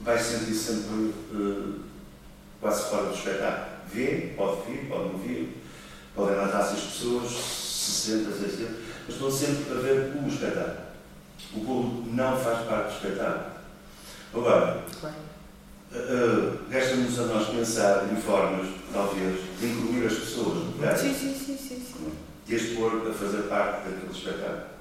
vai 0.03 0.19
sentir 0.19 0.53
sempre 0.53 1.13
eh, 1.33 1.79
quase 2.59 2.89
fora 2.89 3.07
do 3.07 3.15
espetáculo. 3.15 3.77
Vê, 3.91 4.33
pode 4.37 4.61
vir, 4.69 4.87
pode 4.87 5.09
não 5.09 5.17
vir, 5.19 5.60
podem 6.15 6.35
levantar-se 6.35 6.73
as 6.73 6.81
pessoas, 6.81 7.31
60, 7.31 8.31
60, 8.31 8.71
mas 9.05 9.15
estão 9.15 9.31
sempre 9.31 9.71
a 9.71 9.81
ver 9.81 10.13
o 10.15 10.27
espetáculo. 10.27 10.91
O 11.53 11.65
público 11.65 12.09
não 12.13 12.37
faz 12.37 12.67
parte 12.67 12.87
do 12.87 12.95
espetáculo. 12.95 13.51
Agora, 14.33 14.83
eh, 15.93 15.97
eh, 15.97 16.57
resta-nos 16.69 17.19
a 17.19 17.23
nós 17.23 17.47
pensar 17.49 18.07
em 18.11 18.15
formas, 18.15 18.67
talvez, 18.93 19.39
de 19.59 19.67
incluir 19.67 20.07
as 20.07 20.13
pessoas 20.13 20.55
no 20.55 20.71
lugar. 20.71 20.97
Sim, 20.97 21.13
sim, 21.13 21.33
sim, 21.33 21.57
sim. 21.57 21.85
sim. 21.85 22.11
te 22.45 22.55
expor 22.55 23.07
a 23.09 23.13
fazer 23.13 23.43
parte 23.43 23.89
daquele 23.89 24.11
espetáculo. 24.11 24.71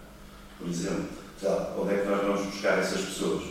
Por 0.59 0.69
exemplo, 0.69 1.09
lá, 1.43 1.75
onde 1.79 1.95
é 1.95 1.99
que 1.99 2.09
nós 2.09 2.23
vamos 2.23 2.47
buscar 2.47 2.79
essas 2.79 3.01
pessoas? 3.01 3.43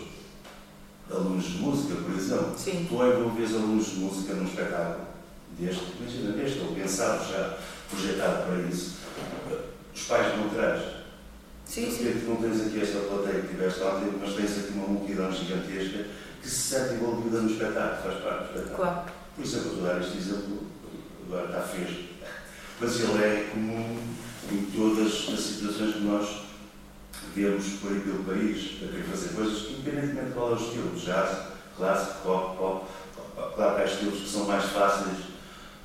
Alunos 1.11 1.45
de 1.45 1.57
música, 1.57 1.95
por 1.95 2.15
exemplo. 2.15 2.53
Sim. 2.55 2.85
Tu 2.87 2.93
envolves 2.93 3.55
alunos 3.55 3.85
de 3.87 3.95
música 3.95 4.33
num 4.35 4.45
espetáculo 4.45 5.08
deste, 5.59 5.83
imagina 5.99 6.31
deste, 6.33 6.59
ou 6.59 6.73
pensado 6.73 7.31
já, 7.31 7.57
projetado 7.89 8.45
para 8.47 8.61
isso. 8.69 8.97
Os 9.93 10.01
pais 10.03 10.37
não 10.37 10.49
traz. 10.49 10.81
Sim, 11.65 11.85
Porque 11.85 12.03
sim. 12.13 12.19
tu 12.21 12.29
não 12.29 12.35
tens 12.37 12.65
aqui 12.65 12.81
esta 12.81 12.99
plateia 12.99 13.41
que 13.41 13.47
tiveste 13.49 13.83
ontem, 13.83 14.13
mas 14.19 14.33
tens 14.33 14.57
aqui 14.57 14.73
uma 14.73 14.87
multidão 14.87 15.31
gigantesca 15.31 16.05
que 16.41 16.49
se 16.49 16.55
sente 16.55 16.93
envolvida 16.95 17.41
no 17.41 17.51
espetáculo, 17.51 18.01
faz 18.01 18.23
parte 18.23 18.39
do 18.39 18.45
espetáculo. 18.45 18.75
Claro. 18.75 19.11
Por 19.35 19.45
exemplo, 19.45 19.67
eu 19.69 19.75
vou 19.75 19.83
dar 19.83 20.01
este 20.01 20.17
exemplo, 20.17 20.59
agora 21.27 21.45
está 21.45 21.61
fresco, 21.61 22.03
mas 22.79 22.99
ele 22.99 23.23
é 23.23 23.49
comum 23.51 23.99
em 24.51 24.65
todas 24.75 25.07
as 25.07 25.39
situações 25.39 25.93
que 25.93 26.01
nós 26.01 26.41
vemos 27.35 27.65
por 27.81 27.91
aí 27.91 27.99
pelo 27.99 28.23
país, 28.23 28.77
a 28.83 28.87
querer 28.87 29.03
fazer 29.03 29.35
coisas, 29.35 29.69
independentemente 29.69 30.27
de 30.27 30.33
qual 30.33 30.51
é 30.51 30.53
o 30.53 30.55
estilo, 30.55 30.99
jazz, 30.99 31.37
clássico, 31.77 32.21
pop, 32.23 32.57
pop. 32.57 32.85
Claro 33.55 33.75
que 33.75 33.81
há 33.81 33.85
estilos 33.85 34.19
que 34.21 34.29
são 34.29 34.45
mais 34.45 34.65
fáceis. 34.65 35.28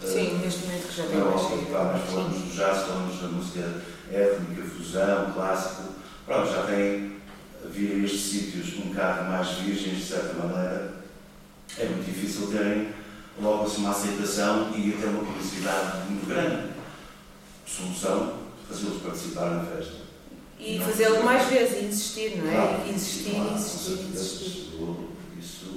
Sim, 0.03 0.38
eh, 0.40 0.45
neste 0.45 0.66
momento 0.66 0.88
que 0.88 0.97
já 0.97 1.05
tem 1.05 1.18
não, 1.18 1.30
mais 1.30 1.42
nós 1.42 2.11
falamos 2.11 2.38
do 2.38 2.55
jazz, 2.55 2.86
falamos 2.86 3.20
da 3.20 3.28
música 3.28 3.82
étnica, 4.12 4.62
fusão, 4.62 5.32
clássico. 5.32 5.95
Pronto, 6.26 6.51
já 6.51 6.62
tem 6.64 7.14
havia 7.64 8.05
estes 8.05 8.20
sítios 8.20 8.74
um 8.78 8.88
bocado 8.88 9.30
mais 9.30 9.49
virgens, 9.59 9.99
de 9.99 10.05
certa 10.05 10.34
maneira. 10.34 10.95
É 11.78 11.86
muito 11.86 12.05
difícil 12.05 12.49
terem 12.49 12.88
logo 13.40 13.64
assim 13.64 13.80
uma 13.80 13.90
aceitação 13.90 14.70
e 14.76 14.95
até 14.95 15.07
uma 15.07 15.24
publicidade 15.24 16.09
muito 16.09 16.26
grande. 16.26 16.72
Solução, 17.66 18.34
fazê-los 18.68 19.03
participar 19.03 19.51
na 19.51 19.64
festa. 19.64 20.05
E 20.59 20.78
fazê-lo 20.78 21.24
mais 21.24 21.49
vezes, 21.49 21.82
e 21.82 21.84
insistir, 21.86 22.36
não 22.36 22.49
é? 22.49 22.55
Claro. 22.55 22.90
Insistir, 22.90 23.30
Claro, 23.30 23.55
insistir, 23.55 24.05
insistir. 24.12 24.64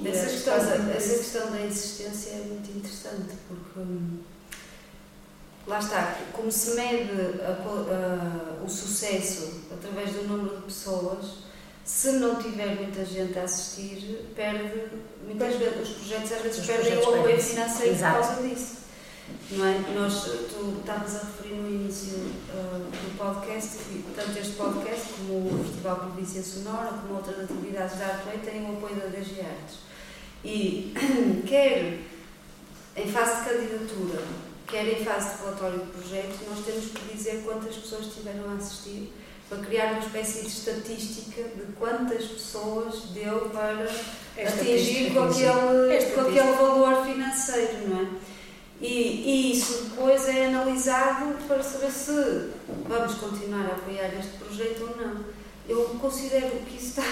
Essa 0.04 0.26
questão, 0.26 0.54
essa 0.54 1.14
questão 1.18 1.50
da 1.50 1.60
insistência 1.60 2.30
é 2.30 2.44
muito 2.46 2.70
interessante, 2.76 3.34
porque 3.48 3.80
hum, 3.80 4.18
lá 5.66 5.78
está, 5.78 6.16
como 6.32 6.50
se 6.50 6.70
mede 6.76 7.10
a 7.42 7.50
a- 7.50 8.64
o 8.64 8.68
sucesso 8.68 9.62
através 9.72 10.12
do 10.12 10.22
número 10.28 10.56
de 10.56 10.62
pessoas, 10.62 11.48
se 11.84 12.12
não 12.12 12.36
tiver 12.36 12.74
muita 12.76 13.04
gente 13.04 13.38
a 13.38 13.44
assistir, 13.44 14.30
perde 14.36 14.82
muitas 15.26 15.54
vezes, 15.56 15.88
os 15.88 15.94
projetos 15.96 16.32
às 16.32 16.42
vezes 16.42 16.58
Os 16.60 16.66
perdem 16.66 16.98
o 16.98 17.14
apoio 17.14 17.42
financeiro 17.42 17.94
por 17.94 18.00
causa 18.00 18.42
disso. 18.42 18.78
Não 19.50 19.66
é? 19.66 19.78
Nós, 19.94 20.22
tu 20.24 20.76
estavas 20.80 21.16
a 21.16 21.18
referir 21.18 21.54
no 21.56 21.68
início 21.68 22.14
ah, 22.50 22.78
do 22.78 23.18
podcast, 23.18 23.76
que 23.78 24.04
tanto 24.16 24.38
este 24.38 24.52
podcast 24.52 25.06
como 25.18 25.48
o 25.60 25.64
Festival 25.64 25.96
Província 25.96 26.42
Sonora, 26.42 26.88
como 26.88 27.14
outras 27.16 27.40
atividades 27.44 27.98
da 27.98 28.06
Artway, 28.06 28.38
têm 28.38 28.64
o 28.70 28.76
apoio 28.78 28.96
da 28.96 29.06
DG 29.06 29.40
Artes. 29.40 29.87
E 30.44 30.94
quer 31.46 31.98
em 32.96 33.06
fase 33.12 33.42
de 33.42 33.50
candidatura, 33.50 34.22
quer 34.66 34.86
em 34.88 35.04
fase 35.04 35.36
de 35.36 35.42
relatório 35.42 35.78
de 35.80 35.86
projeto, 35.86 36.38
nós 36.48 36.64
temos 36.64 36.86
que 36.86 37.16
dizer 37.16 37.42
quantas 37.44 37.76
pessoas 37.76 38.06
estiveram 38.06 38.50
a 38.50 38.54
assistir 38.54 39.12
para 39.48 39.58
criar 39.58 39.92
uma 39.92 40.00
espécie 40.00 40.42
de 40.42 40.48
estatística 40.48 41.42
de 41.42 41.72
quantas 41.78 42.24
pessoas 42.24 43.02
deu 43.14 43.48
para 43.50 43.88
atingir 44.36 45.12
com 45.14 45.22
aquele, 45.22 45.94
É 45.94 46.10
com 46.14 46.20
aquele 46.20 46.52
valor 46.52 47.06
financeiro, 47.06 47.88
não 47.88 48.00
é? 48.02 48.08
E, 48.80 48.86
e 48.86 49.52
isso 49.52 49.84
depois 49.84 50.28
é 50.28 50.46
analisado 50.46 51.34
para 51.48 51.62
saber 51.62 51.90
se 51.90 52.50
vamos 52.86 53.14
continuar 53.14 53.66
a 53.66 53.74
apoiar 53.74 54.10
este 54.18 54.36
projeto 54.38 54.82
ou 54.82 54.96
não. 54.96 55.24
Eu 55.68 55.84
considero 56.00 56.50
que 56.60 56.76
isso 56.76 57.00
está 57.00 57.02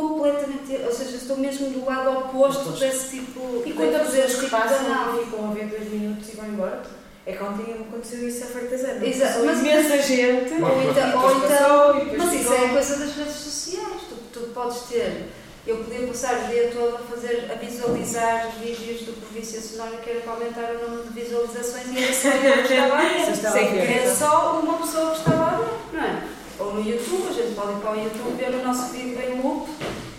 completamente, 0.00 0.80
ou 0.86 0.92
seja, 0.92 1.16
estou 1.16 1.36
mesmo 1.36 1.68
do 1.70 1.84
lado 1.84 2.10
oposto 2.18 2.62
Oposto. 2.62 2.80
desse 2.80 3.10
tipo 3.10 3.62
E 3.64 3.68
de 3.68 3.72
quando 3.74 3.94
as 3.96 4.06
fazer 4.06 4.22
pessoas 4.22 4.40
que 4.40 4.44
tipo 4.46 4.56
de 4.56 4.62
passam 4.62 5.20
e 5.20 5.24
ficam 5.24 5.50
a 5.50 5.54
ver 5.54 5.66
dois 5.66 5.90
minutos 5.90 6.28
e 6.28 6.36
vão 6.36 6.46
embora, 6.46 6.82
é 7.26 7.32
que 7.32 7.42
ontem 7.44 7.72
aconteceu 7.88 8.26
isso 8.28 8.44
a 8.44 8.46
fartas 8.46 8.84
anos. 8.84 9.02
Exato, 9.02 9.44
mas- 9.44 9.58
imensa 9.60 9.98
gente. 10.02 10.52
Ou 10.54 10.82
então, 10.90 11.22
ou 11.22 11.34
depois 11.34 11.36
então 11.44 11.58
passou, 11.58 11.96
e 11.96 12.00
depois 12.00 12.18
Mas 12.18 12.32
isso 12.34 12.50
ficou- 12.50 12.64
é 12.64 12.68
coisa 12.68 12.96
das 12.96 13.16
redes 13.16 13.34
sociais. 13.34 14.00
Tu, 14.08 14.14
tu 14.32 14.40
podes 14.54 14.80
ter. 14.88 15.28
Eu 15.64 15.76
podia 15.76 16.04
passar 16.08 16.40
o 16.42 16.48
dia 16.48 16.72
todo 16.74 16.96
a 16.96 16.98
fazer, 16.98 17.48
a 17.48 17.54
visualizar 17.54 18.50
vídeos 18.60 19.02
do 19.02 19.12
Província 19.20 19.60
Sonora 19.60 19.96
que 19.98 20.10
era 20.10 20.20
para 20.22 20.32
aumentar 20.32 20.70
o 20.74 20.90
número 20.90 21.04
de 21.08 21.20
visualizações 21.20 21.84
e 21.92 22.02
era 22.02 22.12
só 22.12 22.28
eu 22.30 22.66
que 22.66 22.72
estava 22.74 22.94
a 22.96 23.00
ver. 23.02 23.20
Você 23.24 23.30
estava 23.30 23.58
a 23.58 23.62
ver, 23.62 23.78
era 23.78 24.02
então. 24.02 24.16
só 24.16 24.60
uma 24.60 24.78
pessoa 24.78 25.10
que 25.12 25.18
estava 25.18 25.44
a 25.44 25.56
ver, 25.58 25.70
não 25.92 26.00
é? 26.02 26.22
Ou 26.62 26.74
no 26.74 26.80
YouTube, 26.88 27.28
a 27.28 27.32
gente 27.32 27.54
pode 27.54 27.72
ir 27.72 27.80
para 27.80 27.92
o 27.92 27.96
YouTube 28.04 28.36
ver 28.36 28.54
o 28.54 28.62
nosso 28.66 28.92
vídeo 28.92 29.18
em 29.20 29.40
loop 29.42 29.68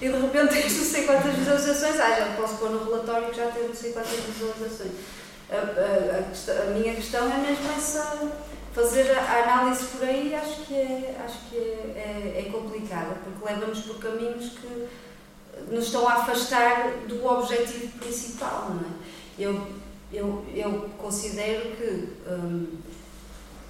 e 0.02 0.10
de 0.10 0.18
repente 0.20 0.54
tens 0.62 0.78
não 0.78 0.84
sei 0.86 1.04
quantas 1.06 1.34
visualizações. 1.34 2.00
Ah, 2.00 2.16
já 2.20 2.26
posso 2.36 2.56
pôr 2.58 2.70
no 2.72 2.84
relatório 2.84 3.30
que 3.30 3.38
já 3.38 3.48
tem 3.48 3.68
não 3.68 3.76
sei 3.76 3.92
quantas 3.94 4.12
visualizações. 4.12 4.92
A, 5.50 5.56
a- 5.56 6.60
a 6.60 6.64
a 6.64 6.66
minha 6.72 6.96
questão 6.96 7.26
é 7.32 7.38
mesmo 7.38 7.70
essa 7.78 8.32
fazer 8.74 9.12
a 9.12 9.44
análise 9.44 9.86
por 9.86 10.04
aí 10.08 10.34
acho 10.34 10.62
que 10.66 10.74
é, 10.74 11.16
acho 11.24 11.38
que 11.50 11.56
é, 11.58 12.34
é, 12.36 12.46
é 12.48 12.52
complicada, 12.52 13.18
porque 13.24 13.46
leva-nos 13.54 13.80
por 13.82 14.00
caminhos 14.00 14.54
que 14.54 14.88
nos 15.70 15.86
estão 15.86 16.08
a 16.10 16.14
afastar 16.14 16.90
do 17.08 17.24
objetivo 17.24 17.88
principal, 18.00 18.72
não 18.72 18.80
é? 18.82 18.94
Eu, 19.38 19.68
eu, 20.12 20.44
eu 20.56 20.90
considero 20.98 21.70
que, 21.76 22.08
hum, 22.28 22.66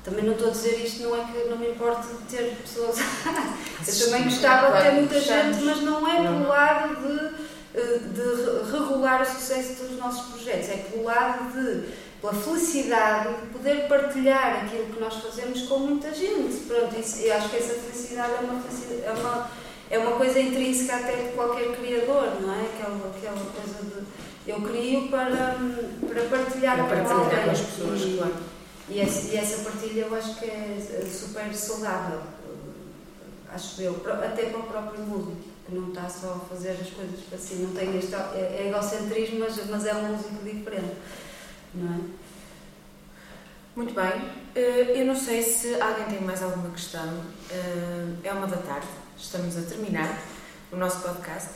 também 0.04 0.26
não 0.26 0.34
estou 0.34 0.50
a 0.50 0.52
dizer 0.52 0.84
isto, 0.84 1.04
não 1.04 1.16
é 1.16 1.24
que 1.26 1.50
não 1.50 1.58
me 1.58 1.70
importe 1.70 2.08
ter 2.30 2.58
pessoas. 2.62 2.98
eu 3.88 4.06
também 4.06 4.24
gostava 4.26 4.76
de 4.78 4.84
ter 4.84 4.92
muita 4.92 5.20
gente, 5.20 5.64
mas 5.64 5.82
não 5.82 6.08
é 6.08 6.22
pelo 6.22 6.48
lado 6.48 6.96
de, 6.96 7.26
eh, 7.74 8.00
de 8.00 8.22
re- 8.22 8.72
regular 8.80 9.22
o 9.22 9.26
sucesso 9.26 9.84
dos 9.84 9.98
nossos 9.98 10.32
projetos, 10.34 10.70
é 10.70 10.78
pelo 10.92 11.04
lado 11.04 11.52
de 11.54 12.04
pela 12.22 12.34
felicidade 12.34 13.36
de 13.36 13.48
poder 13.48 13.86
partilhar 13.90 14.64
aquilo 14.64 14.86
que 14.94 15.00
nós 15.02 15.14
fazemos 15.16 15.64
com 15.64 15.80
muita 15.80 16.14
gente. 16.14 16.56
Pronto, 16.68 16.98
isso, 16.98 17.20
eu 17.20 17.34
acho 17.36 17.50
que 17.50 17.58
essa 17.58 17.74
felicidade 17.74 18.32
é 18.32 18.40
uma, 18.46 18.62
felicidade, 18.62 19.02
é 19.06 19.12
uma, 19.12 19.52
é 19.92 20.00
uma 20.00 20.12
coisa 20.14 20.40
intrínseca 20.40 20.96
até 20.96 21.18
de 21.18 21.34
qualquer 21.34 21.76
criador, 21.76 22.40
não 22.40 22.54
é? 22.54 22.62
Aquela, 22.62 22.96
aquela 23.14 23.36
coisa 23.36 23.84
de 23.84 24.50
eu 24.50 24.62
crio 24.62 25.10
para, 25.10 25.58
hum, 25.60 25.76
para 26.08 26.22
partilhar 26.24 26.76
Para 26.88 27.02
com 27.02 27.04
partilhar 27.10 27.20
alguém. 27.20 27.44
com 27.44 27.52
as 27.52 27.60
pessoas, 27.62 28.02
e, 28.02 28.16
claro. 28.18 28.34
E, 28.94 29.00
essa, 29.02 29.28
e 29.34 29.38
essa 29.38 29.64
partilha 29.64 30.02
eu 30.02 30.16
acho 30.16 30.36
que 30.40 30.46
é 30.46 30.78
é 31.02 31.06
super 31.10 31.54
saudável, 31.54 32.20
eh, 32.20 33.54
acho 33.54 33.82
eu, 33.82 33.96
até 34.24 34.44
para 34.46 34.60
o 34.60 34.64
próprio 34.64 35.02
músico, 35.04 35.38
que 35.66 35.74
não 35.76 35.90
está 35.90 36.10
só 36.10 36.34
a 36.34 36.40
fazer 36.48 36.72
as 36.72 36.90
coisas 36.90 37.20
para 37.30 37.38
si, 37.38 37.56
não 37.56 37.74
tem 37.74 37.98
este 37.98 38.14
é, 38.14 38.58
é 38.60 38.68
egocentrismo, 38.68 39.40
mas, 39.40 39.56
mas 39.70 39.86
é 39.86 39.94
um 39.94 40.14
músico 40.14 40.44
diferente, 40.44 40.96
não 41.76 41.94
é? 41.94 42.00
Muito 43.76 43.94
bem. 43.96 44.32
Eh, 44.56 45.02
Eu 45.02 45.06
não 45.06 45.16
sei 45.16 45.42
se 45.42 45.82
alguém 45.82 46.06
tem 46.06 46.22
mais 46.22 46.44
alguma 46.44 46.70
questão. 46.70 47.24
Eh, 47.50 48.08
É 48.24 48.32
uma 48.32 48.46
da 48.48 48.58
tarde, 48.58 48.88
estamos 49.18 49.58
a 49.58 49.62
terminar 49.62 50.22
o 50.72 50.76
nosso 50.76 51.00
podcast 51.02 51.50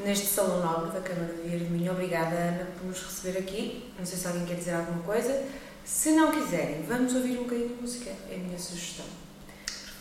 neste 0.00 0.26
Salão 0.26 0.60
Nobre 0.60 0.90
da 0.90 1.00
Câmara 1.00 1.32
de 1.32 1.48
Minho. 1.70 1.92
Obrigada, 1.92 2.34
Ana, 2.34 2.66
por 2.76 2.86
nos 2.86 3.00
receber 3.02 3.38
aqui. 3.38 3.92
Não 3.98 4.04
sei 4.04 4.18
se 4.18 4.26
alguém 4.26 4.44
quer 4.44 4.56
dizer 4.56 4.74
alguma 4.74 5.02
coisa. 5.04 5.32
Se 5.84 6.10
não 6.12 6.30
quiserem, 6.32 6.82
vamos 6.88 7.14
ouvir 7.14 7.38
um 7.38 7.42
bocadinho 7.44 7.68
de 7.68 7.74
música. 7.82 8.10
É 8.30 8.34
a 8.36 8.38
minha 8.38 8.58
sugestão. 8.58 9.04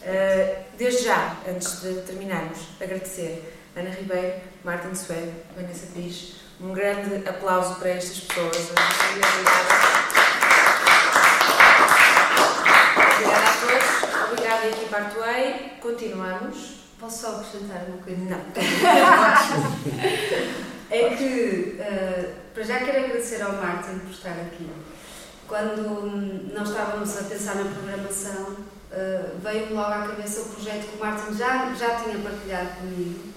Eh, 0.01 0.61
Desde 0.77 1.03
já, 1.05 1.36
antes 1.47 1.81
de 1.81 1.93
terminarmos, 2.01 2.59
agradecer 2.81 3.53
Ana 3.75 3.89
Ribeiro, 3.89 4.41
Martin 4.63 4.95
Suede, 4.95 5.31
Vanessa 5.55 5.88
Pires. 5.93 6.36
Um 6.61 6.71
grande 6.73 7.27
aplauso 7.27 7.75
para 7.75 7.89
estas 7.89 8.19
pessoas. 8.21 8.55
Obrigada. 8.55 8.84
Obrigada 12.95 13.49
a 13.49 13.53
todos. 13.59 13.89
Obrigada, 14.31 14.65
equipa 14.67 14.97
Artuei. 14.97 15.73
Continuamos. 15.81 16.57
Posso 16.99 17.21
só 17.21 17.31
acrescentar 17.36 17.84
uma 17.88 17.97
coisa? 17.97 18.21
Não. 18.21 18.39
É 20.93 21.09
que, 21.15 21.77
eh, 21.79 22.34
para 22.53 22.61
já 22.63 22.77
quero 22.77 23.05
agradecer 23.05 23.41
ao 23.41 23.53
Martin 23.53 23.97
por 23.97 24.11
estar 24.11 24.29
aqui. 24.34 24.69
Quando 25.48 26.54
nós 26.54 26.70
estávamos 26.70 27.18
a 27.18 27.24
pensar 27.24 27.56
na 27.56 27.72
programação, 27.72 28.56
eh, 28.91 29.32
veio-me 29.41 29.74
logo 29.74 29.91
à 29.91 30.08
cabeça 30.08 30.41
o 30.41 30.46
projeto 30.50 30.89
que 30.89 30.98
o 30.98 31.00
Martin 31.00 31.34
já, 31.36 31.74
já 31.74 31.96
tinha 32.02 32.20
partilhado 32.20 32.78
comigo 32.78 33.34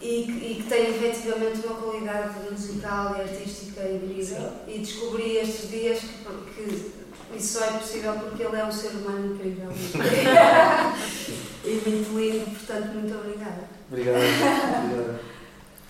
e 0.00 0.24
que, 0.24 0.32
e 0.32 0.62
que 0.62 0.68
tem 0.68 0.90
efetivamente 0.90 1.66
uma 1.66 1.76
qualidade 1.76 2.50
musical 2.50 3.16
e 3.16 3.20
artística 3.22 3.82
incrível. 3.82 4.52
E 4.66 4.78
descobri 4.78 5.36
estes 5.36 5.70
dias 5.70 6.00
que, 6.00 6.54
que 6.54 7.36
isso 7.36 7.58
só 7.58 7.64
é 7.64 7.72
possível 7.72 8.14
porque 8.14 8.42
ele 8.42 8.56
é 8.56 8.64
um 8.64 8.72
ser 8.72 8.90
humano 8.90 9.34
incrível. 9.34 9.70
e 11.64 11.82
muito 11.86 12.18
lindo, 12.18 12.50
portanto, 12.50 12.94
muito 12.94 13.14
obrigada. 13.14 13.68
Obrigado. 13.90 14.16
Obrigado. 14.16 15.20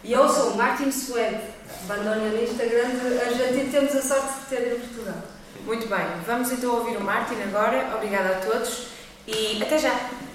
E 0.03 0.13
eu 0.13 0.29
sou 0.29 0.53
o 0.53 0.57
Martin 0.57 0.91
Suede, 0.91 1.41
bandoneonista 1.87 2.65
grande 2.65 3.19
argentino, 3.21 3.73
temos 3.73 3.97
a 3.97 4.03
sorte 4.03 4.41
de 4.41 4.47
ter 4.57 4.73
em 4.75 4.81
Portugal. 4.81 5.23
Muito 5.65 5.87
bem, 5.89 6.07
vamos 6.27 6.51
então 6.53 6.75
ouvir 6.75 6.97
o 6.97 7.01
Martin 7.01 7.37
agora. 7.43 7.95
Obrigada 7.95 8.31
a 8.31 8.41
todos 8.41 8.87
e 9.27 9.63
até 9.63 9.79
já! 9.79 10.30